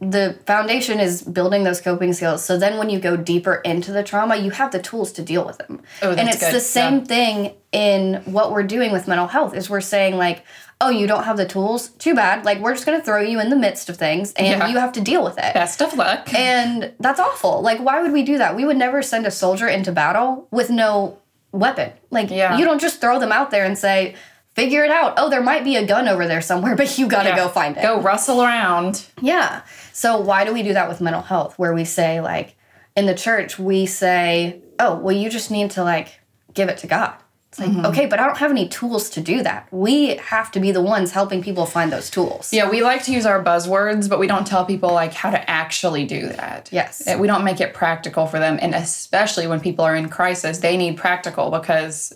the 0.00 0.36
foundation 0.46 0.98
is 0.98 1.22
building 1.22 1.62
those 1.62 1.80
coping 1.80 2.12
skills. 2.12 2.42
So 2.44 2.58
then 2.58 2.78
when 2.78 2.90
you 2.90 2.98
go 2.98 3.16
deeper 3.16 3.56
into 3.56 3.92
the 3.92 4.02
trauma, 4.02 4.36
you 4.36 4.50
have 4.50 4.72
the 4.72 4.80
tools 4.80 5.12
to 5.12 5.22
deal 5.22 5.44
with 5.44 5.58
them. 5.58 5.80
Oh, 6.00 6.10
and 6.10 6.28
it's 6.28 6.40
good. 6.40 6.54
the 6.54 6.60
same 6.60 7.00
Yeah. 7.00 7.04
thing 7.04 7.52
in 7.70 8.14
what 8.24 8.50
we're 8.50 8.62
doing 8.64 8.90
with 8.90 9.06
mental 9.06 9.28
health 9.28 9.54
is 9.54 9.70
we're 9.70 9.80
saying 9.80 10.16
like, 10.16 10.42
oh, 10.82 10.90
you 10.90 11.06
don't 11.06 11.24
have 11.24 11.36
the 11.36 11.46
tools? 11.46 11.88
Too 11.98 12.14
bad. 12.14 12.44
Like 12.44 12.58
we're 12.58 12.74
just 12.74 12.84
going 12.86 12.98
to 12.98 13.04
throw 13.04 13.20
you 13.20 13.40
in 13.40 13.48
the 13.50 13.56
midst 13.56 13.88
of 13.88 13.96
things 13.96 14.32
and 14.34 14.46
Yeah. 14.46 14.68
you 14.68 14.78
have 14.78 14.92
to 14.92 15.00
deal 15.00 15.22
with 15.24 15.38
it. 15.38 15.54
Best 15.54 15.80
of 15.80 15.94
luck. 15.96 16.28
And 16.36 16.92
that's 17.00 17.20
awful. 17.20 17.62
Like 17.62 17.78
why 17.80 18.02
would 18.02 18.12
we 18.12 18.22
do 18.22 18.38
that? 18.38 18.56
We 18.56 18.64
would 18.64 18.76
never 18.76 19.00
send 19.02 19.24
a 19.26 19.30
soldier 19.30 19.68
into 19.68 19.92
battle 19.92 20.48
with 20.50 20.68
no 20.70 21.18
weapon. 21.52 21.92
Like 22.10 22.30
Yeah. 22.30 22.58
you 22.58 22.64
don't 22.64 22.80
just 22.80 23.00
throw 23.00 23.18
them 23.18 23.32
out 23.32 23.50
there 23.50 23.64
and 23.64 23.78
say, 23.78 24.16
figure 24.54 24.84
it 24.84 24.90
out. 24.90 25.14
Oh, 25.16 25.30
there 25.30 25.42
might 25.42 25.64
be 25.64 25.76
a 25.76 25.86
gun 25.86 26.08
over 26.08 26.26
there 26.26 26.42
somewhere, 26.42 26.74
but 26.82 26.98
you 26.98 27.06
got 27.06 27.22
to 27.22 27.30
Yeah. 27.30 27.36
go 27.36 27.48
find 27.48 27.76
it. 27.76 27.82
Go 27.82 28.00
rustle 28.00 28.42
around. 28.42 29.06
Yeah. 29.20 29.62
So 29.92 30.18
why 30.20 30.44
do 30.44 30.52
we 30.52 30.62
do 30.62 30.72
that 30.74 30.88
with 30.88 31.00
mental 31.00 31.22
health 31.22 31.58
where 31.58 31.72
we 31.72 31.84
say 31.84 32.20
like 32.20 32.56
in 32.96 33.06
the 33.06 33.14
church 33.14 33.58
we 33.58 33.86
say, 33.86 34.60
"Oh, 34.78 34.96
well 34.96 35.14
you 35.16 35.30
just 35.30 35.50
need 35.50 35.70
to 35.72 35.82
like 35.84 36.20
give 36.54 36.68
it 36.68 36.78
to 36.78 36.86
God." 36.86 37.14
It's 37.52 37.58
like, 37.60 37.68
Mm-hmm. 37.68 37.84
"Okay, 37.86 38.06
but 38.06 38.18
I 38.18 38.24
don't 38.26 38.38
have 38.38 38.50
any 38.50 38.66
tools 38.66 39.10
to 39.10 39.20
do 39.20 39.42
that." 39.42 39.66
We 39.70 40.16
have 40.16 40.50
to 40.52 40.60
be 40.60 40.72
the 40.72 40.80
ones 40.80 41.12
helping 41.12 41.42
people 41.42 41.66
find 41.66 41.92
those 41.92 42.08
tools. 42.08 42.50
Yeah, 42.50 42.70
we 42.70 42.82
like 42.82 43.04
to 43.04 43.12
use 43.12 43.26
our 43.26 43.44
buzzwords, 43.44 44.08
but 44.08 44.18
we 44.18 44.26
don't 44.26 44.46
tell 44.46 44.64
people 44.64 44.90
like 44.94 45.12
how 45.12 45.30
to 45.30 45.50
actually 45.50 46.06
do 46.06 46.28
that. 46.28 46.70
Yes. 46.72 47.06
We 47.18 47.26
don't 47.26 47.44
make 47.44 47.60
it 47.60 47.74
practical 47.74 48.26
for 48.26 48.38
them. 48.38 48.58
And 48.62 48.74
especially 48.74 49.46
when 49.46 49.60
people 49.60 49.84
are 49.84 49.94
in 49.94 50.08
crisis, 50.08 50.58
they 50.60 50.78
need 50.78 50.96
practical 50.96 51.50
because 51.50 52.14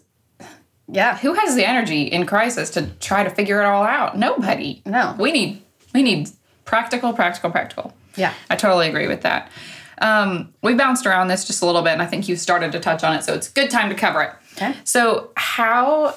Yeah. 0.88 1.18
who 1.18 1.35
has 1.35 1.55
the 1.55 1.66
energy 1.68 2.03
in 2.05 2.25
crisis 2.25 2.70
to 2.70 2.87
try 3.01 3.22
to 3.22 3.29
figure 3.29 3.61
it 3.61 3.66
all 3.66 3.85
out? 3.85 4.16
Nobody. 4.16 4.81
No. 4.87 5.14
We 5.18 5.33
need 5.33 5.62
we 5.92 6.03
need 6.03 6.31
practical, 6.64 7.12
practical, 7.12 7.51
practical. 7.51 7.92
Yeah. 8.16 8.33
I 8.49 8.57
totally 8.57 8.88
agree 8.88 9.07
with 9.07 9.20
that. 9.22 9.51
Um, 9.99 10.53
we 10.62 10.75
bounced 10.75 11.07
around 11.07 11.29
this 11.29 11.44
just 11.46 11.62
a 11.62 11.66
little 11.66 11.81
bit, 11.83 11.92
and 11.94 12.03
I 12.03 12.07
think 12.07 12.27
you 12.29 12.37
started 12.37 12.72
to 12.72 12.81
touch 12.81 13.03
on 13.05 13.14
it, 13.14 13.25
so 13.25 13.33
it's 13.35 13.49
a 13.49 13.53
good 13.53 13.70
time 13.70 13.88
to 13.88 13.94
cover 13.94 14.20
it. 14.22 14.31
Okay. 14.57 14.75
So, 14.85 15.31
how, 15.37 16.16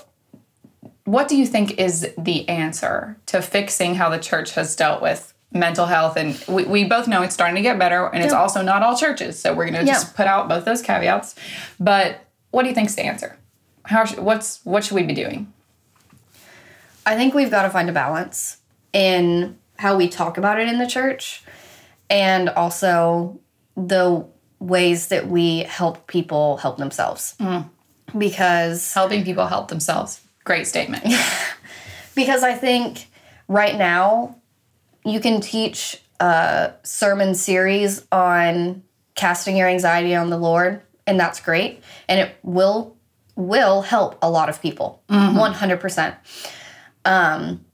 what 1.06 1.28
do 1.28 1.36
you 1.36 1.46
think 1.46 1.78
is 1.80 2.14
the 2.18 2.48
answer 2.48 3.18
to 3.28 3.42
fixing 3.42 3.96
how 3.96 4.10
the 4.10 4.20
church 4.20 4.52
has 4.52 4.76
dealt 4.76 5.02
with 5.02 5.34
mental 5.52 5.86
health? 5.86 6.16
And 6.18 6.42
we, 6.48 6.64
we 6.66 6.84
both 6.86 7.08
know 7.08 7.22
it's 7.22 7.34
starting 7.34 7.56
to 7.58 7.62
get 7.62 7.78
better, 7.78 8.08
and 8.08 8.24
it's 8.24 8.34
Yeah. 8.34 8.40
also 8.40 8.62
not 8.62 8.82
all 8.82 8.96
churches. 8.98 9.40
So, 9.40 9.54
we're 9.54 9.70
going 9.70 9.86
to 9.86 9.92
just 9.92 10.16
put 10.16 10.26
out 10.28 10.48
both 10.48 10.66
those 10.66 10.82
caveats. 10.82 11.36
But 11.80 12.22
what 12.52 12.64
do 12.64 12.70
you 12.70 12.76
think's 12.76 12.96
the 12.96 13.04
answer? 13.04 13.38
How, 13.86 14.06
sh- 14.06 14.18
what's, 14.18 14.64
what 14.66 14.84
should 14.84 14.96
we 14.96 15.04
be 15.04 15.14
doing? 15.14 15.52
I 17.06 17.16
think 17.16 17.34
we've 17.34 17.52
got 17.52 17.64
to 17.64 17.70
find 17.70 17.90
a 17.90 17.94
balance 17.94 18.58
in 18.94 19.58
how 19.78 19.96
we 19.98 20.08
talk 20.10 20.38
about 20.38 20.60
it 20.60 20.68
in 20.68 20.78
the 20.78 20.86
church 20.88 21.44
and 22.10 22.50
also 22.50 23.40
the 23.76 24.26
ways 24.60 25.08
that 25.08 25.28
we 25.28 25.60
help 25.60 26.06
people 26.08 26.58
help 26.58 26.78
themselves. 26.78 27.36
Mm. 27.40 27.70
Because 28.18 28.94
Helping 28.94 29.24
people 29.24 29.48
help 29.48 29.68
themselves. 29.70 30.22
Great 30.44 30.68
statement. 30.68 31.06
because 32.16 32.44
I 32.44 32.54
think 32.54 33.08
right 33.48 33.78
now 33.78 34.36
you 35.06 35.20
can 35.20 35.42
teach 35.42 36.02
a 36.20 36.74
sermon 36.84 37.36
series 37.36 38.06
on 38.12 38.84
casting 39.16 39.58
your 39.58 39.68
anxiety 39.68 40.16
on 40.16 40.30
the 40.30 40.38
Lord, 40.38 40.82
and 41.06 41.20
that's 41.20 41.40
great, 41.40 41.82
and 42.08 42.20
it 42.20 42.36
will 42.44 42.96
will 43.36 43.82
help 43.82 44.18
a 44.22 44.30
lot 44.30 44.50
of 44.50 44.62
people, 44.62 45.02
one 45.08 45.54
hundred 45.54 45.80
percent. 45.80 46.16
Um, 47.06 47.66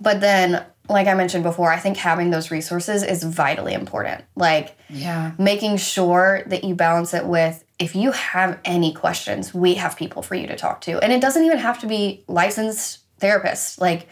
but 0.00 0.20
then, 0.20 0.64
like 0.88 1.06
I 1.06 1.14
mentioned 1.14 1.44
before, 1.44 1.72
I 1.72 1.78
think 1.78 1.96
having 1.96 2.30
those 2.30 2.50
resources 2.50 3.02
is 3.02 3.22
vitally 3.22 3.74
important. 3.74 4.24
Like 4.34 4.76
yeah. 4.88 5.32
making 5.38 5.76
sure 5.76 6.42
that 6.46 6.64
you 6.64 6.74
balance 6.74 7.14
it 7.14 7.26
with 7.26 7.61
if 7.82 7.96
you 7.96 8.12
have 8.12 8.60
any 8.64 8.94
questions, 8.94 9.52
we 9.52 9.74
have 9.74 9.96
people 9.96 10.22
for 10.22 10.36
you 10.36 10.46
to 10.46 10.54
talk 10.54 10.80
to. 10.82 11.00
And 11.00 11.12
it 11.12 11.20
doesn't 11.20 11.44
even 11.44 11.58
have 11.58 11.80
to 11.80 11.88
be 11.88 12.24
licensed 12.28 13.00
therapists. 13.18 13.80
Like 13.80 14.06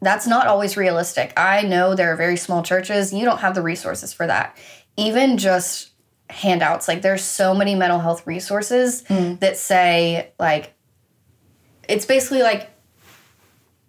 that's 0.00 0.28
not 0.28 0.46
always 0.46 0.76
realistic. 0.76 1.32
I 1.36 1.62
know 1.62 1.96
there 1.96 2.12
are 2.12 2.16
very 2.16 2.36
small 2.36 2.62
churches, 2.62 3.12
you 3.12 3.24
don't 3.24 3.40
have 3.40 3.56
the 3.56 3.62
resources 3.62 4.12
for 4.12 4.26
that. 4.28 4.56
Even 4.96 5.36
just 5.36 5.90
handouts, 6.30 6.86
like 6.86 7.02
there's 7.02 7.24
so 7.24 7.54
many 7.54 7.74
mental 7.74 7.98
health 7.98 8.24
resources 8.24 9.04
hmm. 9.08 9.34
that 9.36 9.56
say 9.56 10.32
like 10.38 10.74
it's 11.88 12.06
basically 12.06 12.42
like 12.42 12.70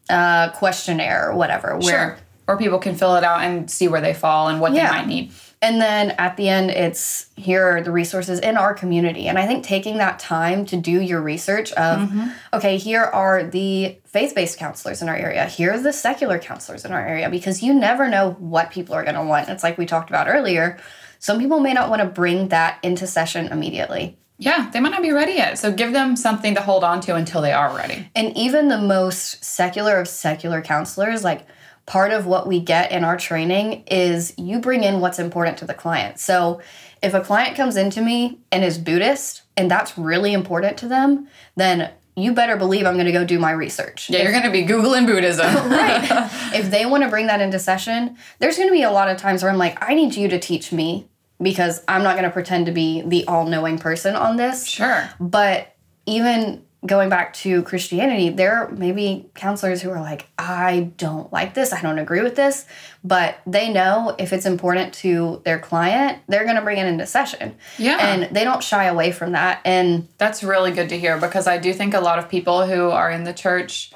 a 0.10 0.52
questionnaire 0.56 1.30
or 1.30 1.36
whatever 1.36 1.78
where 1.78 1.82
Sure. 1.90 2.18
Or 2.48 2.58
people 2.58 2.80
can 2.80 2.96
fill 2.96 3.16
it 3.16 3.24
out 3.24 3.42
and 3.42 3.70
see 3.70 3.88
where 3.88 4.02
they 4.02 4.16
fall 4.16 4.48
and 4.48 4.60
what 4.60 4.74
Yeah. 4.74 4.88
they 4.88 4.98
might 4.98 5.08
need. 5.08 5.32
And 5.62 5.82
then 5.82 6.12
at 6.12 6.38
the 6.38 6.48
end, 6.48 6.72
it's 6.72 7.30
here 7.36 7.64
are 7.66 7.82
the 7.82 7.92
resources 7.92 8.40
in 8.40 8.56
our 8.56 8.74
community. 8.74 9.28
And 9.28 9.38
I 9.38 9.46
think 9.46 9.66
taking 9.66 9.98
that 9.98 10.18
time 10.18 10.66
to 10.68 10.78
do 10.78 11.02
your 11.02 11.22
research 11.22 11.74
of, 11.74 12.08
mm-hmm. 12.08 12.30
okay, 12.54 12.78
here 12.78 13.04
are 13.04 13.44
the 13.44 13.98
faith 14.06 14.34
based 14.34 14.58
counselors 14.58 15.02
in 15.02 15.10
our 15.10 15.18
area, 15.18 15.46
here 15.46 15.74
are 15.74 15.80
the 15.80 15.92
secular 15.92 16.40
counselors 16.40 16.86
in 16.86 16.94
our 16.94 17.06
area, 17.06 17.30
because 17.30 17.62
you 17.62 17.74
never 17.74 18.08
know 18.08 18.32
what 18.40 18.72
people 18.72 18.96
are 18.96 19.04
going 19.04 19.16
to 19.16 19.24
want. 19.24 19.50
It's 19.50 19.64
like 19.64 19.78
we 19.78 19.86
talked 19.86 20.10
about 20.10 20.30
earlier. 20.30 20.80
Some 21.20 21.40
people 21.40 21.60
may 21.60 21.74
not 21.74 21.90
want 21.90 22.02
to 22.02 22.08
bring 22.08 22.48
that 22.48 22.80
into 22.82 23.06
session 23.06 23.48
immediately. 23.48 24.18
Yeah, 24.38 24.70
they 24.72 24.80
might 24.80 24.92
not 24.92 25.02
be 25.02 25.12
ready 25.12 25.34
yet. 25.34 25.60
So 25.60 25.74
give 25.74 25.92
them 25.92 26.16
something 26.16 26.56
to 26.56 26.62
hold 26.62 26.86
on 26.86 27.02
to 27.02 27.16
until 27.16 27.42
they 27.42 27.52
are 27.52 27.76
ready. 27.76 28.10
And 28.16 28.36
even 28.38 28.70
the 28.70 28.78
most 28.78 29.44
secular 29.44 30.00
of 30.00 30.08
secular 30.08 30.62
counselors, 30.62 31.26
like 31.26 31.46
part 31.90 32.12
of 32.12 32.28
what 32.28 32.46
we 32.46 32.60
get 32.60 32.92
in 32.92 33.04
our 33.04 33.18
training 33.18 33.84
is 33.88 34.32
you 34.38 34.60
bring 34.60 34.84
in 34.84 35.00
what's 35.00 35.18
important 35.18 35.58
to 35.58 35.66
the 35.66 35.74
client. 35.74 36.20
So 36.20 36.62
if 37.02 37.16
a 37.16 37.20
client 37.20 37.58
comes 37.58 37.76
into 37.76 38.00
me 38.00 38.38
and 38.52 38.64
is 38.64 38.78
Buddhist 38.78 39.42
and 39.58 39.72
that's 39.72 39.98
really 39.98 40.32
important 40.32 40.78
to 40.78 40.88
them, 40.88 41.28
then 41.56 41.92
you 42.16 42.32
better 42.32 42.58
believe 42.58 42.86
I'm 42.86 42.94
going 42.94 43.08
to 43.08 43.12
go 43.12 43.26
do 43.26 43.40
my 43.40 43.50
research. 43.50 44.08
Yeah, 44.08 44.22
you're 44.22 44.32
going 44.32 44.44
to 44.44 44.52
be 44.52 44.66
Googling 44.66 45.08
Buddhism. 45.08 45.48
right. 45.72 46.30
if 46.54 46.70
they 46.70 46.86
want 46.86 47.02
to 47.02 47.10
bring 47.10 47.26
that 47.26 47.42
into 47.42 47.58
session, 47.58 48.18
there's 48.38 48.58
going 48.58 48.70
to 48.70 48.74
be 48.74 48.84
a 48.84 48.92
lot 48.92 49.10
of 49.10 49.18
times 49.18 49.42
where 49.42 49.52
I'm 49.52 49.58
like, 49.58 49.82
I 49.82 49.96
need 49.96 50.14
you 50.16 50.28
to 50.28 50.38
teach 50.38 50.72
me 50.72 51.08
because 51.42 51.84
I'm 51.88 52.04
not 52.04 52.14
going 52.14 52.26
to 52.26 52.30
pretend 52.30 52.68
to 52.68 52.72
be 52.72 53.02
the 53.02 53.26
all 53.26 53.48
knowing 53.48 53.80
person 53.80 54.16
on 54.16 54.36
this. 54.36 54.68
Sure. 54.68 55.10
But 55.20 55.76
even 56.06 56.64
going 56.86 57.10
back 57.10 57.34
to 57.34 57.62
Christianity, 57.64 58.30
there 58.30 58.70
may 58.70 58.94
be 58.94 59.30
counselors 59.36 59.82
who 59.82 59.90
are 59.90 60.00
like, 60.00 60.28
I 60.38 60.92
don't 60.98 61.32
like 61.32 61.54
this, 61.54 61.74
I 61.74 61.82
don't 61.82 62.00
agree 62.00 62.22
with 62.22 62.36
this, 62.36 62.66
but 63.04 63.38
they 63.46 63.72
know 63.72 64.16
if 64.18 64.32
it's 64.32 64.46
important 64.46 64.94
to 64.96 65.42
their 65.44 65.60
client, 65.60 66.20
they're 66.28 66.46
going 66.46 66.56
to 66.56 66.62
bring 66.62 66.78
it 66.78 66.86
into 66.86 67.06
session. 67.06 67.56
Yeah. 67.78 67.98
And 67.98 68.34
they 68.34 68.46
don't 68.46 68.64
shy 68.64 68.86
away 68.86 69.12
from 69.12 69.34
that. 69.34 69.60
And 69.66 70.08
That's 70.18 70.42
really 70.42 70.72
good 70.72 70.90
to 70.90 70.98
hear 70.98 71.20
because 71.20 71.48
I 71.48 71.58
do 71.58 71.74
think 71.74 71.94
a 71.94 72.00
lot 72.00 72.18
of 72.18 72.30
people 72.30 72.66
who 72.66 72.90
are 72.90 73.12
in 73.12 73.26
the 73.26 73.34
church 73.34 73.92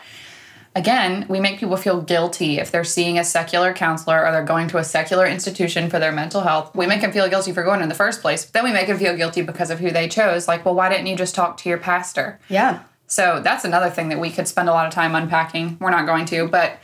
again, 0.76 1.26
we 1.30 1.40
make 1.40 1.60
people 1.60 1.78
feel 1.78 2.02
guilty 2.02 2.60
if 2.60 2.72
they're 2.72 2.84
seeing 2.84 3.20
a 3.20 3.24
secular 3.24 3.74
counselor 3.74 4.26
or 4.26 4.32
they're 4.32 4.44
going 4.44 4.68
to 4.70 4.78
a 4.78 4.84
secular 4.84 5.26
institution 5.26 5.90
for 5.90 6.00
their 6.00 6.12
mental 6.12 6.42
health. 6.42 6.76
We 6.76 6.88
make 6.88 7.02
them 7.02 7.12
feel 7.12 7.30
guilty 7.30 7.52
for 7.52 7.64
going 7.64 7.82
in 7.82 7.90
the 7.90 7.96
first 7.96 8.22
place. 8.22 8.46
Then 8.46 8.64
we 8.64 8.74
make 8.74 8.88
them 8.88 8.98
feel 8.98 9.16
guilty 9.16 9.42
because 9.42 9.70
of 9.70 9.80
who 9.80 9.92
they 9.92 10.08
chose. 10.08 10.48
Like, 10.48 10.66
well, 10.66 10.76
why 10.76 10.90
didn't 10.90 11.08
you 11.08 11.16
just 11.16 11.36
talk 11.36 11.58
to 11.58 11.70
your 11.70 11.78
pastor? 11.78 12.40
Yeah. 12.50 12.84
So 13.08 13.42
that's 13.44 13.66
another 13.66 13.90
thing 13.90 14.10
that 14.10 14.20
we 14.20 14.32
could 14.32 14.48
spend 14.48 14.70
a 14.70 14.72
lot 14.72 14.88
of 14.88 14.94
time 14.94 15.14
unpacking. 15.14 15.78
We're 15.80 15.92
not 15.92 16.08
going 16.08 16.26
to, 16.28 16.48
but 16.48 16.80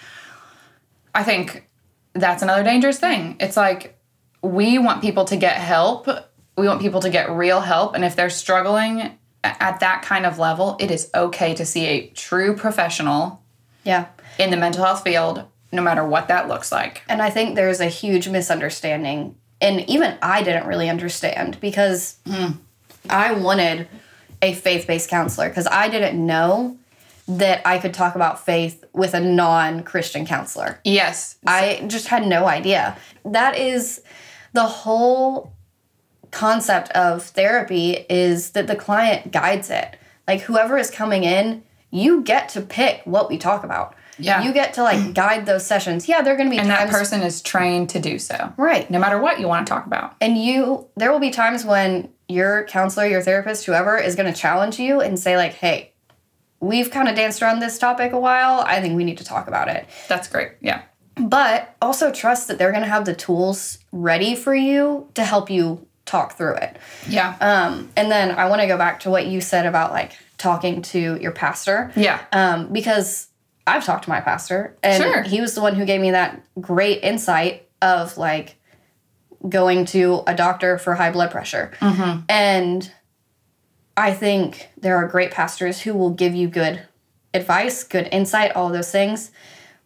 I 1.15 1.23
think 1.23 1.67
that's 2.13 2.43
another 2.43 2.63
dangerous 2.63 2.99
thing. 2.99 3.37
It's 3.39 3.57
like 3.57 3.97
we 4.43 4.77
want 4.77 5.01
people 5.01 5.25
to 5.25 5.37
get 5.37 5.55
help. 5.57 6.07
We 6.55 6.67
want 6.67 6.81
people 6.81 7.01
to 7.01 7.09
get 7.09 7.31
real 7.31 7.61
help. 7.61 7.95
And 7.95 8.05
if 8.05 8.15
they're 8.15 8.29
struggling 8.29 9.17
at 9.43 9.79
that 9.79 10.03
kind 10.03 10.25
of 10.25 10.37
level, 10.37 10.75
it 10.79 10.91
is 10.91 11.09
okay 11.15 11.55
to 11.55 11.65
see 11.65 11.85
a 11.85 12.07
true 12.09 12.55
professional 12.55 13.41
Yeah. 13.89 14.07
in 14.37 14.51
the 14.51 14.57
mental 14.57 14.83
health 14.85 15.03
field, 15.03 15.43
no 15.71 15.81
matter 15.81 16.05
what 16.05 16.27
that 16.27 16.47
looks 16.47 16.71
like. 16.71 17.03
And 17.09 17.21
I 17.21 17.29
think 17.29 17.55
there's 17.55 17.79
a 17.79 17.87
huge 17.87 18.29
misunderstanding. 18.29 19.35
And 19.61 19.81
even 19.89 20.17
I 20.21 20.43
didn't 20.43 20.67
really 20.67 20.89
understand 20.89 21.59
because 21.59 22.17
hmm. 22.25 22.51
I 23.09 23.33
wanted 23.33 23.87
a 24.41 24.53
faith 24.53 24.87
based 24.87 25.09
counselor 25.09 25.49
because 25.49 25.67
I 25.67 25.89
didn't 25.89 26.25
know 26.25 26.77
that 27.27 27.61
I 27.65 27.77
could 27.77 27.93
talk 27.93 28.15
about 28.15 28.43
faith 28.43 28.83
with 28.93 29.13
a 29.13 29.19
non 29.19 29.83
Christian 29.83 30.25
counselor. 30.25 30.79
Yes. 30.83 31.37
I 31.45 31.83
just 31.87 32.07
had 32.07 32.25
no 32.25 32.47
idea. 32.47 32.97
That 33.23 33.57
is 33.57 34.01
the 34.53 34.65
whole 34.65 35.53
concept 36.31 36.89
of 36.91 37.23
therapy 37.23 38.05
is 38.09 38.51
that 38.51 38.67
the 38.67 38.75
client 38.75 39.31
guides 39.31 39.69
it. 39.69 39.95
Like 40.27 40.41
whoever 40.41 40.77
is 40.77 40.91
coming 40.91 41.23
in, 41.23 41.63
you 41.91 42.21
get 42.21 42.49
to 42.49 42.61
pick 42.61 43.01
what 43.05 43.29
we 43.29 43.37
talk 43.37 43.63
about. 43.63 43.95
Yeah. 44.17 44.43
You 44.43 44.53
get 44.53 44.73
to 44.75 44.83
like 44.83 45.13
guide 45.13 45.45
those 45.45 45.65
sessions. 45.65 46.07
Yeah, 46.07 46.21
they're 46.21 46.35
going 46.35 46.49
to 46.49 46.51
be 46.51 46.59
and 46.59 46.69
that 46.69 46.89
person 46.89 47.21
is 47.21 47.41
trained 47.41 47.89
to 47.91 47.99
do 47.99 48.19
so. 48.19 48.53
right. 48.57 48.89
No 48.89 48.99
matter 48.99 49.19
what 49.19 49.39
you 49.39 49.47
want 49.47 49.65
to 49.65 49.73
talk 49.73 49.85
about. 49.85 50.15
And 50.21 50.37
you 50.37 50.87
there 50.95 51.11
will 51.11 51.19
be 51.19 51.31
times 51.31 51.65
when 51.65 52.09
your 52.27 52.65
counselor, 52.65 53.07
your 53.07 53.21
therapist, 53.21 53.65
whoever 53.65 53.97
is 53.97 54.15
going 54.15 54.31
to 54.31 54.39
challenge 54.39 54.79
you 54.79 55.01
and 55.01 55.17
say 55.17 55.35
like, 55.35 55.53
"Hey, 55.53 55.93
we've 56.59 56.91
kind 56.91 57.07
of 57.07 57.15
danced 57.15 57.41
around 57.41 57.59
this 57.59 57.79
topic 57.79 58.11
a 58.11 58.19
while. 58.19 58.59
I 58.59 58.81
think 58.81 58.95
we 58.95 59.03
need 59.03 59.17
to 59.17 59.23
talk 59.23 59.47
about 59.47 59.67
it." 59.67 59.87
That's 60.07 60.27
great. 60.27 60.51
Yeah. 60.61 60.83
But 61.15 61.75
also 61.81 62.11
trust 62.11 62.47
that 62.47 62.57
they're 62.57 62.71
going 62.71 62.83
to 62.83 62.89
have 62.89 63.05
the 63.05 63.15
tools 63.15 63.79
ready 63.91 64.35
for 64.35 64.53
you 64.53 65.09
to 65.15 65.23
help 65.23 65.49
you 65.49 65.85
talk 66.05 66.33
through 66.37 66.55
it. 66.55 66.77
Yeah. 67.07 67.35
Um, 67.41 67.89
and 67.95 68.11
then 68.11 68.31
I 68.31 68.47
want 68.47 68.61
to 68.61 68.67
go 68.67 68.77
back 68.77 69.01
to 69.01 69.09
what 69.09 69.27
you 69.27 69.41
said 69.41 69.65
about 69.65 69.91
like 69.91 70.13
talking 70.43 70.81
to 70.81 71.17
your 71.21 71.31
pastor. 71.31 71.91
yeah. 71.95 72.19
Um, 72.31 72.73
because 72.73 73.27
I've 73.67 73.85
talked 73.85 74.05
to 74.05 74.09
my 74.09 74.21
pastor 74.21 74.75
and 74.81 75.03
Sure. 75.03 75.21
he 75.21 75.41
was 75.41 75.53
the 75.53 75.61
one 75.61 75.75
who 75.75 75.85
gave 75.85 76.01
me 76.01 76.09
that 76.11 76.41
great 76.59 77.03
insight 77.03 77.67
of 77.83 78.17
like 78.17 78.55
going 79.47 79.85
to 79.85 80.23
a 80.25 80.33
doctor 80.33 80.79
for 80.79 80.95
high 80.95 81.11
blood 81.11 81.29
pressure. 81.29 81.71
Mm-hmm. 81.79 82.21
And 82.29 82.91
I 83.95 84.13
think 84.13 84.69
there 84.77 84.95
are 84.97 85.07
great 85.07 85.29
pastors 85.31 85.81
who 85.81 85.93
will 85.93 86.09
give 86.09 86.33
you 86.33 86.47
good 86.47 86.81
advice, 87.33 87.83
good 87.83 88.09
insight, 88.11 88.55
all 88.55 88.69
those 88.69 88.91
things. 88.91 89.29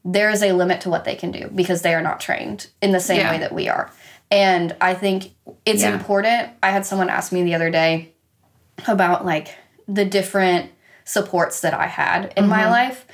There 0.05 0.29
is 0.29 0.41
a 0.43 0.53
limit 0.53 0.81
to 0.81 0.89
what 0.89 1.03
they 1.03 1.15
can 1.15 1.31
do 1.31 1.49
because 1.53 1.81
they 1.81 1.93
are 1.93 2.01
not 2.01 2.19
trained 2.19 2.67
in 2.81 2.91
the 2.91 2.99
same 2.99 3.19
Yeah. 3.19 3.31
way 3.31 3.37
that 3.39 3.53
we 3.53 3.67
are. 3.69 3.91
And 4.31 4.75
I 4.79 4.93
think 4.93 5.31
it's 5.65 5.81
Yeah. 5.83 5.93
important. 5.93 6.49
I 6.63 6.69
had 6.69 6.85
someone 6.85 7.09
ask 7.09 7.31
me 7.31 7.43
the 7.43 7.55
other 7.55 7.69
day 7.69 8.13
about 8.87 9.25
like 9.25 9.55
the 9.87 10.05
different 10.05 10.71
supports 11.05 11.61
that 11.61 11.73
I 11.73 11.87
had 11.87 12.25
in 12.37 12.43
Mm-hmm. 12.43 12.49
my 12.49 12.69
life. 12.69 13.05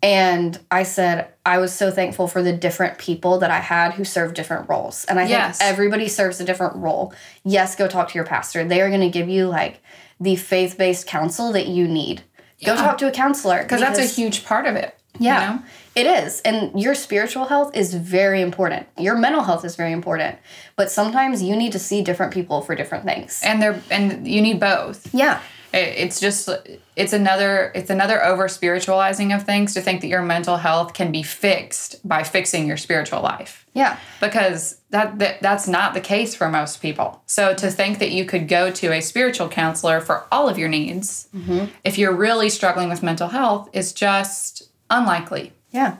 And 0.00 0.58
I 0.70 0.84
said, 0.84 1.28
I 1.44 1.58
was 1.58 1.72
so 1.72 1.90
thankful 1.90 2.28
for 2.28 2.40
the 2.42 2.52
different 2.52 2.98
people 2.98 3.38
that 3.40 3.50
I 3.50 3.58
had 3.58 3.94
who 3.94 4.04
served 4.04 4.36
different 4.36 4.68
roles. 4.68 5.04
And 5.06 5.18
I 5.18 5.26
Yes. 5.26 5.58
think 5.58 5.70
everybody 5.72 6.06
serves 6.08 6.40
a 6.40 6.44
different 6.44 6.76
role. 6.76 7.12
Yes, 7.42 7.74
go 7.74 7.88
talk 7.88 8.08
to 8.10 8.14
your 8.14 8.24
pastor. 8.24 8.64
They 8.64 8.80
are 8.80 8.88
going 8.90 9.00
to 9.00 9.08
give 9.08 9.28
you 9.28 9.48
like 9.48 9.80
the 10.20 10.36
faith 10.36 10.78
based 10.78 11.06
counsel 11.08 11.50
that 11.52 11.66
you 11.66 11.88
need. 11.88 12.22
Go 12.64 12.76
talk 12.76 12.98
to 12.98 13.08
a 13.08 13.10
counselor. 13.10 13.62
Because 13.62 13.80
that's 13.80 13.98
a 13.98 14.04
huge 14.04 14.44
part 14.44 14.66
of 14.66 14.76
it. 14.76 14.94
yeah, 15.18 15.40
You 15.40 15.56
know? 15.58 15.62
it 15.96 16.06
is. 16.24 16.40
And 16.42 16.80
your 16.80 16.94
spiritual 16.94 17.46
health 17.46 17.76
is 17.76 17.92
very 17.94 18.40
important. 18.40 18.86
Your 18.98 19.16
mental 19.16 19.42
health 19.42 19.64
is 19.64 19.74
very 19.74 19.92
important. 19.92 20.38
But 20.76 20.90
sometimes 20.92 21.42
you 21.42 21.56
need 21.56 21.72
to 21.72 21.78
see 21.80 22.02
different 22.02 22.32
people 22.32 22.60
for 22.62 22.76
different 22.76 23.04
things. 23.04 23.40
And 23.44 23.60
they're 23.60 23.80
and 23.90 24.28
you 24.28 24.42
need 24.42 24.60
both. 24.60 25.12
Yeah. 25.12 25.40
It, 25.72 25.94
it's 25.96 26.20
just 26.20 26.48
it's 26.96 27.12
another 27.12 27.72
it's 27.74 27.90
another 27.90 28.24
over 28.24 28.48
spiritualizing 28.48 29.32
of 29.32 29.44
things 29.44 29.74
to 29.74 29.80
think 29.80 30.00
that 30.00 30.08
your 30.08 30.22
mental 30.22 30.56
health 30.56 30.94
can 30.94 31.12
be 31.12 31.22
fixed 31.22 32.06
by 32.08 32.22
fixing 32.22 32.66
your 32.66 32.76
spiritual 32.76 33.20
life. 33.20 33.66
Yeah. 33.74 33.96
because 34.20 34.80
that, 34.90 35.20
that 35.20 35.40
that's 35.40 35.68
not 35.68 35.94
the 35.94 36.00
case 36.00 36.34
for 36.34 36.48
most 36.48 36.82
people. 36.82 37.22
So 37.26 37.54
to 37.54 37.70
think 37.70 38.00
that 38.00 38.10
you 38.10 38.24
could 38.24 38.48
go 38.48 38.72
to 38.72 38.92
a 38.92 39.00
spiritual 39.00 39.48
counselor 39.48 40.00
for 40.00 40.26
all 40.32 40.48
of 40.48 40.58
your 40.58 40.68
needs 40.68 41.28
mm-hmm. 41.34 41.66
if 41.84 41.96
you're 41.96 42.14
really 42.14 42.48
struggling 42.48 42.88
with 42.88 43.02
mental 43.02 43.28
health 43.28 43.68
is 43.72 43.92
just 43.92 44.70
unlikely. 44.90 45.52
Yeah. 45.70 45.98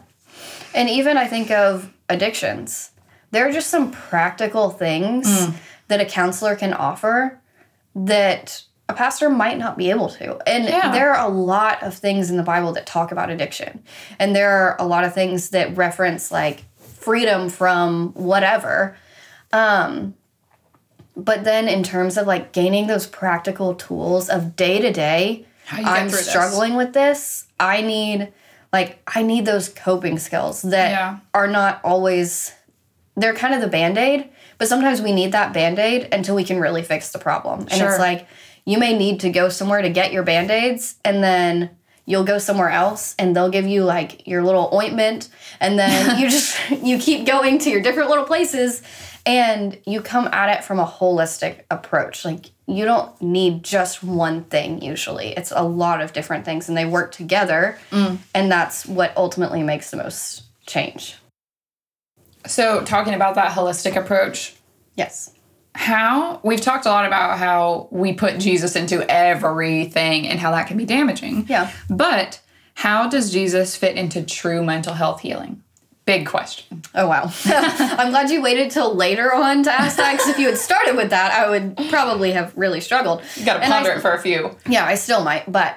And 0.74 0.88
even 0.88 1.16
I 1.16 1.26
think 1.26 1.50
of 1.50 1.92
addictions. 2.08 2.90
There 3.30 3.46
are 3.46 3.52
just 3.52 3.68
some 3.68 3.92
practical 3.92 4.70
things 4.70 5.28
mm. 5.28 5.54
that 5.88 6.00
a 6.00 6.06
counselor 6.06 6.56
can 6.56 6.72
offer 6.72 7.38
that 7.94 8.62
a 8.88 8.94
pastor 8.94 9.28
might 9.28 9.58
not 9.58 9.76
be 9.76 9.90
able 9.90 10.08
to. 10.08 10.38
And 10.48 10.64
Yeah. 10.64 10.90
there 10.92 11.12
are 11.14 11.26
a 11.26 11.30
lot 11.30 11.82
of 11.82 11.94
things 11.94 12.30
in 12.30 12.36
the 12.38 12.42
Bible 12.42 12.72
that 12.72 12.86
talk 12.86 13.12
about 13.12 13.28
addiction. 13.30 13.82
And 14.18 14.34
there 14.34 14.50
are 14.50 14.76
a 14.78 14.86
lot 14.86 15.04
of 15.04 15.12
things 15.12 15.50
that 15.50 15.76
reference 15.76 16.30
like 16.30 16.64
freedom 16.78 17.48
from 17.50 18.12
whatever. 18.14 18.96
Um 19.52 20.14
but 21.16 21.42
then 21.42 21.66
in 21.68 21.82
terms 21.82 22.16
of 22.16 22.26
like 22.28 22.52
gaining 22.52 22.86
those 22.86 23.06
practical 23.06 23.74
tools 23.74 24.28
of 24.30 24.54
day 24.54 24.80
to 24.80 24.92
day, 24.92 25.44
How 25.66 25.78
you 25.78 25.84
get 25.84 25.92
I'm 25.92 26.08
through 26.08 26.18
this. 26.18 26.28
struggling 26.30 26.76
with 26.76 26.92
this. 26.92 27.44
I 27.60 27.82
need 27.82 28.32
like 28.72 29.02
I 29.06 29.22
need 29.22 29.44
those 29.44 29.68
coping 29.68 30.18
skills 30.18 30.62
that 30.62 30.90
Yeah. 30.90 31.16
are 31.34 31.48
not 31.48 31.80
always 31.84 32.52
they're 33.16 33.34
kind 33.34 33.52
of 33.52 33.60
the 33.60 33.66
band-aid, 33.66 34.28
but 34.58 34.68
sometimes 34.68 35.02
we 35.02 35.10
need 35.12 35.32
that 35.32 35.52
band-aid 35.52 36.08
until 36.14 36.36
we 36.36 36.44
can 36.44 36.60
really 36.60 36.82
fix 36.84 37.10
the 37.10 37.18
problem. 37.18 37.62
And 37.62 37.72
Sure. 37.72 37.88
it's 37.90 37.98
like 37.98 38.28
you 38.68 38.76
may 38.76 38.94
need 38.94 39.20
to 39.20 39.30
go 39.30 39.48
somewhere 39.48 39.80
to 39.80 39.88
get 39.88 40.12
your 40.12 40.22
band-aids 40.22 40.96
and 41.02 41.24
then 41.24 41.70
you'll 42.04 42.22
go 42.22 42.36
somewhere 42.36 42.68
else 42.68 43.14
and 43.18 43.34
they'll 43.34 43.48
give 43.48 43.66
you 43.66 43.82
like 43.82 44.26
your 44.28 44.42
little 44.44 44.68
ointment 44.74 45.30
and 45.58 45.78
then 45.78 46.18
you 46.20 46.28
just 46.30 46.54
you 46.70 46.98
keep 46.98 47.26
going 47.26 47.58
to 47.58 47.70
your 47.70 47.80
different 47.80 48.10
little 48.10 48.26
places 48.26 48.82
and 49.24 49.78
you 49.86 50.02
come 50.02 50.28
at 50.28 50.50
it 50.50 50.62
from 50.62 50.78
a 50.78 50.84
holistic 50.84 51.62
approach. 51.70 52.26
Like 52.26 52.50
you 52.66 52.84
don't 52.84 53.18
need 53.22 53.64
just 53.64 54.04
one 54.04 54.44
thing 54.44 54.82
usually. 54.82 55.28
It's 55.28 55.50
a 55.50 55.62
lot 55.62 56.02
of 56.02 56.12
different 56.12 56.44
things 56.44 56.68
and 56.68 56.76
they 56.76 56.84
work 56.84 57.10
together 57.10 57.78
mm. 57.90 58.18
and 58.34 58.52
that's 58.52 58.84
what 58.84 59.16
ultimately 59.16 59.62
makes 59.62 59.90
the 59.90 59.96
most 59.96 60.42
change. 60.66 61.16
So 62.46 62.84
talking 62.84 63.14
about 63.14 63.34
that 63.36 63.52
holistic 63.52 63.96
approach, 63.96 64.56
yes 64.94 65.30
how 65.78 66.40
we've 66.42 66.60
talked 66.60 66.86
a 66.86 66.88
lot 66.88 67.06
about 67.06 67.38
how 67.38 67.86
we 67.92 68.12
put 68.12 68.38
Jesus 68.38 68.74
into 68.74 69.08
everything 69.08 70.26
and 70.26 70.40
how 70.40 70.50
that 70.50 70.66
can 70.66 70.76
be 70.76 70.84
damaging. 70.84 71.46
Yeah. 71.48 71.70
But 71.88 72.40
how 72.74 73.08
does 73.08 73.30
Jesus 73.30 73.76
fit 73.76 73.96
into 73.96 74.24
true 74.24 74.64
mental 74.64 74.94
health 74.94 75.20
healing? 75.20 75.62
Big 76.04 76.26
question. 76.26 76.82
oh 76.94 77.06
wow 77.06 77.30
i'm 77.44 78.08
glad 78.10 78.30
you 78.30 78.40
waited 78.40 78.70
till 78.70 78.94
later 78.94 79.34
on 79.34 79.62
to 79.62 79.70
ask 79.70 79.98
that 79.98 80.12
because 80.12 80.28
if 80.28 80.38
you 80.38 80.46
had 80.46 80.56
started 80.56 80.96
with 80.96 81.10
that 81.10 81.32
i 81.32 81.50
would 81.50 81.76
probably 81.90 82.32
have 82.32 82.50
really 82.56 82.80
struggled 82.80 83.20
You 83.36 83.44
got 83.44 83.58
to 83.58 83.62
And 83.64 83.70
I- 83.74 83.76
ponder 83.76 83.90
it 83.92 84.00
for 84.00 84.12
a 84.12 84.18
few. 84.18 84.56
Yeah, 84.66 84.86
I 84.86 84.94
still 84.94 85.22
might, 85.22 85.50
but 85.52 85.76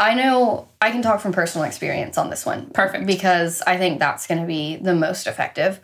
I 0.00 0.14
know 0.14 0.66
I 0.80 0.90
can 0.90 1.00
talk 1.00 1.20
from 1.20 1.32
personal 1.32 1.64
experience 1.64 2.18
on 2.18 2.28
this 2.28 2.44
one. 2.44 2.70
Perfect. 2.70 3.06
Because 3.06 3.62
I 3.64 3.76
think 3.76 4.00
that's 4.00 4.26
going 4.26 4.40
to 4.40 4.46
be 4.48 4.76
the 4.76 4.94
most 4.96 5.28
effective. 5.28 5.78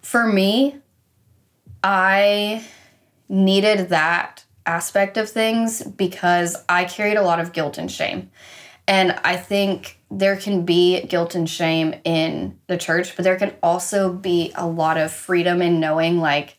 For 0.00 0.26
me, 0.26 0.76
I 1.82 2.64
needed 3.28 3.88
that 3.88 4.44
aspect 4.66 5.16
of 5.16 5.28
things 5.28 5.82
because 5.82 6.56
I 6.68 6.84
carried 6.84 7.16
a 7.16 7.22
lot 7.22 7.40
of 7.40 7.52
guilt 7.52 7.78
and 7.78 7.90
shame. 7.90 8.30
And 8.86 9.12
I 9.24 9.36
think 9.36 10.00
there 10.10 10.36
can 10.36 10.64
be 10.64 11.02
guilt 11.02 11.34
and 11.34 11.48
shame 11.48 11.94
in 12.04 12.58
the 12.66 12.76
church, 12.76 13.16
but 13.16 13.22
there 13.22 13.36
can 13.36 13.54
also 13.62 14.12
be 14.12 14.52
a 14.54 14.66
lot 14.66 14.98
of 14.98 15.12
freedom 15.12 15.62
in 15.62 15.80
knowing, 15.80 16.18
like, 16.18 16.58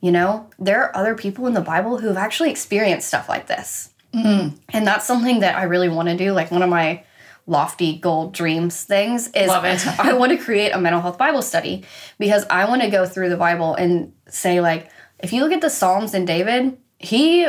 you 0.00 0.10
know, 0.10 0.50
there 0.58 0.82
are 0.82 0.96
other 0.96 1.14
people 1.14 1.46
in 1.46 1.54
the 1.54 1.60
Bible 1.60 1.98
who 1.98 2.08
have 2.08 2.16
actually 2.16 2.50
experienced 2.50 3.08
stuff 3.08 3.28
like 3.28 3.46
this. 3.46 3.90
Mm. 4.12 4.58
And 4.70 4.86
that's 4.86 5.06
something 5.06 5.40
that 5.40 5.56
I 5.56 5.62
really 5.62 5.88
want 5.88 6.08
to 6.08 6.16
do. 6.16 6.32
Like, 6.32 6.50
one 6.50 6.62
of 6.62 6.68
my 6.68 7.04
lofty 7.46 7.98
goal 7.98 8.30
dreams 8.30 8.84
things 8.84 9.28
is 9.28 9.48
Love 9.48 9.64
it. 9.64 9.86
I 9.98 10.12
want 10.12 10.32
to 10.32 10.38
create 10.38 10.70
a 10.70 10.78
mental 10.78 11.00
health 11.00 11.18
Bible 11.18 11.42
study 11.42 11.84
because 12.18 12.44
I 12.50 12.66
want 12.66 12.82
to 12.82 12.90
go 12.90 13.06
through 13.06 13.28
the 13.30 13.36
Bible 13.36 13.74
and 13.74 14.12
say, 14.28 14.60
like, 14.60 14.90
if 15.18 15.32
you 15.32 15.42
look 15.42 15.52
at 15.52 15.60
the 15.60 15.70
Psalms 15.70 16.14
and 16.14 16.26
David, 16.26 16.76
he 16.98 17.48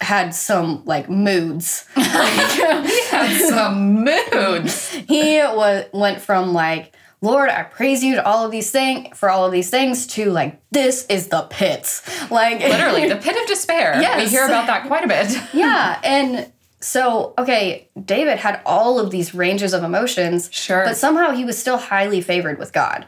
had 0.00 0.34
some 0.34 0.84
like 0.84 1.10
moods. 1.10 1.86
he 1.94 2.02
Had 2.02 3.48
some 3.48 4.04
moods. 4.04 4.90
he 5.08 5.38
was 5.40 5.86
went 5.92 6.20
from 6.20 6.52
like 6.52 6.94
Lord, 7.20 7.50
I 7.50 7.64
praise 7.64 8.04
you 8.04 8.14
to 8.14 8.24
all 8.24 8.44
of 8.44 8.52
these 8.52 8.70
things 8.70 9.18
for 9.18 9.28
all 9.28 9.44
of 9.44 9.50
these 9.50 9.70
things 9.70 10.06
to 10.08 10.30
like 10.30 10.60
this 10.70 11.04
is 11.06 11.28
the 11.28 11.42
pits. 11.42 12.30
Like 12.30 12.60
Literally, 12.60 13.08
the 13.08 13.16
pit 13.16 13.36
of 13.36 13.46
despair. 13.48 14.00
We 14.18 14.28
hear 14.28 14.44
about 14.44 14.68
that 14.68 14.86
quite 14.86 15.04
a 15.04 15.08
bit. 15.08 15.36
yeah, 15.52 16.00
and 16.04 16.52
so 16.80 17.34
okay, 17.38 17.88
David 18.02 18.38
had 18.38 18.60
all 18.64 18.98
of 19.00 19.10
these 19.10 19.34
ranges 19.34 19.72
of 19.72 19.82
emotions, 19.82 20.48
Sure. 20.52 20.84
but 20.84 20.96
somehow 20.96 21.32
he 21.32 21.44
was 21.44 21.58
still 21.58 21.76
highly 21.78 22.20
favored 22.20 22.58
with 22.58 22.72
God. 22.72 23.06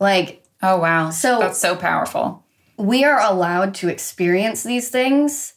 Like 0.00 0.44
Oh 0.62 0.78
wow. 0.78 1.10
So- 1.10 1.38
that's 1.40 1.58
so 1.58 1.76
powerful. 1.76 2.44
we 2.78 3.04
are 3.04 3.20
allowed 3.20 3.74
to 3.76 3.88
experience 3.88 4.62
these 4.62 4.88
things 4.88 5.54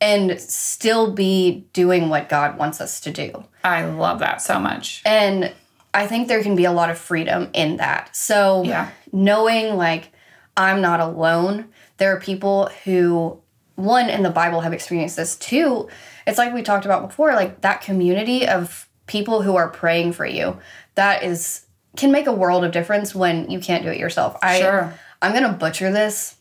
and 0.00 0.40
still 0.40 1.12
be 1.12 1.66
doing 1.72 2.08
what 2.08 2.28
God 2.28 2.56
wants 2.58 2.80
us 2.80 3.00
to 3.00 3.10
do. 3.10 3.44
I 3.64 3.84
love 3.84 4.20
that 4.20 4.40
so 4.40 4.58
much. 4.60 5.02
And 5.04 5.52
I 5.92 6.06
think 6.06 6.28
there 6.28 6.42
can 6.42 6.54
be 6.56 6.64
a 6.66 6.72
lot 6.72 6.90
of 6.90 6.98
freedom 6.98 7.48
in 7.52 7.78
that. 7.78 8.14
So, 8.14 8.62
Yeah. 8.64 8.88
knowing 9.12 9.76
like 9.76 10.12
I'm 10.56 10.80
not 10.80 11.00
alone, 11.00 11.66
there 11.96 12.14
are 12.14 12.20
people 12.20 12.70
who, 12.84 13.38
one, 13.74 14.08
in 14.08 14.22
the 14.22 14.30
Bible 14.30 14.60
have 14.60 14.72
experienced 14.72 15.16
this. 15.16 15.34
Two, 15.36 15.88
it's 16.28 16.38
like 16.38 16.52
we 16.52 16.62
talked 16.62 16.84
about 16.84 17.08
before, 17.08 17.34
like 17.34 17.62
that 17.62 17.80
community 17.80 18.46
of 18.46 18.88
people 19.06 19.42
who 19.42 19.56
are 19.56 19.68
praying 19.68 20.12
for 20.12 20.26
you. 20.26 20.58
That 20.94 21.22
is, 21.22 21.64
can 21.96 22.12
make 22.12 22.26
a 22.26 22.32
world 22.32 22.64
of 22.64 22.72
difference 22.72 23.14
when 23.14 23.50
you 23.50 23.60
can't 23.60 23.82
do 23.82 23.90
it 23.90 23.98
yourself. 23.98 24.36
I, 24.42 24.60
Sure. 24.60 24.94
I'm 25.22 25.32
going 25.32 25.44
to 25.44 25.52
butcher 25.52 25.90
this 25.90 26.36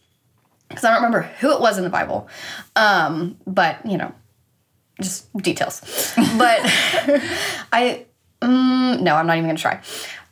because 0.68 0.84
I 0.84 0.90
don't 0.90 0.98
remember 0.98 1.22
who 1.40 1.54
it 1.54 1.62
was 1.62 1.78
in 1.78 1.84
the 1.84 1.90
Bible. 1.90 2.28
Um, 2.76 3.38
but, 3.48 3.84
you 3.86 3.98
know, 3.98 4.14
just 5.02 5.32
details. 5.38 5.82
But 6.38 6.60
I, 7.72 8.06
mm, 8.42 9.02
no, 9.02 9.16
I'm 9.16 9.26
not 9.26 9.38
even 9.38 9.46
going 9.46 9.56
to 9.56 9.62
try. 9.62 9.82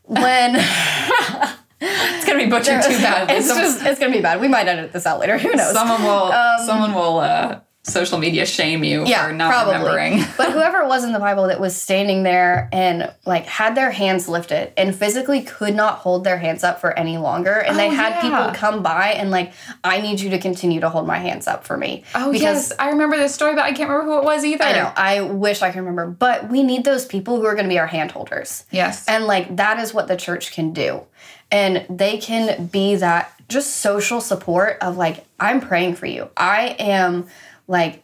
When 0.04 0.56
It's 1.82 2.26
gonna 2.26 2.40
be 2.40 2.50
butchered 2.50 2.82
too 2.84 2.98
bad. 2.98 3.30
it's 3.38 3.48
just, 3.48 3.86
it's 3.86 4.00
going 4.00 4.12
to 4.12 4.18
be 4.18 4.22
bad. 4.22 4.40
We 4.40 4.48
might 4.48 4.68
edit 4.68 4.94
this 4.94 5.06
out 5.06 5.20
later. 5.20 5.38
Who 5.38 5.54
knows? 5.54 5.74
someone 5.74 6.04
will 6.04 6.32
someone 6.66 6.94
will 6.94 7.20
uh, 7.20 7.60
social 7.88 8.18
media 8.18 8.46
shame 8.46 8.84
you 8.84 9.06
yeah, 9.06 9.28
for 9.28 9.34
not 9.34 9.52
probably. 9.52 9.74
remembering. 9.94 10.24
but 10.38 10.52
whoever 10.52 10.80
it 10.82 10.88
was 10.88 11.04
in 11.04 11.12
the 11.14 11.20
Bible 11.20 11.48
that 11.48 11.60
was 11.60 11.76
standing 11.76 12.24
there 12.24 12.68
and 12.72 13.14
like 13.26 13.46
had 13.46 13.76
their 13.76 13.92
hands 13.92 14.28
lifted 14.28 14.74
and 14.76 14.96
physically 14.96 15.42
could 15.44 15.76
not 15.76 16.00
hold 16.00 16.24
their 16.24 16.38
hands 16.38 16.64
up 16.64 16.82
for 16.82 16.98
any 16.98 17.18
longer, 17.18 17.54
and 17.54 17.78
they 17.78 17.88
Oh, 17.88 17.92
had 17.92 18.10
yeah. 18.16 18.22
people 18.22 18.54
come 18.60 18.82
by 18.82 19.10
and 19.12 19.30
like, 19.32 19.54
I 19.84 20.02
need 20.02 20.20
you 20.20 20.32
to 20.32 20.40
continue 20.40 20.80
to 20.80 20.90
hold 20.90 21.06
my 21.06 21.18
hands 21.20 21.48
up 21.48 21.64
for 21.64 21.78
me. 21.78 22.04
Oh 22.16 22.32
yes, 22.32 22.72
I 22.80 22.90
remember 22.90 23.18
this 23.18 23.36
story, 23.36 23.54
but 23.56 23.64
I 23.64 23.72
can't 23.74 23.90
remember 23.90 24.12
who 24.14 24.18
it 24.20 24.24
was 24.26 24.44
either. 24.44 24.64
I 24.64 24.72
know. 24.74 24.92
I 24.96 25.22
wish 25.22 25.62
I 25.62 25.70
could 25.70 25.80
remember, 25.80 26.08
but 26.08 26.50
we 26.50 26.64
need 26.64 26.84
those 26.86 27.06
people 27.06 27.38
who 27.38 27.46
are 27.46 27.54
going 27.54 27.66
to 27.66 27.70
be 27.70 27.78
our 27.80 27.88
hand 27.88 28.12
holders. 28.12 28.66
Yes. 28.72 29.08
And 29.08 29.26
like 29.28 29.56
that 29.58 29.80
is 29.80 29.94
what 29.94 30.08
the 30.08 30.16
church 30.18 30.52
can 30.54 30.74
do. 30.74 31.04
And 31.52 31.86
they 31.90 32.18
can 32.18 32.66
be 32.68 32.96
that 32.96 33.32
just 33.48 33.78
social 33.78 34.20
support 34.20 34.80
of 34.82 34.98
like, 34.98 35.24
I'm 35.40 35.62
praying 35.62 35.96
for 35.96 36.08
you. 36.08 36.30
I 36.36 36.76
am 36.80 37.28
like, 37.68 38.04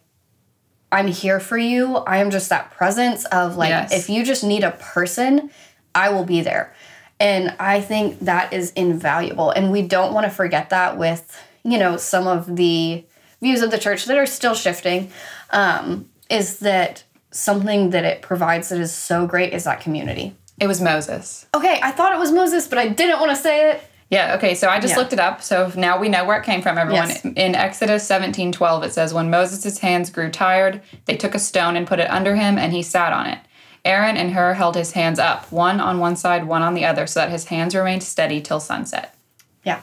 I'm 0.92 1.08
here 1.08 1.40
for 1.40 1.58
you. 1.58 1.98
I 1.98 2.18
am 2.18 2.32
just 2.32 2.50
that 2.50 2.72
presence 2.72 3.26
of 3.26 3.56
like, 3.56 3.70
Yes. 3.70 3.94
if 3.94 4.10
you 4.10 4.26
just 4.26 4.44
need 4.44 4.64
a 4.64 4.72
person, 4.72 5.50
I 5.96 6.10
will 6.10 6.26
be 6.26 6.42
there. 6.42 6.74
And 7.20 7.56
I 7.60 7.82
think 7.82 8.20
that 8.22 8.52
is 8.52 8.72
invaluable. 8.72 9.52
And 9.52 9.72
we 9.72 9.84
don't 9.84 10.14
want 10.14 10.26
to 10.26 10.32
forget 10.32 10.70
that 10.72 10.98
with, 10.98 11.40
you 11.64 11.78
know, 11.78 11.96
some 11.98 12.28
of 12.28 12.56
the 12.56 13.06
views 13.42 13.62
of 13.62 13.72
the 13.72 13.78
church 13.78 14.06
that 14.06 14.18
are 14.18 14.26
still 14.26 14.56
shifting. 14.56 15.12
Um, 15.52 16.10
is 16.30 16.60
that 16.60 17.04
something 17.32 17.92
that 17.92 18.04
it 18.04 18.22
provides 18.22 18.70
that 18.70 18.80
is 18.80 18.92
so 18.94 19.26
great 19.28 19.54
is 19.54 19.64
that 19.66 19.82
community. 19.82 20.36
it 20.60 20.68
was 20.68 20.82
Moses. 20.82 21.46
Okay, 21.56 21.80
I 21.82 21.92
thought 21.92 22.14
it 22.14 22.20
was 22.20 22.32
Moses, 22.32 22.68
but 22.68 22.78
I 22.78 22.88
didn't 22.90 23.20
want 23.20 23.32
to 23.32 23.36
say 23.36 23.72
it. 23.72 23.84
Yeah, 24.12 24.36
okay, 24.36 24.54
so 24.56 24.68
I 24.68 24.80
just 24.80 24.92
Yeah. 24.94 24.98
looked 25.00 25.14
it 25.14 25.20
up. 25.20 25.42
So 25.42 25.72
now 25.76 25.98
we 25.98 26.10
know 26.10 26.26
where 26.26 26.38
it 26.38 26.44
came 26.46 26.62
from, 26.62 26.78
everyone. 26.78 27.08
Yes. 27.10 27.24
In 27.26 27.56
Exodus 27.56 28.06
17 28.06 28.52
12, 28.52 28.84
it 28.84 28.94
says, 28.94 29.14
When 29.14 29.30
Moses' 29.32 29.80
hands 29.80 30.10
grew 30.12 30.30
tired, 30.30 30.82
they 31.06 31.16
took 31.18 31.34
a 31.34 31.40
stone 31.40 31.76
and 31.78 31.88
put 31.88 32.00
it 32.00 32.10
under 32.12 32.36
him, 32.36 32.58
and 32.60 32.74
he 32.74 32.84
sat 32.84 33.14
on 33.14 33.26
it. 33.26 33.40
Aaron 33.86 34.18
and 34.18 34.32
Hur 34.34 34.54
held 34.54 34.76
his 34.76 34.92
hands 34.92 35.18
up, 35.18 35.52
one 35.52 35.80
on 35.80 35.98
one 36.00 36.16
side, 36.16 36.46
one 36.46 36.62
on 36.62 36.76
the 36.76 36.86
other, 36.86 37.08
so 37.08 37.22
that 37.22 37.30
his 37.30 37.46
hands 37.46 37.74
remained 37.74 38.04
steady 38.04 38.40
till 38.42 38.60
sunset. 38.60 39.16
Yeah. 39.64 39.80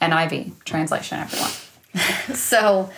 NIV 0.00 0.52
translation, 0.64 1.18
everyone. 1.18 1.50
So 2.36 2.90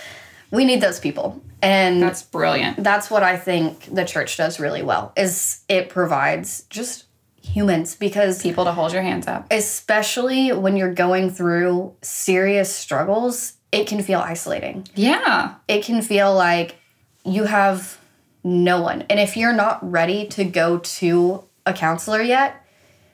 we 0.50 0.64
need 0.66 0.80
those 0.82 1.00
people. 1.00 1.40
And 1.62 2.02
That's 2.02 2.22
brilliant. 2.22 2.82
that's 2.82 3.08
what 3.10 3.22
I 3.22 3.36
think 3.36 3.94
the 3.94 4.04
church 4.04 4.36
does 4.36 4.58
really 4.60 4.82
well 4.82 5.12
is 5.16 5.60
it 5.68 5.88
provides 5.88 6.64
just 6.68 7.04
humans 7.42 7.94
because 7.96 8.40
People 8.42 8.64
to 8.64 8.72
hold 8.72 8.92
your 8.92 9.02
hands 9.02 9.26
up. 9.26 9.46
especially 9.50 10.52
when 10.52 10.76
you're 10.76 10.94
going 10.94 11.28
through 11.30 11.94
serious 12.02 12.74
struggles, 12.74 13.54
it 13.72 13.86
can 13.86 14.02
feel 14.02 14.20
isolating. 14.20 14.86
Yeah. 14.94 15.54
It 15.68 15.84
can 15.84 16.02
feel 16.02 16.34
like 16.34 16.76
you 17.24 17.44
have 17.44 17.98
no 18.44 18.80
one. 18.80 19.02
And 19.10 19.18
if 19.20 19.36
you're 19.36 19.52
not 19.52 19.78
ready 19.88 20.26
to 20.28 20.44
go 20.44 20.78
to 20.78 21.44
a 21.66 21.72
counselor 21.72 22.22
yet, 22.22 22.64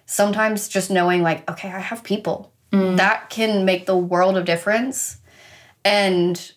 sometimes 0.07 0.69
just 0.69 0.91
knowing 0.91 1.23
like, 1.23 1.49
okay, 1.51 1.69
I 1.69 1.81
have 1.81 2.03
people. 2.03 2.53
Mm. 2.73 2.97
That 2.97 3.31
can 3.31 3.65
make 3.65 3.87
the 3.87 3.97
world 3.97 4.37
of 4.37 4.45
difference. 4.45 5.19
And 5.85 6.53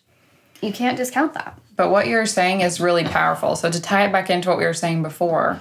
you 0.60 0.72
can't 0.72 0.96
discount 0.96 1.34
that. 1.34 1.58
But 1.76 1.90
what 1.90 2.06
you're 2.06 2.26
saying 2.26 2.60
is 2.60 2.80
really 2.80 3.04
powerful. 3.04 3.56
So 3.56 3.70
to 3.70 3.80
tie 3.80 4.06
it 4.06 4.12
back 4.12 4.30
into 4.30 4.48
what 4.48 4.58
we 4.58 4.64
were 4.64 4.74
saying 4.74 5.02
before, 5.02 5.60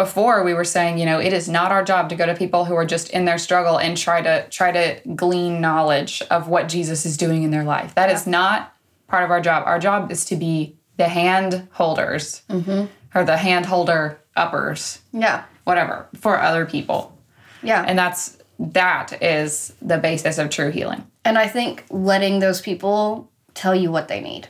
before 0.00 0.42
we 0.42 0.54
were 0.54 0.64
saying, 0.64 0.96
you 0.96 1.04
know, 1.04 1.20
it 1.20 1.34
is 1.34 1.46
not 1.46 1.70
our 1.70 1.84
job 1.84 2.08
to 2.08 2.14
go 2.14 2.24
to 2.24 2.34
people 2.34 2.64
who 2.64 2.74
are 2.74 2.86
just 2.86 3.10
in 3.10 3.26
their 3.26 3.36
struggle 3.36 3.78
and 3.78 3.98
try 3.98 4.22
to 4.22 4.48
try 4.48 4.72
to 4.72 4.98
glean 5.14 5.60
knowledge 5.60 6.22
of 6.30 6.48
what 6.48 6.70
Jesus 6.70 7.04
is 7.04 7.18
doing 7.18 7.42
in 7.42 7.50
their 7.50 7.64
life. 7.64 7.94
That 7.96 8.08
is 8.08 8.26
not 8.26 8.74
part 9.08 9.24
of 9.24 9.30
our 9.30 9.42
job. 9.42 9.64
Our 9.66 9.78
job 9.78 10.10
is 10.10 10.24
to 10.24 10.36
be 10.36 10.74
the 10.96 11.06
hand 11.06 11.68
holders 11.72 12.40
mm-hmm. 12.48 12.86
or 13.14 13.24
the 13.26 13.36
hand 13.36 13.66
holder 13.66 14.18
uppers, 14.34 15.02
Yeah. 15.12 15.44
whatever, 15.64 16.08
for 16.18 16.40
other 16.40 16.64
people. 16.64 17.14
Yeah. 17.62 17.84
And 17.86 17.98
that's 17.98 18.38
that 18.58 19.22
is 19.22 19.74
the 19.82 19.98
basis 19.98 20.38
of 20.38 20.48
true 20.48 20.70
healing. 20.70 21.06
And 21.26 21.36
I 21.36 21.46
think 21.46 21.84
letting 21.90 22.38
those 22.38 22.62
people 22.62 23.30
tell 23.52 23.74
you 23.74 23.92
what 23.92 24.08
they 24.08 24.22
need. 24.22 24.48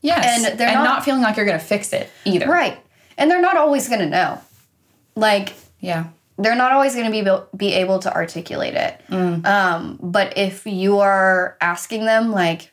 Yes. 0.00 0.24
And 0.26 0.58
they're 0.58 0.66
and 0.66 0.78
not- 0.78 0.84
not 0.84 1.04
feeling 1.04 1.22
like 1.22 1.36
you're 1.36 1.46
going 1.46 1.60
to 1.60 1.64
fix 1.64 1.92
it 1.92 2.10
either. 2.24 2.48
Right. 2.48 2.76
And 3.16 3.30
they're 3.30 3.40
not 3.40 3.56
always 3.56 3.88
going 3.88 4.00
to 4.00 4.08
know. 4.08 4.40
Like, 5.18 5.54
Yeah. 5.80 6.04
they're 6.38 6.54
not 6.54 6.72
always 6.72 6.94
going 6.94 7.06
to 7.06 7.10
be 7.10 7.18
able, 7.18 7.48
be 7.56 7.72
able 7.74 7.98
to 8.00 8.14
articulate 8.14 8.74
it. 8.74 9.00
Um, 9.44 9.98
but 10.00 10.36
if 10.38 10.66
you 10.66 11.00
are 11.00 11.56
asking 11.60 12.04
them, 12.06 12.30
like, 12.30 12.70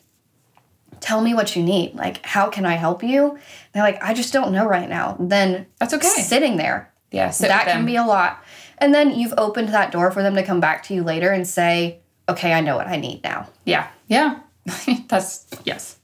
tell 1.01 1.21
me 1.21 1.33
what 1.33 1.55
you 1.55 1.63
need, 1.63 1.95
like, 1.95 2.23
how 2.25 2.49
can 2.49 2.65
I 2.65 2.75
help 2.75 3.03
you? 3.03 3.37
They're 3.73 3.83
like, 3.83 4.01
I 4.03 4.13
just 4.13 4.31
don't 4.33 4.51
know 4.51 4.65
right 4.65 4.87
now. 4.89 5.17
Then 5.19 5.65
That's 5.79 5.93
okay. 5.93 6.07
Sitting 6.07 6.57
there, 6.57 6.91
Yeah. 7.11 7.31
sit 7.31 7.47
that 7.49 7.65
can 7.65 7.85
be 7.85 7.95
a 7.95 8.03
lot. 8.05 8.43
And 8.77 8.93
then 8.93 9.11
you've 9.17 9.33
opened 9.37 9.69
that 9.69 9.91
door 9.91 10.11
for 10.11 10.21
them 10.21 10.35
to 10.35 10.43
come 10.43 10.59
back 10.59 10.83
to 10.83 10.93
you 10.93 11.03
later 11.03 11.31
and 11.31 11.47
say, 11.47 11.99
okay, 12.29 12.53
I 12.53 12.61
know 12.61 12.75
what 12.75 12.87
I 12.87 12.97
need 12.97 13.23
now. 13.23 13.47
Yeah. 13.65 13.87
Yeah. 14.07 14.39
That's 15.07 15.45
yes. 15.63 15.97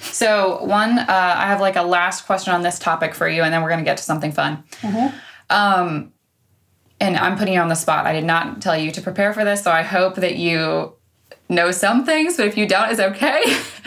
So 0.00 0.62
one, 0.64 0.98
uh, 0.98 1.04
I 1.08 1.46
have 1.46 1.60
like 1.60 1.76
a 1.76 1.82
last 1.82 2.22
question 2.26 2.52
on 2.52 2.62
this 2.62 2.78
topic 2.78 3.14
for 3.14 3.28
you, 3.28 3.42
and 3.42 3.52
then 3.52 3.62
we're 3.62 3.70
gonna 3.70 3.84
get 3.84 3.96
to 3.98 4.02
something 4.02 4.32
fun. 4.32 4.64
Um, 5.50 6.12
and 7.00 7.16
I'm 7.16 7.36
putting 7.36 7.54
you 7.54 7.60
on 7.60 7.68
the 7.68 7.74
spot. 7.74 8.06
I 8.06 8.12
did 8.12 8.24
not 8.24 8.62
tell 8.62 8.76
you 8.76 8.90
to 8.92 9.00
prepare 9.00 9.32
for 9.32 9.44
this, 9.44 9.62
so 9.62 9.70
I 9.70 9.82
hope 9.82 10.16
that 10.16 10.36
you 10.36 10.94
know 11.48 11.70
some 11.70 12.04
things. 12.04 12.36
But 12.36 12.46
if 12.46 12.56
you 12.56 12.66
don't, 12.66 12.90
it's 12.90 13.00
okay. 13.00 13.42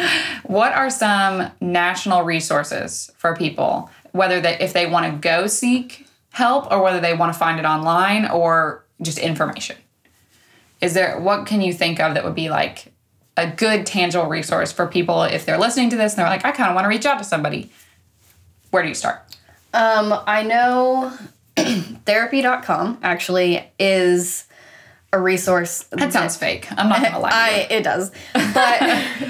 what 0.44 0.74
are 0.74 0.90
some 0.90 1.52
national 1.62 2.24
resources 2.24 3.12
for 3.18 3.36
people, 3.36 3.90
whether 4.12 4.42
they 4.42 4.58
if 4.60 4.74
they 4.74 4.86
want 4.86 5.12
to 5.12 5.20
go 5.20 5.48
seek 5.48 6.08
help 6.32 6.72
or 6.72 6.84
whether 6.84 7.00
they 7.00 7.14
want 7.14 7.32
to 7.34 7.40
find 7.40 7.60
it 7.60 7.66
online 7.66 8.30
or 8.30 8.86
just 9.02 9.18
information? 9.18 9.78
is 10.84 10.94
there 10.94 11.18
what 11.20 11.46
can 11.48 11.62
you 11.62 11.74
think 11.74 12.00
of 12.00 12.14
that 12.14 12.26
would 12.26 12.36
be 12.36 12.50
like 12.50 12.92
a 13.38 13.50
good 13.50 13.86
tangible 13.86 14.28
resource 14.28 14.72
for 14.72 14.86
people 14.86 15.24
if 15.24 15.46
they're 15.46 15.58
listening 15.58 15.90
to 15.90 15.96
this 15.96 16.14
and 16.14 16.20
they're 16.20 16.30
like 16.30 16.46
i 16.46 16.52
kind 16.52 16.70
of 16.70 16.76
want 16.76 16.84
to 16.84 16.90
reach 16.90 17.06
out 17.06 17.18
to 17.18 17.24
somebody 17.24 17.72
where 18.70 18.84
do 18.84 18.90
you 18.90 18.96
start 18.96 19.22
Um, 19.74 20.14
I 20.28 20.44
know 20.44 21.18
therapy.com 22.06 23.00
actually 23.04 23.64
is 23.80 24.46
a 25.12 25.20
resource. 25.20 25.84
that 25.92 26.12
sounds 26.12 26.36
fake 26.38 26.68
i'm 26.72 26.90
not 26.90 27.02
gonna 27.02 27.20
lie 27.20 27.30
I 27.34 27.68
it 27.70 27.84
does. 27.84 28.12
But 28.34 28.80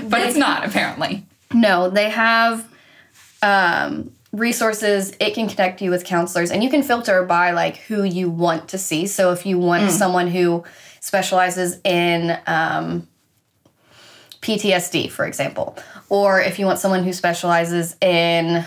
but 0.09 0.21
it's 0.21 0.37
not 0.37 0.65
apparently 0.65 1.25
no, 1.53 1.89
they 1.89 2.09
have 2.09 2.67
um 3.43 4.11
resources. 4.31 5.13
It 5.19 5.35
can 5.35 5.47
connect 5.47 5.81
you 5.83 5.91
with 5.91 6.03
counselors 6.03 6.49
and 6.49 6.63
you 6.63 6.69
can 6.71 6.81
filter 6.81 7.21
by 7.23 7.51
like 7.51 7.77
who 7.77 8.03
you 8.03 8.27
want 8.31 8.69
to 8.69 8.77
see. 8.79 9.05
So 9.05 9.31
if 9.31 9.45
you 9.45 9.59
want 9.59 9.91
someone 9.91 10.27
who 10.27 10.63
specializes 10.99 11.79
in 11.83 12.35
um 12.47 13.07
PTSD, 14.41 15.09
for 15.11 15.25
example, 15.25 15.77
or 16.09 16.41
if 16.41 16.59
you 16.59 16.65
want 16.65 16.79
someone 16.79 17.03
who 17.03 17.13
specializes 17.13 17.95
in 18.01 18.65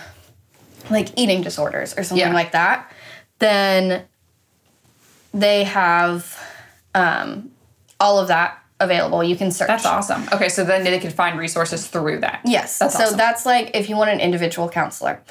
like 0.90 1.08
eating 1.18 1.42
disorders 1.42 1.92
or 1.98 2.04
something 2.04 2.28
Yeah. 2.28 2.32
like 2.32 2.52
that, 2.52 2.90
then 3.38 4.04
they 5.34 5.64
have 5.64 6.38
um, 6.94 7.50
all 8.00 8.18
of 8.18 8.28
that 8.28 8.58
available. 8.80 9.22
You 9.24 9.36
can 9.36 9.50
search. 9.50 9.68
That's 9.68 9.86
awesome. 9.86 10.26
Okay, 10.32 10.48
so 10.48 10.64
then 10.64 10.84
they 10.84 10.98
can 10.98 11.10
find 11.10 11.38
resources 11.38 11.86
through 11.86 12.20
that. 12.20 12.40
Yes. 12.44 12.78
That's 12.78 12.96
so 12.96 13.04
awesome. 13.04 13.16
that's 13.16 13.46
like 13.46 13.70
if 13.74 13.88
you 13.88 13.96
want 13.96 14.10
an 14.10 14.20
individual 14.20 14.68
counselor, 14.68 15.22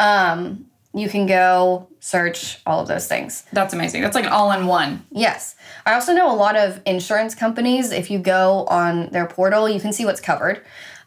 um, 0.00 0.66
you 0.94 1.08
can 1.08 1.26
go 1.26 1.88
search 2.00 2.58
all 2.66 2.80
of 2.80 2.88
those 2.88 3.06
things. 3.06 3.44
That's 3.52 3.72
amazing. 3.72 4.02
That's 4.02 4.14
like 4.14 4.26
an 4.26 4.32
all-in-one. 4.32 5.06
Yes. 5.10 5.54
I 5.86 5.94
also 5.94 6.12
know 6.12 6.30
a 6.30 6.36
lot 6.36 6.56
of 6.56 6.80
insurance 6.84 7.34
companies, 7.34 7.92
if 7.92 8.10
you 8.10 8.18
go 8.18 8.66
on 8.66 9.08
their 9.10 9.26
portal, 9.26 9.68
you 9.68 9.80
can 9.80 9.92
see 9.92 10.04
what's 10.04 10.20
covered 10.20 10.62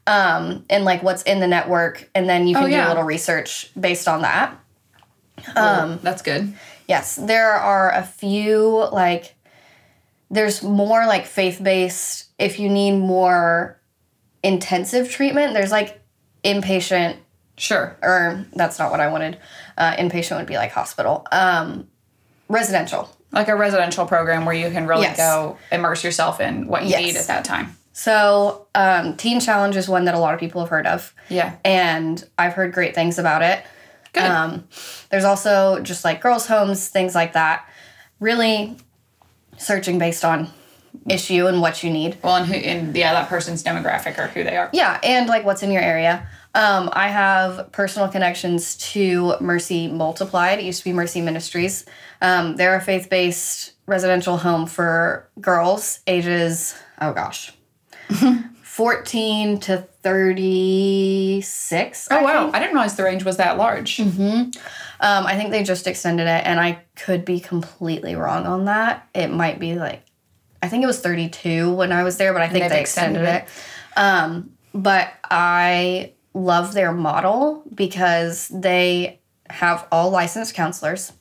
um, 0.08 0.66
and 0.70 0.86
like 0.86 1.04
what's 1.04 1.22
in 1.24 1.40
the 1.40 1.48
network. 1.48 2.10
And 2.16 2.28
then 2.28 2.48
you 2.48 2.56
can 2.56 2.64
do 2.64 2.68
Oh, 2.68 2.78
yeah. 2.78 2.88
a 2.88 2.90
little 2.90 3.04
research 3.04 3.70
based 3.80 4.08
on 4.08 4.22
that. 4.24 4.58
Um, 5.56 6.00
that's 6.02 6.22
good. 6.22 6.54
Yes. 6.88 7.16
There 7.16 7.52
are 7.54 7.92
a 7.94 8.04
few, 8.04 8.88
like, 8.92 9.36
there's 10.30 10.64
more 10.64 11.06
like 11.06 11.26
faith 11.26 11.60
based. 11.62 12.26
If 12.40 12.60
you 12.60 12.70
need 12.70 12.94
more 13.00 13.80
intensive 14.44 15.10
treatment, 15.10 15.54
there's 15.54 15.72
like 15.72 16.00
inpatient 16.44 17.18
Sure. 17.58 17.96
or 18.02 18.46
that's 18.54 18.78
not 18.80 18.92
what 18.92 19.00
I 19.00 19.08
wanted. 19.08 19.38
Uh, 19.78 19.96
inpatient 19.96 20.38
would 20.38 20.46
be 20.46 20.58
like 20.58 20.72
hospital. 20.72 21.26
Um, 21.32 21.88
residential. 22.50 23.10
Like 23.32 23.48
a 23.48 23.56
residential 23.56 24.06
program 24.06 24.46
where 24.46 24.56
you 24.56 24.70
can 24.72 24.88
really 24.88 25.04
Yes. 25.04 25.18
go 25.18 25.58
immerse 25.72 26.04
yourself 26.04 26.40
in 26.40 26.68
what 26.68 26.84
you 26.84 26.90
Yes. 26.90 27.02
need 27.02 27.16
at 27.18 27.28
that 27.28 27.46
time. 27.46 27.78
So, 27.94 28.68
um, 28.76 29.16
Teen 29.16 29.40
Challenge 29.40 29.76
is 29.78 29.88
one 29.88 30.06
that 30.06 30.16
a 30.16 30.20
lot 30.20 30.34
of 30.34 30.40
people 30.40 30.62
have 30.62 30.70
heard 30.70 30.86
of. 30.86 31.14
Yeah. 31.30 31.54
And 31.64 32.24
I've 32.38 32.54
heard 32.54 32.74
great 32.74 32.94
things 32.94 33.18
about 33.18 33.42
it. 33.42 33.64
Good. 34.16 34.24
Um, 34.24 34.68
there's 35.12 35.24
also 35.24 35.80
just 35.82 36.04
like 36.04 36.22
girls' 36.22 36.48
homes, 36.48 36.88
things 36.88 37.14
like 37.14 37.34
that. 37.34 37.70
Really 38.20 38.78
searching 39.58 40.00
based 40.00 40.26
on 40.26 40.50
issue 41.10 41.48
and 41.48 41.62
what 41.62 41.84
you 41.84 41.92
need. 41.92 42.18
well, 42.24 42.38
and 42.38 42.46
who 42.46 42.54
and 42.56 42.96
yeah, 42.96 43.14
that 43.14 43.30
person's 43.30 43.64
demographic 43.64 44.18
or 44.18 44.28
who 44.28 44.44
they 44.44 44.58
are. 44.58 44.70
Yeah, 44.74 45.00
and 45.04 45.28
like 45.28 45.46
what's 45.46 45.64
in 45.64 45.72
your 45.72 45.84
area. 45.84 46.28
Um, 46.56 46.90
I 46.94 47.10
have 47.10 47.72
personal 47.74 48.08
connections 48.08 48.78
to 48.94 49.36
Mercy 49.42 49.90
Multiplied. 49.90 50.60
It 50.60 50.66
used 50.66 50.80
to 50.80 50.86
be 50.86 50.94
Mercy 50.94 51.20
Ministries. 51.20 51.86
Um, 52.22 52.56
they're 52.56 52.76
a 52.76 52.82
faith 52.82 53.10
based 53.10 53.74
residential 53.86 54.38
home 54.38 54.66
for 54.66 55.30
girls 55.40 56.00
ages, 56.08 56.76
oh 57.02 57.14
gosh, 57.14 57.54
14 58.76 59.62
to 59.62 59.88
36. 60.02 62.08
Oh 62.12 62.18
I 62.18 62.22
wow, 62.22 62.44
think. 62.44 62.56
I 62.58 62.60
didn't 62.60 62.74
realize 62.74 62.98
the 62.98 63.06
range 63.06 63.24
was 63.24 63.38
that 63.38 63.58
large. 63.58 64.02
Um, 64.02 64.52
I 65.00 65.38
think 65.38 65.52
they 65.52 65.64
just 65.64 65.88
extended 65.88 66.28
it, 66.28 66.46
and 66.46 66.60
I 66.60 66.84
could 66.98 67.24
be 67.24 67.40
completely 67.40 68.16
wrong 68.16 68.46
on 68.46 68.66
that. 68.66 69.08
It 69.16 69.30
might 69.30 69.60
be 69.60 69.76
like, 69.76 70.04
I 70.62 70.68
think 70.68 70.84
it 70.84 70.88
was 70.88 71.00
32 71.00 71.74
when 71.74 71.94
I 71.94 72.04
was 72.04 72.18
there, 72.18 72.34
but 72.34 72.42
I 72.42 72.50
think 72.50 72.68
they've 72.68 72.82
extended, 72.82 73.22
extended 73.22 73.46
it. 73.46 73.98
Um, 73.98 74.52
but 74.74 75.10
I 75.24 76.12
love 76.34 76.74
their 76.74 76.92
model 76.92 77.64
because 77.74 78.50
they 78.50 79.22
have 79.50 79.88
all 79.90 80.10
licensed 80.10 80.54
counselors, 80.54 81.14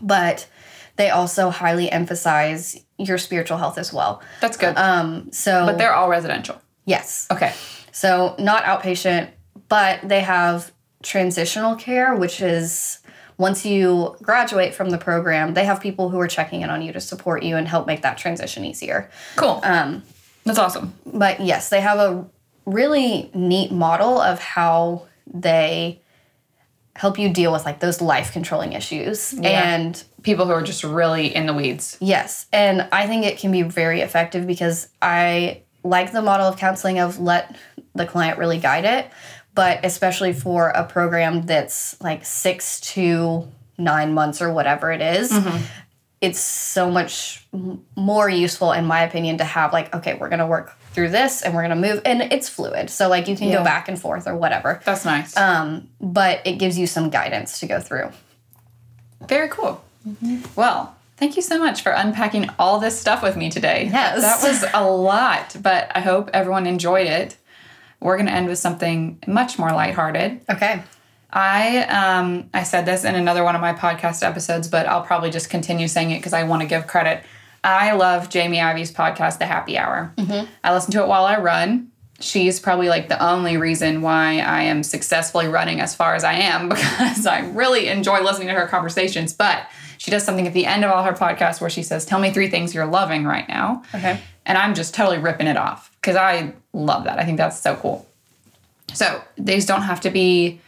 but 0.00 0.48
they 0.94 1.10
also 1.10 1.50
highly 1.50 1.90
emphasize 1.90 2.84
your 2.98 3.18
spiritual 3.18 3.58
health 3.58 3.78
as 3.78 3.92
well. 3.92 4.22
That's 4.40 4.56
good. 4.56 4.76
Um, 4.76 5.32
so, 5.32 5.66
but 5.66 5.76
they're 5.76 5.94
all 5.94 6.08
residential. 6.08 6.60
Yes. 6.88 7.26
Okay. 7.30 7.52
So 7.92 8.34
not 8.38 8.64
outpatient, 8.64 9.30
but 9.68 10.00
they 10.02 10.20
have 10.20 10.72
transitional 11.02 11.76
care, 11.76 12.14
which 12.14 12.40
is 12.40 13.00
once 13.36 13.64
you 13.64 14.16
graduate 14.22 14.74
from 14.74 14.90
the 14.90 14.98
program, 14.98 15.54
they 15.54 15.64
have 15.64 15.80
people 15.80 16.08
who 16.10 16.18
are 16.18 16.26
checking 16.26 16.62
in 16.62 16.70
on 16.70 16.82
you 16.82 16.92
to 16.92 17.00
support 17.00 17.42
you 17.42 17.56
and 17.56 17.68
help 17.68 17.86
make 17.86 18.02
that 18.02 18.18
transition 18.18 18.64
easier. 18.64 19.08
Cool. 19.36 19.60
Um, 19.62 20.02
That's 20.44 20.58
awesome. 20.58 20.94
but 21.06 21.40
yes, 21.40 21.68
they 21.68 21.80
have 21.80 21.98
a 21.98 22.26
really 22.66 23.30
neat 23.34 23.70
model 23.70 24.20
of 24.20 24.40
how 24.40 25.06
they 25.32 26.00
help 26.96 27.18
you 27.18 27.32
deal 27.32 27.52
with 27.52 27.64
like 27.64 27.78
those 27.78 28.00
life 28.00 28.32
controlling 28.32 28.72
issues 28.72 29.32
and 29.42 30.02
People 30.24 30.46
who 30.46 30.52
are 30.52 30.62
just 30.62 30.82
really 30.82 31.32
in 31.32 31.46
the 31.46 31.54
weeds. 31.54 31.96
Yes, 32.00 32.46
and 32.52 32.88
I 32.90 33.06
think 33.06 33.24
it 33.24 33.38
can 33.38 33.52
be 33.52 33.62
very 33.62 34.00
effective 34.00 34.48
because 34.48 34.88
I 35.00 35.62
like 35.84 36.12
the 36.12 36.22
model 36.22 36.46
of 36.46 36.56
counseling 36.56 36.98
of 36.98 37.18
let 37.18 37.56
the 37.94 38.06
client 38.06 38.38
really 38.38 38.58
guide 38.58 38.84
it, 38.84 39.10
but 39.54 39.84
especially 39.84 40.32
for 40.32 40.68
a 40.68 40.84
program 40.84 41.42
that's 41.42 42.00
like 42.00 42.24
6 42.24 42.80
to 42.92 43.48
9 43.78 44.12
months 44.14 44.42
or 44.42 44.52
whatever 44.52 44.90
it 44.92 45.00
is, 45.00 45.32
It's 46.20 46.40
so 46.40 46.90
much 46.90 47.46
more 47.94 48.28
useful 48.28 48.72
in 48.72 48.86
my 48.86 49.02
opinion 49.04 49.38
to 49.38 49.44
have 49.44 49.72
like 49.72 49.94
okay, 49.94 50.14
we're 50.14 50.28
going 50.28 50.40
to 50.40 50.46
work 50.48 50.76
through 50.90 51.10
this 51.10 51.42
and 51.42 51.54
we're 51.54 51.62
going 51.64 51.80
to 51.80 51.88
move 51.88 52.02
and 52.04 52.20
it's 52.32 52.48
fluid. 52.48 52.90
So 52.90 53.08
like 53.08 53.28
you 53.28 53.36
can 53.36 53.46
Yeah. 53.48 53.58
go 53.58 53.64
back 53.64 53.88
and 53.88 53.96
forth 54.00 54.26
or 54.26 54.34
whatever. 54.36 54.80
That's 54.84 55.04
nice. 55.04 55.36
Um, 55.36 55.88
but 56.00 56.40
it 56.44 56.54
gives 56.58 56.76
you 56.76 56.88
some 56.88 57.08
guidance 57.10 57.60
to 57.60 57.66
go 57.66 57.78
through. 57.78 58.10
Very 59.28 59.48
cool. 59.48 59.80
Well, 60.56 60.96
thank 61.18 61.36
you 61.36 61.42
so 61.42 61.58
much 61.58 61.82
for 61.82 61.90
unpacking 61.90 62.48
all 62.58 62.78
this 62.78 62.98
stuff 62.98 63.22
with 63.22 63.36
me 63.36 63.50
today. 63.50 63.88
Yes. 63.92 64.22
That 64.22 64.48
was 64.48 64.64
a 64.72 64.88
lot, 64.88 65.56
but 65.60 65.90
I 65.94 66.00
hope 66.00 66.30
everyone 66.32 66.66
enjoyed 66.66 67.06
it. 67.06 67.36
We're 68.00 68.16
going 68.16 68.26
to 68.26 68.32
end 68.32 68.46
with 68.46 68.58
something 68.58 69.18
much 69.26 69.58
more 69.58 69.72
lighthearted. 69.72 70.40
Okay. 70.48 70.82
I 71.30 71.80
um 71.84 72.48
I 72.54 72.62
said 72.62 72.86
this 72.86 73.04
in 73.04 73.14
another 73.14 73.44
one 73.44 73.54
of 73.54 73.60
my 73.60 73.74
podcast 73.74 74.26
episodes, 74.26 74.68
but 74.68 74.86
I'll 74.86 75.02
probably 75.02 75.30
just 75.30 75.50
continue 75.50 75.86
saying 75.86 76.10
it 76.10 76.20
because 76.20 76.32
I 76.32 76.44
want 76.44 76.62
to 76.62 76.68
give 76.68 76.86
credit. 76.86 77.22
I 77.62 77.92
love 77.92 78.30
Jamie 78.30 78.60
Ivey's 78.60 78.92
podcast, 78.92 79.38
The 79.38 79.46
Happy 79.46 79.76
Hour. 79.76 80.14
I 80.64 80.72
listen 80.72 80.92
to 80.92 81.02
it 81.02 81.08
while 81.08 81.26
I 81.26 81.38
run. 81.38 81.90
She's 82.20 82.60
probably 82.60 82.88
like 82.88 83.08
the 83.08 83.22
only 83.22 83.58
reason 83.58 84.00
why 84.00 84.38
I 84.38 84.62
am 84.62 84.82
successfully 84.82 85.48
running 85.48 85.80
as 85.80 85.94
far 85.94 86.14
as 86.14 86.24
I 86.24 86.34
am 86.34 86.68
because 86.70 87.26
I 87.26 87.40
really 87.50 87.88
enjoy 87.88 88.22
listening 88.22 88.48
to 88.48 88.54
her 88.54 88.66
conversations. 88.66 89.34
But 89.34 89.68
she 89.98 90.10
does 90.10 90.24
something 90.24 90.46
at 90.46 90.54
the 90.54 90.64
end 90.64 90.84
of 90.84 90.90
all 90.90 91.02
her 91.02 91.12
podcasts 91.12 91.60
where 91.60 91.68
she 91.68 91.82
says, 91.82 92.06
Tell 92.06 92.18
me 92.18 92.32
three 92.32 92.48
things 92.48 92.74
you're 92.74 92.86
loving 92.86 93.24
right 93.24 93.48
now. 93.48 93.82
Okay. 93.94 94.18
And 94.46 94.56
I'm 94.56 94.74
just 94.74 94.94
totally 94.94 95.18
ripping 95.18 95.46
it 95.46 95.56
off 95.56 95.94
because 96.00 96.16
I 96.16 96.54
love 96.72 97.04
that. 97.04 97.18
I 97.18 97.24
think 97.24 97.36
that's 97.36 97.60
so 97.60 97.76
cool. 97.76 98.08
So 98.94 99.22
these 99.36 99.66
don't 99.66 99.82
have 99.82 100.00
to 100.02 100.10
be 100.10 100.60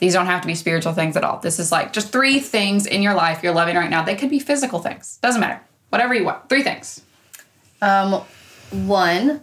these 0.00 0.14
don't 0.14 0.26
have 0.26 0.40
to 0.42 0.46
be 0.46 0.54
spiritual 0.54 0.92
things 0.92 1.16
at 1.16 1.24
all. 1.24 1.38
This 1.38 1.58
is 1.58 1.72
like 1.72 1.92
just 1.92 2.12
three 2.12 2.38
things 2.40 2.86
in 2.86 3.02
your 3.02 3.14
life 3.14 3.42
you're 3.42 3.54
loving 3.54 3.76
right 3.76 3.90
now. 3.90 4.02
They 4.02 4.14
could 4.14 4.30
be 4.30 4.38
physical 4.38 4.78
things. 4.78 5.18
Doesn't 5.22 5.40
matter. 5.40 5.60
Whatever 5.90 6.14
you 6.14 6.24
want. 6.24 6.48
Three 6.48 6.62
things. 6.62 7.02
Um, 7.82 8.22
one, 8.70 9.40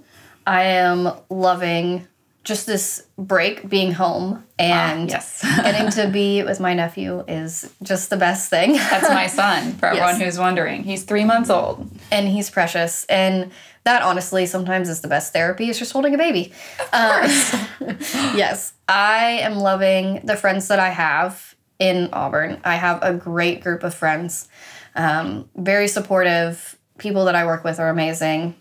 I 0.48 0.64
am 0.64 1.12
loving 1.30 2.08
just 2.46 2.66
this 2.68 3.06
break, 3.18 3.68
being 3.68 3.92
home, 3.92 4.46
and 4.58 5.10
Ah, 5.10 5.16
yes. 5.16 5.42
getting 5.64 5.90
to 5.92 6.08
be 6.08 6.44
with 6.44 6.60
my 6.60 6.74
nephew 6.74 7.24
is 7.28 7.74
just 7.84 8.10
the 8.10 8.18
best 8.18 8.50
thing. 8.50 8.74
That's 8.74 9.10
my 9.10 9.28
son, 9.28 9.74
for 9.80 9.88
everyone 9.88 10.20
who's 10.22 10.40
wondering. 10.40 10.84
He's 10.84 11.04
three 11.04 11.26
months 11.26 11.50
old. 11.50 11.90
and 12.12 12.28
he's 12.30 12.50
precious. 12.50 13.04
And 13.06 13.52
that 13.84 14.02
honestly 14.04 14.46
sometimes 14.46 14.90
is 14.90 15.02
the 15.02 15.08
best 15.08 15.34
therapy 15.34 15.70
is 15.70 15.78
just 15.78 15.92
holding 15.92 16.14
a 16.16 16.18
baby. 16.18 16.54
Um, 16.94 17.24
yes, 18.36 18.74
I 18.88 19.40
am 19.42 19.56
loving 19.58 20.22
the 20.24 20.36
friends 20.38 20.68
that 20.70 20.80
I 20.80 20.90
have 20.90 21.56
in 21.80 22.10
Auburn. 22.14 22.62
I 22.64 22.76
have 22.76 23.02
a 23.04 23.14
great 23.14 23.62
group 23.62 23.84
of 23.84 23.94
friends, 23.94 24.48
um, 24.96 25.50
very 25.56 25.88
supportive. 25.88 26.78
People 26.98 27.26
that 27.26 27.36
I 27.36 27.46
work 27.46 27.64
with 27.64 27.80
are 27.80 27.90
amazing. 27.90 28.56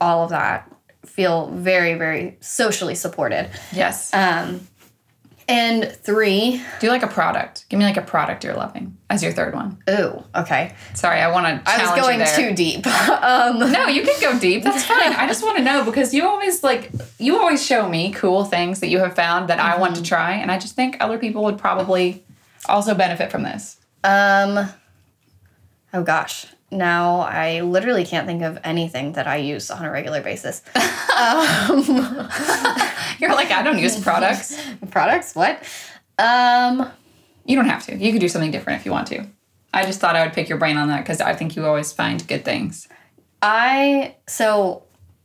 All 0.00 0.24
of 0.24 0.30
that 0.30 0.70
feel 1.06 1.50
very, 1.50 1.94
very 1.94 2.36
socially 2.40 2.94
supported. 2.94 3.50
Yes. 3.72 4.12
Um, 4.14 4.66
and 5.46 5.92
three, 5.92 6.62
Do 6.80 6.86
you 6.86 6.90
like 6.90 7.02
a 7.02 7.06
product. 7.06 7.66
Give 7.68 7.78
me 7.78 7.84
like 7.84 7.98
a 7.98 8.02
product 8.02 8.44
you're 8.44 8.54
loving 8.54 8.96
as 9.10 9.22
your 9.22 9.32
third 9.32 9.54
one. 9.54 9.76
ooh, 9.90 10.24
okay. 10.34 10.74
Sorry, 10.94 11.20
I 11.20 11.30
want 11.30 11.64
to 11.64 11.70
I 11.70 11.82
was 11.82 12.00
going 12.00 12.24
too 12.34 12.54
deep. 12.54 12.86
um, 13.10 13.58
No, 13.58 13.86
you 13.86 14.02
can 14.04 14.18
go 14.20 14.38
deep. 14.38 14.64
That's 14.64 14.84
fine. 14.86 15.12
I 15.12 15.26
just 15.26 15.42
want 15.42 15.58
to 15.58 15.62
know 15.62 15.84
because 15.84 16.14
you 16.14 16.26
always 16.26 16.62
like 16.64 16.90
you 17.18 17.38
always 17.38 17.64
show 17.64 17.86
me 17.88 18.10
cool 18.12 18.44
things 18.44 18.80
that 18.80 18.88
you 18.88 19.00
have 19.00 19.14
found 19.14 19.48
that 19.50 19.60
I 19.60 19.76
want 19.78 19.96
to 19.96 20.02
try, 20.02 20.32
and 20.32 20.50
I 20.50 20.58
just 20.58 20.74
think 20.76 20.96
other 21.00 21.18
people 21.18 21.44
would 21.44 21.58
probably 21.58 22.24
also 22.66 22.94
benefit 22.94 23.30
from 23.30 23.42
this. 23.42 23.76
Um. 24.02 24.66
Oh 25.92 26.02
gosh. 26.02 26.46
Now 26.74 27.20
I 27.20 27.60
literally 27.60 28.04
can't 28.04 28.26
think 28.26 28.42
of 28.42 28.58
anything 28.64 29.12
that 29.12 29.26
I 29.26 29.36
use 29.36 29.70
on 29.70 29.84
a 29.84 29.90
regular 29.90 30.20
basis. 30.20 30.62
um, 31.16 31.84
You're 33.18 33.32
like, 33.32 33.50
I 33.50 33.62
don't 33.62 33.78
use 33.78 33.98
products. 34.00 34.60
products? 34.90 35.34
What? 35.34 35.62
Um. 36.18 36.90
You 37.46 37.56
don't 37.56 37.66
have 37.66 37.84
to. 37.86 37.96
You 37.96 38.10
could 38.10 38.22
do 38.22 38.28
something 38.28 38.50
different 38.50 38.80
if 38.80 38.86
you 38.86 38.92
want 38.92 39.06
to. 39.08 39.26
I 39.74 39.84
just 39.84 40.00
thought 40.00 40.16
I 40.16 40.24
would 40.24 40.32
pick 40.32 40.48
your 40.48 40.56
brain 40.56 40.76
on 40.76 40.88
that 40.88 41.00
because 41.00 41.20
I 41.20 41.34
think 41.34 41.56
you 41.56 41.66
always 41.66 41.92
find 41.92 42.26
good 42.26 42.44
things. 42.44 42.88
I 43.42 44.14
so 44.26 44.83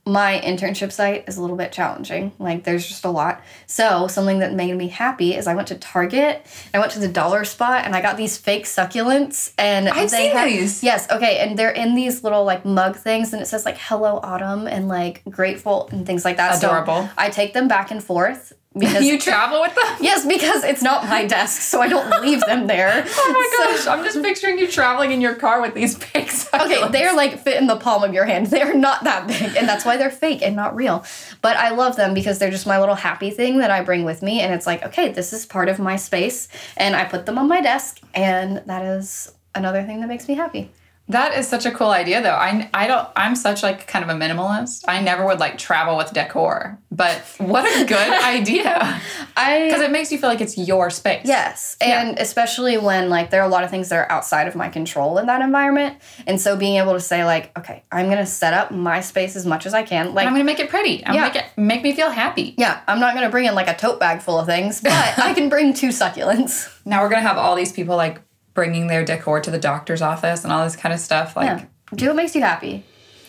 my 0.10 0.42
internship 0.44 0.92
site 0.92 1.26
is 1.28 1.38
a 1.38 1.42
little 1.42 1.56
bit 1.56 1.72
challenging. 1.72 2.32
Like 2.40 2.64
there's 2.64 2.88
just 2.88 3.06
a 3.06 3.10
lot. 3.10 3.44
So 3.68 4.08
something 4.08 4.40
that 4.40 4.54
made 4.54 4.76
me 4.76 4.88
happy 4.88 5.36
is 5.36 5.48
I 5.48 5.56
went 5.56 5.68
to 5.70 5.76
Target. 5.76 6.46
I 6.74 6.80
went 6.80 6.92
to 6.94 7.00
the 7.00 7.08
dollar 7.08 7.46
spot 7.46 7.86
and 7.86 7.96
I 7.96 8.02
got 8.02 8.18
these 8.18 8.38
fake 8.38 8.66
succulents 8.66 9.54
and 9.58 9.88
I've 9.88 10.10
they 10.10 10.28
seen 10.28 10.32
have, 10.32 10.50
these. 10.50 10.84
Yes, 10.84 11.10
okay, 11.12 11.38
and 11.38 11.58
they're 11.58 11.70
in 11.70 11.96
these 11.96 12.24
little 12.24 12.44
like 12.44 12.66
mug 12.66 12.96
things 12.96 13.34
and 13.34 13.42
it 13.42 13.46
says 13.46 13.66
like 13.66 13.78
hello 13.78 14.20
autumn 14.24 14.68
and 14.68 14.88
like 14.88 15.24
grateful 15.30 15.88
and 15.92 16.06
things 16.06 16.26
like 16.26 16.38
that. 16.38 16.58
Adorable. 16.58 17.04
So 17.04 17.10
I 17.18 17.30
take 17.30 17.54
them 17.54 17.68
back 17.68 17.92
and 17.92 18.04
forth 18.04 18.54
because 18.78 19.04
You 19.04 19.18
travel 19.18 19.62
with 19.62 19.74
them? 19.74 19.98
Yes, 20.00 20.26
because 20.26 20.64
it's 20.64 20.84
not 20.84 21.08
my 21.10 21.26
desk, 21.26 21.62
so 21.62 21.82
I 21.82 21.88
don't 21.88 22.22
leave 22.22 22.40
them 22.42 22.68
there. 22.68 23.06
Oh 23.22 23.32
my 23.34 23.66
gosh, 23.66 23.88
I'm 23.88 24.04
just 24.04 24.22
picturing 24.22 24.58
you 24.60 24.68
traveling 24.68 25.12
in 25.12 25.22
your 25.22 25.36
car 25.36 25.62
with 25.62 25.74
these 25.74 25.96
pigs. 26.00 26.48
Okay, 26.54 26.88
they're 26.90 27.16
like 27.16 27.40
fit 27.40 27.58
in 27.58 27.68
the 27.68 27.76
palm 27.76 28.04
of 28.04 28.14
your 28.14 28.26
hand. 28.26 28.48
They're 28.48 28.76
not 28.76 29.04
that 29.04 29.28
big, 29.28 29.56
and 29.56 29.68
that's 29.68 29.86
why 29.86 29.98
they're 29.98 30.12
fake 30.12 30.42
and 30.42 30.56
not 30.56 30.76
real. 30.76 31.04
But 31.42 31.58
I 31.58 31.70
love 31.72 31.96
them 31.96 32.14
because 32.14 32.40
they're 32.40 32.52
just 32.52 32.68
my 32.68 32.80
little 32.80 32.96
happy 32.96 33.32
thing 33.32 33.60
that 33.60 33.72
I 33.72 33.82
bring 33.82 34.04
with 34.06 34.22
me, 34.22 34.42
and 34.42 34.54
it's 34.54 34.68
like, 34.68 34.84
okay, 34.84 35.12
this 35.12 35.34
is 35.34 35.46
part 35.46 35.68
of 35.70 35.80
my 35.80 35.96
space, 35.96 36.48
and 36.78 36.96
I 36.96 37.06
put 37.06 37.26
them 37.26 37.38
on 37.38 37.48
my 37.48 37.62
desk, 37.62 38.00
and 38.14 38.62
that 38.68 38.84
is 38.84 39.32
another 39.56 39.84
thing 39.84 40.00
that 40.02 40.08
makes 40.08 40.28
me 40.28 40.36
happy. 40.36 40.72
That 41.10 41.36
is 41.38 41.48
such 41.48 41.66
a 41.66 41.72
cool 41.72 41.90
idea 41.90 42.22
though. 42.22 42.36
I 42.36 42.70
I 42.74 42.86
don't 42.88 43.08
I'm 43.16 43.36
such 43.36 43.64
like 43.64 43.88
kind 43.88 44.04
of 44.08 44.10
a 44.10 44.20
minimalist. 44.20 44.84
I 44.88 45.02
never 45.02 45.26
would 45.26 45.40
like 45.40 45.58
travel 45.58 45.98
with 45.98 46.14
decor. 46.14 46.80
But 46.92 47.18
what 47.40 47.66
a 47.66 47.86
good 47.86 48.24
idea. 48.24 49.02
I 49.36 49.66
Because 49.66 49.82
it 49.82 49.92
makes 49.92 50.12
you 50.12 50.18
feel 50.20 50.30
like 50.30 50.42
it's 50.42 50.58
your 50.58 50.90
space. 50.90 51.22
Yes, 51.26 51.78
and 51.82 52.18
especially 52.20 52.78
when 52.78 53.10
like 53.10 53.30
there 53.32 53.42
are 53.42 53.46
a 53.48 53.50
lot 53.52 53.64
of 53.64 53.70
things 53.72 53.90
that 53.90 53.96
are 53.98 54.12
outside 54.12 54.48
of 54.48 54.56
my 54.56 54.70
control 54.70 55.18
in 55.18 55.26
that 55.28 55.42
environment, 55.42 55.98
and 56.28 56.40
so 56.40 56.56
being 56.56 56.76
able 56.78 56.94
to 56.94 57.00
say 57.00 57.26
like, 57.26 57.58
okay, 57.58 57.84
I'm 57.92 58.10
gonna 58.10 58.26
set 58.26 58.54
up 58.54 58.72
my 58.72 59.02
space 59.02 59.36
as 59.36 59.46
much 59.46 59.66
as 59.66 59.74
I 59.74 59.84
can. 59.84 60.14
Like, 60.14 60.28
I'm 60.28 60.34
gonna 60.34 60.44
make 60.44 60.60
it 60.60 60.70
pretty. 60.70 61.04
I'm 61.06 61.16
Yeah. 61.16 61.24
make 61.24 61.36
it 61.36 61.46
make 61.58 61.82
me 61.84 61.94
feel 61.94 62.12
happy. 62.12 62.54
yeah, 62.58 62.82
I'm 62.88 63.00
not 63.00 63.16
gonna 63.16 63.30
bring 63.30 63.46
in 63.46 63.56
like 63.56 63.68
a 63.68 63.76
tote 63.76 64.00
bag 64.00 64.22
full 64.22 64.40
of 64.40 64.46
things, 64.46 64.82
but 64.82 64.92
I 65.18 65.34
can 65.34 65.50
bring 65.50 65.74
two 65.74 65.90
succulents. 65.90 66.70
Now 66.86 67.02
we're 67.02 67.10
gonna 67.10 67.22
have 67.28 67.38
all 67.38 67.56
these 67.56 67.72
people 67.72 67.96
like 67.96 68.22
bringing 68.60 68.88
their 68.88 69.06
decor 69.06 69.40
to 69.40 69.50
the 69.52 69.58
doctor's 69.60 70.02
office 70.02 70.44
and 70.44 70.52
all 70.52 70.66
this 70.66 70.76
kind 70.76 70.94
of 70.94 71.00
stuff. 71.00 71.36
Like, 71.38 71.46
Yeah, 71.46 71.66
do 71.96 72.08
what 72.08 72.18
makes 72.18 72.36
you 72.36 72.42
happy. 72.42 72.84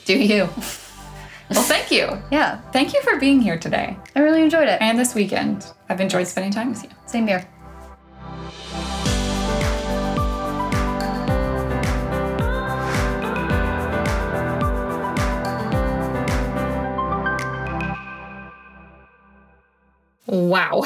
do 0.04 0.18
you? 0.18 0.44
well, 1.50 1.62
thank 1.62 1.92
you. 1.92 2.20
Yeah, 2.32 2.60
Thank 2.72 2.92
you 2.94 3.00
for 3.02 3.16
being 3.18 3.40
here 3.40 3.56
today 3.58 3.96
I 4.16 4.20
really 4.20 4.42
enjoyed 4.42 4.68
it. 4.68 4.80
and 4.82 4.98
this 4.98 5.14
weekend. 5.14 5.66
I've 5.88 6.00
enjoyed 6.00 6.26
spending 6.26 6.52
time 6.52 6.70
with 6.70 6.82
you. 6.82 6.90
Same 7.06 7.26
here. 7.28 7.46
Wow. 20.30 20.84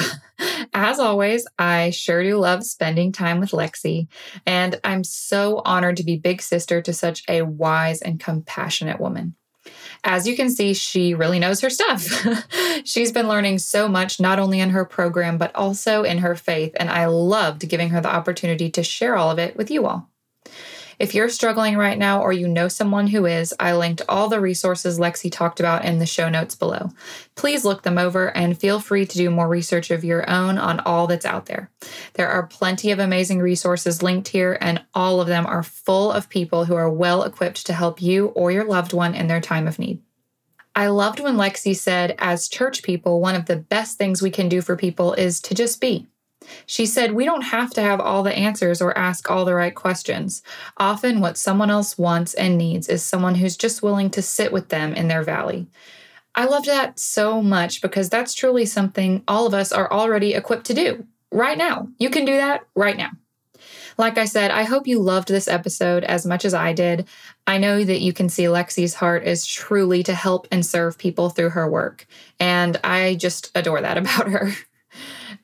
As 0.73 0.99
always, 0.99 1.47
I 1.59 1.91
sure 1.91 2.23
do 2.23 2.39
love 2.39 2.65
spending 2.65 3.13
time 3.13 3.41
with 3.41 3.51
Lexie, 3.51 4.09
and 4.47 4.81
I'm 4.83 5.05
so 5.05 5.61
honored 5.67 5.99
to 5.99 6.03
be 6.03 6.17
big 6.17 6.41
sister 6.41 6.81
to 6.81 6.95
such 6.95 7.23
a 7.29 7.43
wise 7.43 8.01
and 8.01 8.19
compassionate 8.19 8.99
woman. 8.99 9.35
As 10.03 10.27
you 10.27 10.35
can 10.35 10.51
see, 10.51 10.73
she 10.73 11.13
really 11.13 11.39
knows 11.39 11.61
her 11.61 11.69
stuff. 11.69 12.07
She's 12.85 13.13
been 13.13 13.29
learning 13.29 13.59
so 13.59 13.87
much, 13.87 14.19
not 14.19 14.39
only 14.39 14.61
in 14.61 14.71
her 14.71 14.87
program, 14.87 15.37
but 15.37 15.55
also 15.55 16.05
in 16.05 16.19
her 16.19 16.35
faith, 16.35 16.73
and 16.77 16.89
I 16.89 17.05
loved 17.07 17.69
giving 17.69 17.91
her 17.91 18.01
the 18.01 18.15
opportunity 18.15 18.71
to 18.71 18.83
share 18.83 19.15
all 19.15 19.31
of 19.31 19.39
it 19.39 19.57
with 19.57 19.71
you 19.71 19.85
all. 19.85 20.09
If 20.99 21.15
you're 21.15 21.29
struggling 21.29 21.77
right 21.77 21.99
now 21.99 22.23
or 22.23 22.33
you 22.33 22.47
know 22.47 22.69
someone 22.69 23.09
who 23.09 23.27
is, 23.27 23.55
I 23.59 23.75
linked 23.75 24.03
all 24.09 24.29
the 24.29 24.41
resources 24.41 24.99
Lexie 24.99 25.33
talked 25.33 25.61
about 25.61 25.85
in 25.85 25.99
the 25.99 26.07
show 26.07 26.29
notes 26.29 26.55
below. 26.55 26.91
Please 27.35 27.65
look 27.65 27.83
them 27.83 27.99
over 27.99 28.35
and 28.37 28.59
feel 28.59 28.81
free 28.81 29.07
to 29.07 29.17
do 29.17 29.31
more 29.31 29.49
research 29.49 29.91
of 29.91 30.05
your 30.05 30.29
own 30.31 30.59
on 30.59 30.81
all 30.81 31.07
that's 31.07 31.27
out 31.27 31.47
there. 31.47 31.71
There 32.15 32.29
are 32.29 32.47
plenty 32.47 32.91
of 32.91 32.99
amazing 32.99 33.41
resources 33.41 34.03
linked 34.03 34.29
here, 34.29 34.57
and 34.61 34.85
all 34.95 35.21
of 35.21 35.27
them 35.27 35.47
are 35.47 35.63
full 35.63 36.13
of 36.13 36.29
people 36.29 36.67
who 36.67 36.75
are 36.75 36.91
well 36.91 37.23
equipped 37.23 37.67
to 37.67 37.73
help 37.73 38.01
you 38.01 38.27
or 38.29 38.53
your 38.53 38.65
loved 38.65 38.93
one 38.93 39.15
in 39.15 39.27
their 39.27 39.41
time 39.41 39.67
of 39.67 39.79
need. 39.79 40.01
I 40.77 40.89
loved 40.89 41.21
when 41.21 41.37
Lexie 41.37 41.77
said, 41.77 42.17
as 42.19 42.49
church 42.49 42.83
people, 42.83 43.21
one 43.21 43.37
of 43.37 43.47
the 43.47 43.57
best 43.57 43.97
things 43.97 44.21
we 44.21 44.31
can 44.31 44.49
do 44.49 44.61
for 44.61 44.77
people 44.77 45.13
is 45.13 45.41
to 45.43 45.55
just 45.55 45.81
be. 45.81 46.09
She 46.67 46.87
said, 46.87 47.13
We 47.13 47.25
don't 47.25 47.43
have 47.43 47.71
to 47.75 47.83
have 47.83 48.01
all 48.01 48.23
the 48.23 48.37
answers 48.37 48.81
or 48.81 48.97
ask 48.97 49.31
all 49.31 49.45
the 49.45 49.55
right 49.55 49.75
questions. 49.75 50.43
Often, 50.77 51.21
what 51.21 51.39
someone 51.39 51.71
else 51.71 51.99
wants 51.99 52.35
and 52.35 52.59
needs 52.59 52.89
is 52.89 53.03
someone 53.03 53.37
who's 53.37 53.57
just 53.57 53.83
willing 53.83 54.11
to 54.11 54.23
sit 54.23 54.53
with 54.53 54.69
them 54.69 54.95
in 54.95 55.09
their 55.09 55.23
valley. 55.23 55.67
I 56.35 56.47
loved 56.47 56.67
that 56.67 56.99
so 56.99 57.41
much 57.41 57.81
because 57.81 58.09
that's 58.09 58.35
truly 58.35 58.67
something 58.67 59.23
all 59.29 59.47
of 59.47 59.55
us 59.55 59.71
are 59.73 59.93
already 59.93 60.35
equipped 60.35 60.67
to 60.67 60.75
do 60.75 61.07
right 61.31 61.57
now. 61.57 61.89
You 61.99 62.11
can 62.11 62.25
do 62.25 62.37
that 62.37 62.63
right 62.75 62.97
now. 62.97 63.11
Like 63.97 64.19
I 64.19 64.25
said, 64.25 64.51
I 64.51 64.65
hope 64.65 64.87
you 64.87 64.99
loved 64.99 65.29
this 65.29 65.47
episode 65.47 66.03
as 66.05 66.27
much 66.27 66.45
as 66.45 66.55
I 66.55 66.73
did. 66.73 67.07
I 67.47 67.59
know 67.59 67.85
that 67.85 68.01
you 68.01 68.13
can 68.13 68.29
see 68.29 68.45
Lexie's 68.45 68.95
heart 68.95 69.25
is 69.25 69.47
truly 69.47 70.03
to 70.03 70.15
help 70.15 70.49
and 70.51 70.67
serve 70.67 70.99
people 70.99 71.31
through 71.31 71.51
her 71.51 71.69
work, 71.69 72.07
and 72.41 72.79
I 72.83 73.15
just 73.15 73.51
adore 73.55 73.81
that 73.81 73.97
about 73.99 74.29
her. 74.29 74.53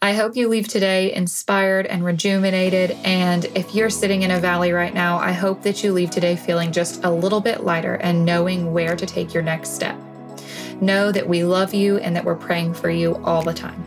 I 0.02 0.14
hope 0.14 0.34
you 0.34 0.48
leave 0.48 0.66
today 0.66 1.12
inspired 1.12 1.84
and 1.84 2.02
rejuvenated. 2.02 2.92
And 3.04 3.44
if 3.54 3.74
you're 3.74 3.90
sitting 3.90 4.22
in 4.22 4.30
a 4.30 4.40
valley 4.40 4.72
right 4.72 4.94
now, 4.94 5.18
I 5.18 5.32
hope 5.32 5.60
that 5.60 5.84
you 5.84 5.92
leave 5.92 6.10
today 6.10 6.36
feeling 6.36 6.72
just 6.72 7.04
a 7.04 7.10
little 7.10 7.42
bit 7.42 7.64
lighter 7.64 7.96
and 7.96 8.24
knowing 8.24 8.72
where 8.72 8.96
to 8.96 9.04
take 9.04 9.34
your 9.34 9.42
next 9.42 9.74
step. 9.74 10.00
Know 10.80 11.12
that 11.12 11.28
we 11.28 11.44
love 11.44 11.74
you 11.74 11.98
and 11.98 12.16
that 12.16 12.24
we're 12.24 12.34
praying 12.34 12.72
for 12.72 12.88
you 12.88 13.16
all 13.24 13.42
the 13.42 13.52
time. 13.52 13.84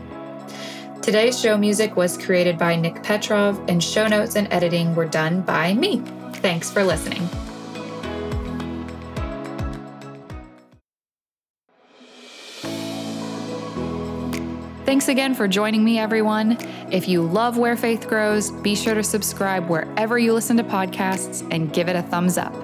Today's 1.02 1.40
show 1.40 1.58
music 1.58 1.96
was 1.96 2.16
created 2.16 2.58
by 2.58 2.76
Nick 2.76 3.02
Petrov, 3.02 3.60
and 3.68 3.82
show 3.82 4.06
notes 4.06 4.36
and 4.36 4.46
editing 4.52 4.94
were 4.94 5.06
done 5.06 5.40
by 5.42 5.74
me. 5.74 6.00
Thanks 6.34 6.70
for 6.70 6.84
listening. 6.84 7.28
Thanks 14.84 15.08
again 15.08 15.34
for 15.34 15.48
joining 15.48 15.82
me, 15.82 15.98
everyone. 15.98 16.58
If 16.92 17.08
you 17.08 17.22
love 17.22 17.56
Where 17.56 17.74
Faith 17.74 18.06
Grows, 18.06 18.50
be 18.50 18.76
sure 18.76 18.92
to 18.92 19.02
subscribe 19.02 19.70
wherever 19.70 20.18
you 20.18 20.34
listen 20.34 20.58
to 20.58 20.62
podcasts 20.62 21.46
and 21.50 21.72
give 21.72 21.88
it 21.88 21.96
a 21.96 22.02
thumbs 22.02 22.36
up. 22.36 22.54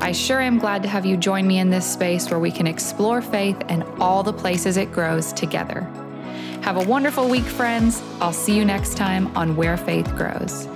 I 0.00 0.10
sure 0.10 0.40
am 0.40 0.58
glad 0.58 0.82
to 0.82 0.88
have 0.88 1.06
you 1.06 1.16
join 1.16 1.46
me 1.46 1.60
in 1.60 1.70
this 1.70 1.90
space 1.90 2.28
where 2.30 2.40
we 2.40 2.50
can 2.50 2.66
explore 2.66 3.22
faith 3.22 3.56
and 3.68 3.84
all 4.00 4.24
the 4.24 4.32
places 4.32 4.76
it 4.76 4.90
grows 4.90 5.32
together. 5.32 5.82
Have 6.62 6.78
a 6.78 6.84
wonderful 6.84 7.28
week, 7.28 7.44
friends. 7.44 8.02
I'll 8.20 8.32
see 8.32 8.56
you 8.56 8.64
next 8.64 8.96
time 8.96 9.34
on 9.36 9.54
Where 9.54 9.76
Faith 9.76 10.16
Grows. 10.16 10.66